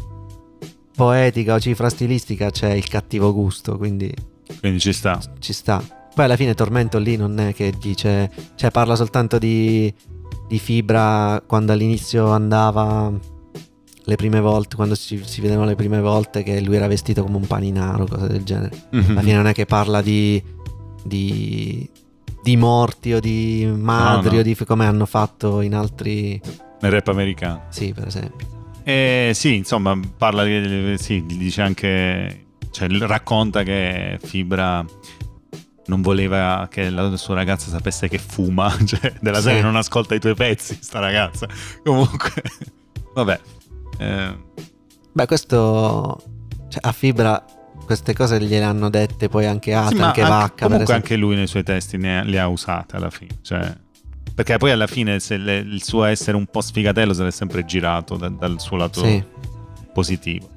poetica 0.96 1.54
o 1.54 1.60
cifra 1.60 1.88
stilistica 1.88 2.50
c'è 2.50 2.72
il 2.72 2.88
cattivo 2.88 3.32
gusto, 3.32 3.76
quindi 3.76 4.12
Quindi 4.60 4.80
ci 4.80 4.92
sta. 4.92 5.20
ci 5.38 5.52
sta. 5.52 5.82
Poi 6.14 6.24
alla 6.24 6.36
fine 6.36 6.54
Tormento 6.54 6.98
lì 6.98 7.16
non 7.16 7.38
è 7.38 7.52
che 7.54 7.72
dice, 7.78 8.30
cioè 8.54 8.70
parla 8.70 8.96
soltanto 8.96 9.38
di, 9.38 9.92
di 10.48 10.58
fibra 10.58 11.42
quando 11.46 11.72
all'inizio 11.72 12.30
andava 12.30 13.12
le 14.08 14.16
prime 14.16 14.40
volte, 14.40 14.76
quando 14.76 14.94
si, 14.94 15.20
si 15.24 15.40
vedevano 15.42 15.68
le 15.68 15.74
prime 15.74 16.00
volte 16.00 16.42
che 16.42 16.60
lui 16.62 16.76
era 16.76 16.86
vestito 16.86 17.22
come 17.22 17.36
un 17.36 17.46
paninaro, 17.46 18.06
cose 18.06 18.28
del 18.28 18.44
genere. 18.44 18.86
Mhm. 18.92 19.10
Alla 19.10 19.20
fine 19.20 19.34
non 19.34 19.46
è 19.48 19.52
che 19.52 19.66
parla 19.66 20.00
di, 20.00 20.42
di 21.04 21.90
di 22.46 22.56
morti 22.56 23.12
o 23.12 23.18
di 23.18 23.66
madri 23.76 24.28
No, 24.28 24.34
no. 24.34 24.38
o 24.38 24.42
di 24.44 24.54
come 24.64 24.86
hanno 24.86 25.04
fatto 25.04 25.60
in 25.62 25.74
altri... 25.74 26.40
Nel 26.80 26.92
rap 26.92 27.08
americano. 27.08 27.64
Sì, 27.70 27.92
per 27.92 28.06
esempio. 28.06 28.55
E 28.88 29.32
sì, 29.34 29.56
insomma, 29.56 29.98
parla 30.16 30.44
di, 30.44 30.94
sì, 30.96 31.24
dice 31.26 31.60
anche, 31.60 32.46
cioè, 32.70 32.88
racconta 33.00 33.64
che 33.64 34.16
Fibra 34.22 34.84
non 35.86 36.02
voleva 36.02 36.68
che 36.70 36.88
la 36.90 37.16
sua 37.16 37.34
ragazza 37.34 37.68
sapesse 37.68 38.06
che 38.06 38.18
fuma, 38.18 38.72
cioè 38.86 39.12
della 39.20 39.38
Sì. 39.38 39.42
serie 39.44 39.62
non 39.62 39.74
ascolta 39.74 40.14
i 40.14 40.20
tuoi 40.20 40.36
pezzi, 40.36 40.78
sta 40.80 41.00
ragazza. 41.00 41.48
Comunque, 41.82 42.30
vabbè. 43.12 43.40
Eh, 43.98 44.36
Beh, 45.12 45.26
questo... 45.26 46.22
Cioè, 46.68 46.80
a 46.86 46.92
Fibra 46.92 47.44
queste 47.86 48.14
cose 48.14 48.40
gliele 48.40 48.64
hanno 48.64 48.88
dette 48.88 49.28
poi 49.28 49.46
anche 49.46 49.70
sì, 49.72 49.76
altre, 49.76 49.98
ma 49.98 50.06
anche 50.06 50.20
anche- 50.22 50.32
Vacca, 50.32 50.66
comunque 50.68 50.94
anche 50.94 51.16
lui 51.16 51.34
nei 51.34 51.46
suoi 51.48 51.62
testi 51.64 51.96
ne 51.96 52.18
ha- 52.20 52.22
le 52.22 52.38
ha 52.38 52.46
usate 52.48 52.94
alla 52.96 53.10
fine, 53.10 53.38
cioè, 53.42 53.76
perché 54.36 54.56
poi 54.58 54.70
alla 54.70 54.86
fine 54.86 55.18
se 55.18 55.36
le- 55.38 55.56
il 55.58 55.82
suo 55.82 56.04
essere 56.04 56.36
un 56.36 56.46
po' 56.46 56.60
sfigatello 56.60 57.12
se 57.14 57.24
l'è 57.24 57.30
sempre 57.32 57.64
girato 57.64 58.16
da- 58.16 58.28
dal 58.28 58.60
suo 58.60 58.76
lato 58.76 59.02
Sì. 59.02 59.24
positivo 59.92 60.48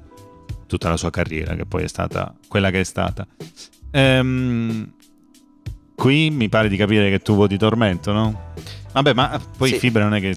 tutta 0.66 0.88
la 0.90 0.96
sua 0.96 1.10
carriera 1.10 1.54
che 1.56 1.64
poi 1.66 1.82
è 1.84 1.88
stata 1.88 2.32
quella 2.46 2.70
che 2.70 2.80
è 2.80 2.84
stata 2.84 3.26
Ehm, 3.92 4.92
qui 5.96 6.30
mi 6.30 6.48
pare 6.48 6.68
di 6.68 6.76
capire 6.76 7.10
che 7.10 7.18
tu 7.20 7.34
voti 7.34 7.56
Tormento 7.56 8.12
no? 8.12 8.52
vabbè 8.92 9.14
ma 9.14 9.40
poi 9.56 9.70
Sì. 9.70 9.78
Fibra 9.78 10.04
non 10.04 10.14
è 10.14 10.20
che 10.20 10.36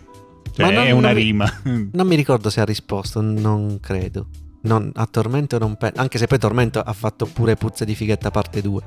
cioè, 0.56 0.66
non- 0.72 0.86
è 0.86 0.92
una 0.92 1.08
non 1.10 1.18
mi- 1.18 1.24
rima 1.24 1.52
Non 1.92 2.08
mi 2.08 2.16
ricordo 2.16 2.50
se 2.52 2.62
ha 2.62 2.66
risposto, 2.66 3.22
non 3.22 3.80
credo. 3.82 4.28
Non- 4.62 4.92
a 4.94 5.06
Tormento 5.08 5.58
non 5.58 5.76
penso. 5.78 6.00
Anche 6.00 6.18
se 6.20 6.28
poi 6.28 6.38
Tormento 6.38 6.80
ha 6.80 6.94
fatto 6.94 7.26
pure 7.26 7.56
Puzze 7.56 7.86
di 7.86 7.96
fighetta 7.96 8.30
parte 8.32 8.62
2. 8.62 8.82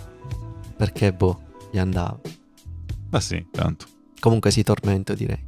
Perché, 0.77 1.13
boh, 1.13 1.41
gli 1.73 1.79
andava. 1.79 2.19
ma 3.11 3.21
sì 3.21 3.45
tanto 3.51 3.87
Comunque 4.21 4.51
sì, 4.51 4.63
Tormento 4.63 5.15
direi. 5.15 5.43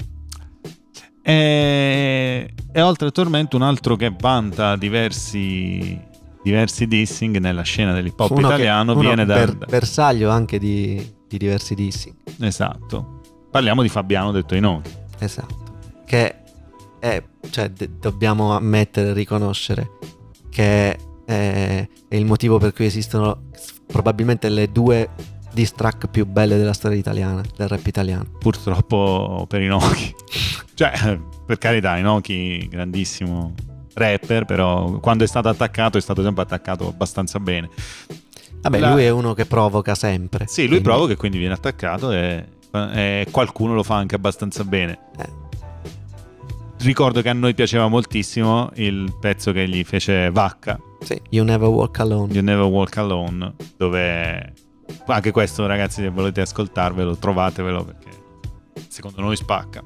e, 1.23 2.55
e 2.73 2.81
oltre 2.83 3.09
a 3.09 3.11
Tormento 3.11 3.57
un 3.57 3.62
altro 3.62 3.97
che 3.97 4.14
vanta 4.19 4.77
diversi 4.77 6.07
diversi 6.43 6.87
dissing 6.87 7.37
nella 7.39 7.62
scena 7.62 7.93
dell'hip 7.93 8.19
hop 8.19 8.35
che- 8.35 8.41
italiano 8.41 8.93
uno 8.93 9.01
viene 9.01 9.25
da, 9.27 9.35
ber- 9.35 9.57
da- 9.57 9.66
bersaglio 9.66 10.31
anche 10.31 10.59
di, 10.59 10.95
di 11.29 11.37
diversi 11.37 11.75
dissing. 11.75 12.14
esatto 12.41 13.21
parliamo 13.51 13.83
di 13.83 13.89
Fabiano 13.89 14.31
detto 14.31 14.55
Inoki 14.55 14.91
Esatto. 15.21 15.66
Che 16.07 16.35
è, 17.01 17.23
cioè, 17.51 17.71
de- 17.71 17.91
dobbiamo 17.99 18.53
ammettere, 18.55 19.12
riconoscere 19.12 19.91
che 20.49 20.93
è, 21.25 21.89
è 22.09 22.14
il 22.16 22.25
motivo 22.25 22.59
per 22.59 22.73
cui 22.73 22.85
esistono 22.87 23.49
probabilmente 23.87 24.49
le 24.49 24.71
due 24.71 25.09
diss 25.59 25.72
track 25.72 26.06
più 26.06 26.24
belle 26.24 26.56
della 26.56 26.72
storia 26.72 26.96
italiana, 26.96 27.42
del 27.56 27.66
rap 27.66 27.84
italiano. 27.84 28.26
purtroppo 28.38 29.44
per 29.48 29.61
Inoki. 29.61 30.14
cioè, 30.74 31.18
per 31.44 31.59
carità, 31.59 31.96
Inoki, 31.96 32.68
grandissimo 32.68 33.54
rapper, 33.94 34.44
però 34.44 35.00
quando 35.00 35.24
è 35.24 35.26
stato 35.26 35.48
attaccato 35.48 35.98
è 35.98 36.00
stato 36.00 36.22
sempre 36.22 36.44
attaccato 36.44 36.86
abbastanza 36.86 37.40
bene. 37.40 37.68
Vabbè, 38.61 38.78
La- 38.78 38.92
lui 38.92 39.02
è 39.02 39.09
uno 39.11 39.34
che 39.34 39.46
provoca 39.46 39.96
sempre. 39.96 40.46
Sì, 40.46 40.61
lui 40.61 40.68
quindi- 40.68 40.84
provoca 40.84 41.12
e 41.14 41.16
quindi 41.16 41.38
viene 41.38 41.54
attaccato 41.54 42.12
e, 42.12 42.44
e 42.92 43.26
qualcuno 43.32 43.74
lo 43.74 43.82
fa 43.82 43.96
anche 43.96 44.14
abbastanza 44.14 44.62
bene. 44.62 44.98
eh, 45.18 45.46
Ricordo 46.80 47.20
che 47.20 47.30
a 47.30 47.32
noi 47.32 47.54
piaceva 47.54 47.88
moltissimo 47.88 48.70
il 48.76 49.12
pezzo 49.20 49.50
che 49.50 49.68
gli 49.68 49.82
fece 49.82 50.30
Vacca, 50.30 50.78
sì, 51.00 51.20
You 51.30 51.44
Never 51.44 51.66
Walk 51.68 51.98
Alone. 51.98 52.32
You 52.32 52.44
Never 52.44 52.66
Walk 52.66 52.96
Alone, 52.96 53.54
dove 53.76 54.52
anche 55.07 55.30
questo 55.30 55.66
ragazzi 55.66 56.03
se 56.03 56.09
volete 56.11 56.41
ascoltarvelo 56.41 57.16
trovatevelo 57.16 57.84
perché 57.84 58.09
secondo 58.89 59.20
noi 59.20 59.36
spacca. 59.36 59.82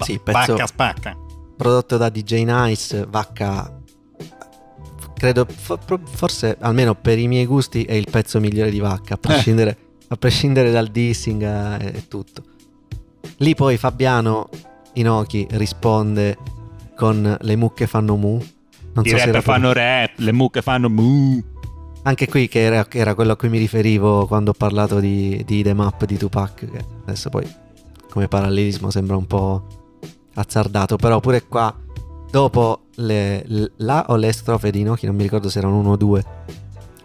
Sì, 0.00 0.18
pezzo- 0.18 0.56
Spacca, 0.56 0.66
spacca. 0.66 1.16
Prodotto 1.56 1.96
da 1.96 2.10
DJ 2.10 2.44
Nice, 2.44 3.06
Vacca. 3.08 3.80
Credo, 5.14 5.46
forse 5.46 6.58
almeno 6.60 6.94
per 6.94 7.18
i 7.18 7.26
miei 7.26 7.46
gusti, 7.46 7.84
è 7.84 7.94
il 7.94 8.06
pezzo 8.10 8.38
migliore 8.38 8.70
di 8.70 8.78
Vacca, 8.78 9.14
a 9.14 9.16
prescindere, 9.16 9.78
a 10.08 10.16
prescindere 10.16 10.70
dal 10.70 10.88
dissing 10.88 11.42
eh, 11.42 11.86
e 11.94 12.08
tutto. 12.08 12.42
Lì 13.38 13.54
poi 13.54 13.78
Fabiano 13.78 14.48
Inoki 14.94 15.46
risponde 15.52 16.36
con 16.94 17.36
le 17.40 17.56
mucche 17.56 17.86
fanno 17.86 18.16
mu. 18.16 18.38
Non 18.92 19.04
I 19.04 19.10
so 19.10 19.16
se 19.18 19.30
rap 19.30 19.42
fanno 19.42 19.72
rap, 19.72 20.12
le 20.16 20.32
mucche 20.32 20.60
fanno 20.60 20.90
mu. 20.90 21.42
Anche 22.06 22.28
qui 22.28 22.46
che 22.46 22.60
era, 22.60 22.84
che 22.84 22.98
era 22.98 23.16
quello 23.16 23.32
a 23.32 23.36
cui 23.36 23.48
mi 23.48 23.58
riferivo 23.58 24.28
quando 24.28 24.50
ho 24.50 24.54
parlato 24.56 25.00
di, 25.00 25.42
di 25.44 25.64
The 25.64 25.74
Map 25.74 26.04
di 26.04 26.16
Tupac, 26.16 26.54
che 26.54 26.84
adesso 27.04 27.30
poi 27.30 27.44
come 28.08 28.28
parallelismo 28.28 28.90
sembra 28.90 29.16
un 29.16 29.26
po' 29.26 29.66
azzardato, 30.34 30.94
però 30.94 31.18
pure 31.18 31.48
qua, 31.48 31.74
dopo 32.30 32.82
le, 32.94 33.44
la 33.78 34.04
o 34.08 34.14
le 34.14 34.32
strofe 34.32 34.70
di 34.70 34.80
Inoki, 34.80 35.06
non 35.06 35.16
mi 35.16 35.24
ricordo 35.24 35.48
se 35.48 35.58
erano 35.58 35.78
uno 35.78 35.90
o 35.90 35.96
due, 35.96 36.24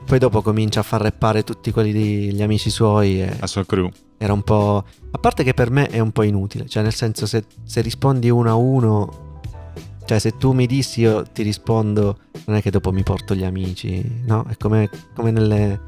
poi 0.05 0.19
dopo 0.19 0.43
comincia 0.43 0.81
a 0.81 0.83
far 0.83 1.01
rappare 1.01 1.43
tutti 1.43 1.71
quelli 1.71 1.91
degli 1.91 2.41
amici 2.43 2.69
suoi 2.69 3.23
e 3.23 3.37
La 3.39 3.47
sua 3.47 3.65
crew. 3.65 3.89
era 4.19 4.33
un 4.33 4.43
po'... 4.43 4.83
A 5.09 5.17
parte 5.17 5.43
che 5.43 5.55
per 5.55 5.71
me 5.71 5.87
è 5.87 5.97
un 5.97 6.11
po' 6.11 6.21
inutile, 6.21 6.67
cioè 6.67 6.83
nel 6.83 6.93
senso 6.93 7.25
se, 7.25 7.45
se 7.63 7.81
rispondi 7.81 8.29
uno 8.29 8.51
a 8.51 8.53
uno, 8.53 9.30
cioè 10.11 10.19
se 10.19 10.35
tu 10.35 10.51
mi 10.51 10.65
dissi 10.67 10.99
io 10.99 11.23
ti 11.23 11.41
rispondo, 11.41 12.17
non 12.47 12.57
è 12.57 12.61
che 12.61 12.69
dopo 12.69 12.91
mi 12.91 13.01
porto 13.01 13.33
gli 13.33 13.45
amici, 13.45 14.03
no? 14.25 14.45
È 14.45 14.57
come, 14.57 14.89
come 15.15 15.31
nelle, 15.31 15.79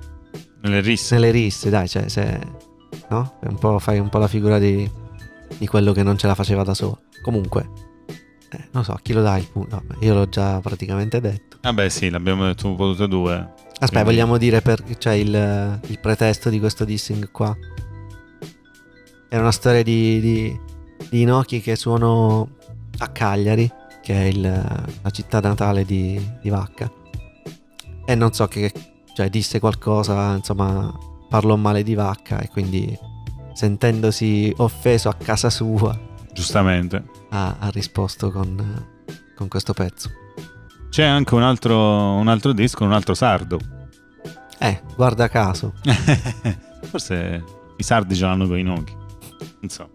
Nelle 0.62 0.80
risse. 0.80 1.16
nelle 1.16 1.30
risse, 1.30 1.70
dai, 1.70 1.90
cioè 1.90 2.08
se... 2.08 2.40
No? 3.10 3.34
È 3.42 3.48
un 3.48 3.58
po', 3.58 3.78
fai 3.80 4.00
un 4.00 4.08
po' 4.08 4.20
la 4.20 4.30
figura 4.30 4.60
di, 4.60 4.90
di 5.58 5.68
quello 5.68 5.92
che 5.92 6.04
non 6.04 6.18
ce 6.18 6.28
la 6.28 6.36
faceva 6.36 6.64
da 6.64 6.74
solo. 6.74 7.02
Comunque, 7.22 7.70
eh, 8.52 8.70
non 8.72 8.86
so, 8.86 8.94
a 8.94 9.00
chi 9.02 9.12
lo 9.12 9.22
dai 9.22 9.42
il 9.42 9.50
punto? 9.52 9.84
Io 10.00 10.14
l'ho 10.14 10.30
già 10.30 10.62
praticamente 10.62 11.20
detto. 11.20 11.58
Vabbè 11.62 11.90
sì, 11.90 12.10
l'abbiamo 12.10 12.46
detto 12.46 12.68
un 12.68 12.78
po' 12.78 12.92
tutte 12.92 13.04
e 13.04 13.08
due. 13.10 13.34
Aspetta, 13.34 13.88
Quindi- 13.90 14.04
vogliamo 14.06 14.38
dire 14.38 14.62
per, 14.62 14.82
cioè 15.00 15.14
il, 15.16 15.80
il 15.86 16.00
pretesto 16.00 16.50
di 16.50 16.60
questo 16.60 16.86
dissing 16.86 17.30
qua. 17.30 17.54
È 19.28 19.38
una 19.38 19.52
storia 19.52 19.84
di, 19.84 20.22
di, 20.22 20.60
di 21.10 21.22
Inoki 21.24 21.60
che 21.60 21.76
suonò 21.76 22.48
a 23.00 23.08
Cagliari, 23.10 23.70
che 24.04 24.14
è 24.14 24.24
il- 24.26 24.42
la 25.02 25.10
città 25.10 25.40
natale 25.40 25.86
di, 25.86 26.22
di 26.42 26.50
Vacca. 26.50 26.92
E 28.06 28.16
non 28.16 28.34
so 28.34 28.48
che, 28.48 28.72
cioè 29.16 29.30
disse 29.30 29.60
qualcosa, 29.60 30.36
insomma, 30.36 30.94
parlò 31.30 31.56
male 31.56 31.84
di 31.84 31.96
Vacca 31.96 32.40
e 32.40 32.50
quindi 32.50 32.96
sentendosi 33.54 34.54
offeso 34.58 35.08
a 35.10 35.14
casa 35.14 35.50
sua 35.50 35.98
Giustamente. 36.34 37.04
ha, 37.30 37.56
ha 37.60 37.70
risposto 37.70 38.30
con, 38.30 38.86
con 39.36 39.48
questo 39.48 39.74
pezzo. 39.74 40.10
C'è 40.90 41.04
anche 41.04 41.34
un 41.34 41.42
altro, 41.44 41.78
un 42.16 42.28
altro 42.28 42.52
disco, 42.52 42.84
un 42.84 42.92
altro 42.94 43.14
sardo. 43.14 43.58
Eh, 44.60 44.82
guarda 44.96 45.28
caso. 45.30 45.74
Forse 46.84 47.44
i 47.78 47.84
sardi 47.84 48.16
ce 48.16 48.26
l'hanno 48.26 48.48
con 48.48 48.58
i. 48.60 48.64
Non 48.64 48.86
so. 49.68 49.90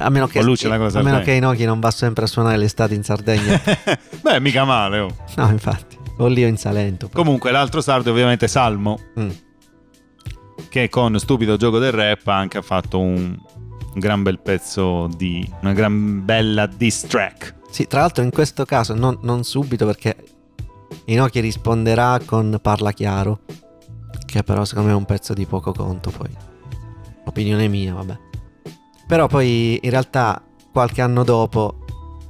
A 0.00 0.10
meno 0.10 0.26
che, 0.28 0.38
O 0.38 0.42
lui 0.42 0.56
ce 0.56 0.68
l'ha 0.68 0.76
con 0.76 0.88
la 0.92 0.98
a 1.00 1.02
meno 1.02 1.20
che 1.20 1.32
Inoki 1.32 1.64
non 1.64 1.80
va 1.80 1.90
sempre 1.90 2.24
a 2.24 2.26
suonare 2.28 2.56
l'estate 2.56 2.94
in 2.94 3.02
Sardegna. 3.02 3.60
Beh, 4.22 4.38
mica 4.40 4.64
male. 4.64 4.98
oh. 5.00 5.14
no, 5.36 5.50
infatti. 5.50 5.96
O 6.18 6.26
lì 6.26 6.44
o 6.44 6.46
in 6.48 6.56
Salento. 6.56 7.08
poi. 7.08 7.22
Comunque, 7.22 7.50
l'altro 7.50 7.80
sardo 7.80 8.10
è 8.10 8.12
ovviamente 8.12 8.46
Salmo, 8.48 8.98
Mm. 9.18 9.30
che 10.68 10.88
con 10.88 11.18
Stupido 11.18 11.56
Gioco 11.56 11.78
del 11.78 11.92
Rap 11.92 12.26
ha 12.28 12.36
anche 12.36 12.62
fatto 12.62 12.98
un, 13.00 13.36
un 13.94 13.98
gran 14.00 14.22
bel 14.22 14.38
pezzo 14.40 15.08
di... 15.16 15.48
una 15.62 15.72
gran 15.72 16.24
bella 16.24 16.66
diss 16.66 17.06
track. 17.06 17.54
Sì, 17.70 17.86
tra 17.86 18.00
l'altro 18.00 18.22
in 18.24 18.30
questo 18.30 18.64
caso 18.64 18.94
non, 18.94 19.18
non 19.22 19.44
subito 19.44 19.84
perché 19.86 20.16
Inoki 21.06 21.40
risponderà 21.40 22.20
con 22.24 22.58
Parla 22.62 22.92
chiaro, 22.92 23.40
che 24.26 24.42
però 24.42 24.64
secondo 24.64 24.88
me 24.88 24.94
è 24.94 24.98
un 24.98 25.04
pezzo 25.04 25.34
di 25.34 25.44
poco 25.46 25.72
conto 25.72 26.10
poi. 26.10 26.30
Opinione 27.26 27.68
mia, 27.68 27.94
vabbè. 27.94 28.18
Però 29.08 29.26
poi 29.26 29.80
in 29.82 29.90
realtà 29.90 30.40
qualche 30.70 31.00
anno 31.02 31.24
dopo 31.24 31.78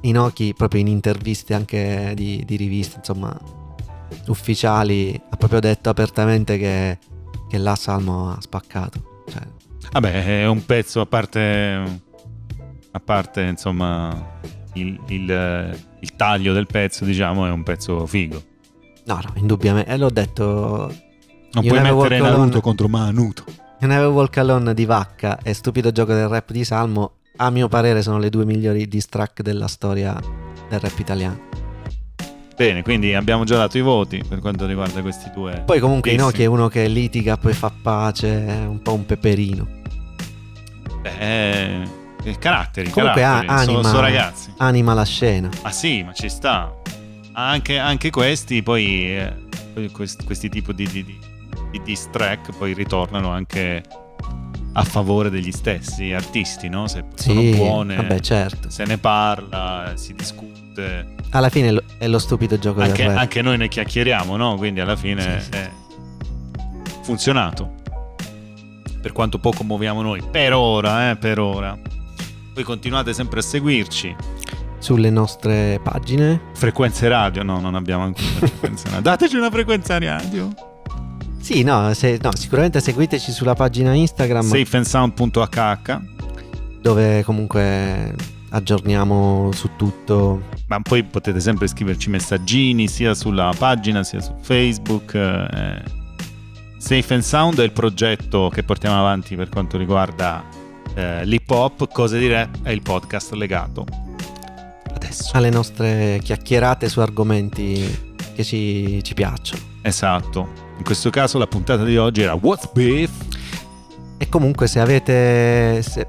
Inoki 0.01 0.53
proprio 0.55 0.79
in 0.81 0.87
interviste 0.87 1.53
anche 1.53 2.13
di, 2.15 2.41
di 2.45 2.55
riviste, 2.55 2.95
insomma, 2.97 3.37
ufficiali, 4.27 5.19
ha 5.29 5.35
proprio 5.35 5.59
detto 5.59 5.89
apertamente 5.89 6.57
che, 6.57 6.97
che 7.49 7.57
là 7.57 7.75
Salmo 7.75 8.31
ha 8.31 8.37
spaccato. 8.39 9.23
Cioè, 9.29 9.41
Vabbè, 9.91 10.41
è 10.41 10.47
un 10.47 10.65
pezzo 10.65 11.01
a 11.01 11.05
parte... 11.05 12.07
A 12.91 12.99
parte, 12.99 13.41
insomma, 13.43 14.39
il, 14.73 14.99
il- 15.09 15.77
il 16.01 16.15
taglio 16.15 16.53
del 16.53 16.65
pezzo, 16.65 17.05
diciamo, 17.05 17.45
è 17.45 17.51
un 17.51 17.61
pezzo 17.61 18.05
figo. 18.07 18.41
no, 19.05 19.15
no, 19.21 19.31
indubbiamente. 19.35 19.91
E 19.91 19.97
l'ho 19.97 20.09
detto 20.09 20.91
Non 21.51 21.65
puoi 21.65 21.81
mettere 21.81 22.19
Naruto 22.19 22.61
contro 22.61 22.87
Manuto. 22.87 23.43
Non 23.81 23.91
avevo 23.91 24.11
Walk 24.11 24.37
Alone 24.37 24.73
di 24.73 24.85
Vacca 24.85 25.39
e 25.41 25.53
Stupido 25.53 25.91
Gioco 25.91 26.13
del 26.13 26.27
Rap 26.27 26.51
di 26.51 26.65
Salmo, 26.65 27.13
a 27.37 27.49
mio 27.49 27.67
parere 27.69 28.01
sono 28.01 28.17
le 28.17 28.29
due 28.29 28.43
migliori 28.45 28.87
diss 28.87 29.05
track 29.05 29.41
della 29.41 29.67
storia 29.67 30.19
del 30.69 30.79
rap 30.79 30.99
italiano. 30.99 31.47
Bene, 32.57 32.83
quindi 32.83 33.13
abbiamo 33.15 33.45
già 33.45 33.55
dato 33.55 33.77
i 33.77 33.81
voti 33.81 34.21
per 34.27 34.39
quanto 34.39 34.65
riguarda 34.65 35.01
questi 35.01 35.31
due. 35.33 35.63
Poi 35.65 35.79
comunque. 35.79 36.11
Inoki 36.11 36.43
è 36.43 36.45
uno 36.45 36.67
che 36.67 36.87
litiga, 36.89 37.37
poi 37.37 37.53
fa 37.53 37.71
pace, 37.81 38.45
è 38.45 38.65
un 38.65 38.81
po' 38.81 38.93
un 38.93 39.05
peperino. 39.05 39.77
eh, 41.03 41.81
eh, 42.23 42.37
caratteri, 42.37 42.89
Comunque 42.89 43.21
caratteri. 43.21 43.47
a- 43.47 43.57
sono, 43.59 43.77
anima- 43.77 43.89
sono 43.89 44.01
ragazzi. 44.01 44.53
Anima 44.57 44.93
la 44.93 45.05
scena. 45.05 45.49
Ah 45.61 45.71
sì, 45.71 46.03
ma 46.03 46.11
ci 46.11 46.27
sta. 46.27 46.73
Anche, 47.31 47.77
anche 47.77 48.09
questi 48.09 48.61
poi, 48.61 49.15
eh, 49.15 49.33
poi 49.73 49.89
quest- 49.91 50.25
questi 50.25 50.49
tipi 50.49 50.73
di, 50.73 50.85
di, 50.89 51.05
di, 51.05 51.17
di 51.71 51.81
diss 51.83 52.09
track 52.09 52.55
poi 52.57 52.73
ritornano 52.73 53.29
anche 53.29 53.83
a 54.73 54.83
favore 54.83 55.29
degli 55.29 55.51
stessi 55.51 56.11
artisti, 56.13 56.69
no? 56.69 56.87
Se 56.87 57.03
sono 57.15 57.41
Sì, 57.41 57.55
buone, 57.55 57.95
vabbè, 57.95 58.19
certo. 58.19 58.69
se 58.69 58.85
ne 58.85 58.97
parla, 58.97 59.93
si 59.95 60.13
discute. 60.13 61.15
Alla 61.31 61.49
fine 61.49 61.67
è 61.67 61.71
lo- 61.71 61.83
è 61.97 62.07
lo 62.07 62.19
stupido 62.19 62.57
gioco 62.59 62.81
Anche, 62.81 63.03
del 63.03 63.11
rap. 63.11 63.17
anche 63.19 63.41
noi 63.41 63.57
ne 63.57 63.67
chiacchieriamo, 63.67 64.35
no? 64.37 64.55
Quindi 64.55 64.79
alla 64.79 64.95
fine 64.95 65.39
Sì, 65.41 65.45
sì, 65.45 65.57
è 65.57 65.69
funzionato. 67.01 67.75
Per 69.01 69.11
quanto 69.11 69.39
poco 69.39 69.63
muoviamo 69.63 70.01
noi, 70.01 70.21
per 70.29 70.53
ora, 70.53 71.11
eh, 71.11 71.15
per 71.15 71.39
ora. 71.39 71.77
Voi 72.53 72.63
continuate 72.63 73.13
sempre 73.13 73.39
a 73.39 73.43
seguirci. 73.43 74.15
Sulle 74.79 75.09
nostre 75.09 75.79
pagine. 75.83 76.39
Frequenze 76.53 77.07
radio, 77.07 77.43
no, 77.43 77.59
non 77.59 77.75
abbiamo 77.75 78.03
ancora 78.03 78.27
frequenze 78.47 78.85
radio. 78.85 79.01
Dateci 79.09 79.35
una 79.35 79.49
frequenza 79.49 79.97
radio. 79.99 80.49
Sì, 81.39 81.63
no, 81.63 81.93
se- 81.93 82.19
no, 82.21 82.29
sicuramente 82.35 82.79
seguiteci 82.79 83.31
sulla 83.31 83.55
pagina 83.55 83.93
Instagram 83.93 84.43
Safeandsound.hh. 84.45 86.01
dove 86.81 87.23
comunque 87.23 88.13
aggiorniamo 88.49 89.51
su 89.53 89.69
tutto. 89.75 90.43
Ma 90.67 90.79
poi 90.81 91.03
potete 91.03 91.39
sempre 91.39 91.67
scriverci 91.67 92.09
messaggini 92.09 92.87
sia 92.87 93.13
sulla 93.13 93.51
pagina 93.57 94.03
sia 94.03 94.21
su 94.21 94.33
Facebook. 94.41 95.13
eh. 95.15 95.97
Safe 96.77 97.13
and 97.13 97.23
Sound 97.23 97.59
è 97.59 97.63
il 97.63 97.71
progetto 97.71 98.49
che 98.53 98.63
portiamo 98.63 98.97
avanti 98.97 99.35
per 99.35 99.49
quanto 99.49 99.77
riguarda 99.77 100.43
eh, 100.93 101.25
l'hip 101.25 101.49
hop. 101.49 101.91
Cose 101.91 102.19
di 102.19 102.27
rap 102.29 102.57
è 102.63 102.69
il 102.71 102.81
podcast 102.81 103.31
legato. 103.33 103.85
Adesso. 104.93 105.31
alle 105.33 105.49
nostre 105.49 106.19
chiacchierate 106.23 106.87
su 106.89 106.99
argomenti 106.99 108.15
che 108.35 108.43
ci, 108.43 109.01
ci 109.03 109.13
piacciono. 109.13 109.61
Esatto. 109.81 110.67
In 110.79 110.83
questo 110.85 111.09
caso 111.11 111.37
la 111.37 111.45
puntata 111.47 111.83
di 111.83 111.97
oggi 111.97 112.21
era 112.21 112.33
What's 112.33 112.69
Beef? 112.73 113.11
E 114.17 114.27
comunque 114.29 114.67
se 114.67 114.79
avete... 114.79 115.81
se- 115.83 116.07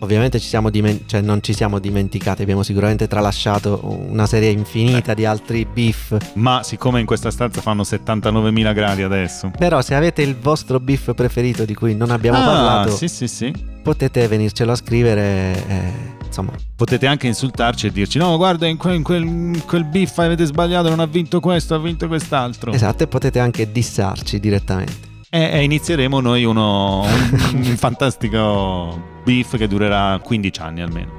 ovviamente 0.00 0.38
ci 0.38 0.48
siamo 0.48 0.68
dimen- 0.70 1.02
cioè 1.06 1.20
non 1.22 1.42
ci 1.42 1.52
siamo 1.54 1.78
dimenticati, 1.78 2.42
abbiamo 2.42 2.62
sicuramente 2.62 3.06
tralasciato 3.08 3.80
una 3.84 4.26
serie 4.26 4.50
infinita 4.50 5.14
di 5.14 5.24
altri 5.24 5.64
beef. 5.66 6.16
Ma 6.34 6.62
siccome 6.62 7.00
in 7.00 7.06
questa 7.06 7.30
stanza 7.30 7.60
fanno 7.60 7.82
79.000 7.82 8.74
gradi 8.74 9.02
adesso. 9.02 9.50
Però 9.56 9.80
se 9.82 9.94
avete 9.94 10.22
il 10.22 10.36
vostro 10.36 10.78
beef 10.80 11.14
preferito 11.14 11.64
di 11.64 11.74
cui 11.74 11.94
non 11.94 12.10
abbiamo 12.10 12.38
Ah, 12.38 12.44
parlato, 12.44 12.96
Sì, 12.96 13.08
sì, 13.08 13.26
sì. 13.28 13.52
potete 13.82 14.26
venircelo 14.28 14.72
a 14.72 14.76
scrivere. 14.76 15.22
eh, 15.68 15.92
insomma, 16.40 16.52
Potete 16.74 17.06
anche 17.06 17.26
insultarci 17.28 17.86
e 17.86 17.92
dirci: 17.92 18.18
No, 18.18 18.36
guarda, 18.36 18.66
in 18.66 18.76
quel, 18.76 18.96
in 18.96 19.02
quel, 19.02 19.62
quel 19.66 19.84
beef 19.84 20.18
avete 20.18 20.44
sbagliato, 20.44 20.88
non 20.88 20.98
ha 21.00 21.06
vinto 21.06 21.38
questo, 21.40 21.74
ha 21.74 21.78
vinto 21.78 22.08
quest'altro. 22.08 22.72
esatto, 22.72 23.04
e 23.04 23.06
potete 23.06 23.38
anche 23.38 23.70
dissarci 23.70 24.40
direttamente. 24.40 25.12
E, 25.30 25.62
inizieremo 25.64 26.20
noi 26.20 26.44
uno, 26.44 27.02
un, 27.02 27.50
un 27.54 27.74
fantastico 27.78 29.20
beef 29.24 29.56
che 29.56 29.66
durerà 29.68 30.18
15 30.22 30.60
anni 30.60 30.80
almeno. 30.82 31.12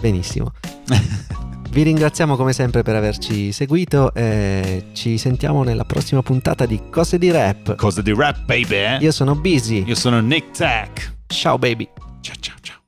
Benissimo. 0.00 0.52
Vi 1.70 1.82
ringraziamo 1.84 2.34
come 2.36 2.52
sempre 2.52 2.82
per 2.82 2.96
averci 2.96 3.52
seguito 3.52 4.12
e 4.12 4.86
ci 4.92 5.18
sentiamo 5.18 5.62
nella 5.62 5.84
prossima 5.84 6.20
puntata 6.20 6.66
di 6.66 6.80
Cose 6.90 7.16
di 7.16 7.30
Rap. 7.30 7.76
Cose 7.76 8.02
di 8.02 8.12
rap, 8.12 8.44
baby. 8.44 8.74
eh? 8.74 8.96
Io 9.00 9.12
sono 9.12 9.36
Busy. 9.36 9.84
Io 9.86 9.94
sono 9.94 10.18
Nick 10.20 10.50
Tech. 10.50 11.14
Ciao 11.28 11.58
baby. 11.58 11.88
Ciao, 12.20 12.34
ciao. 12.40 12.79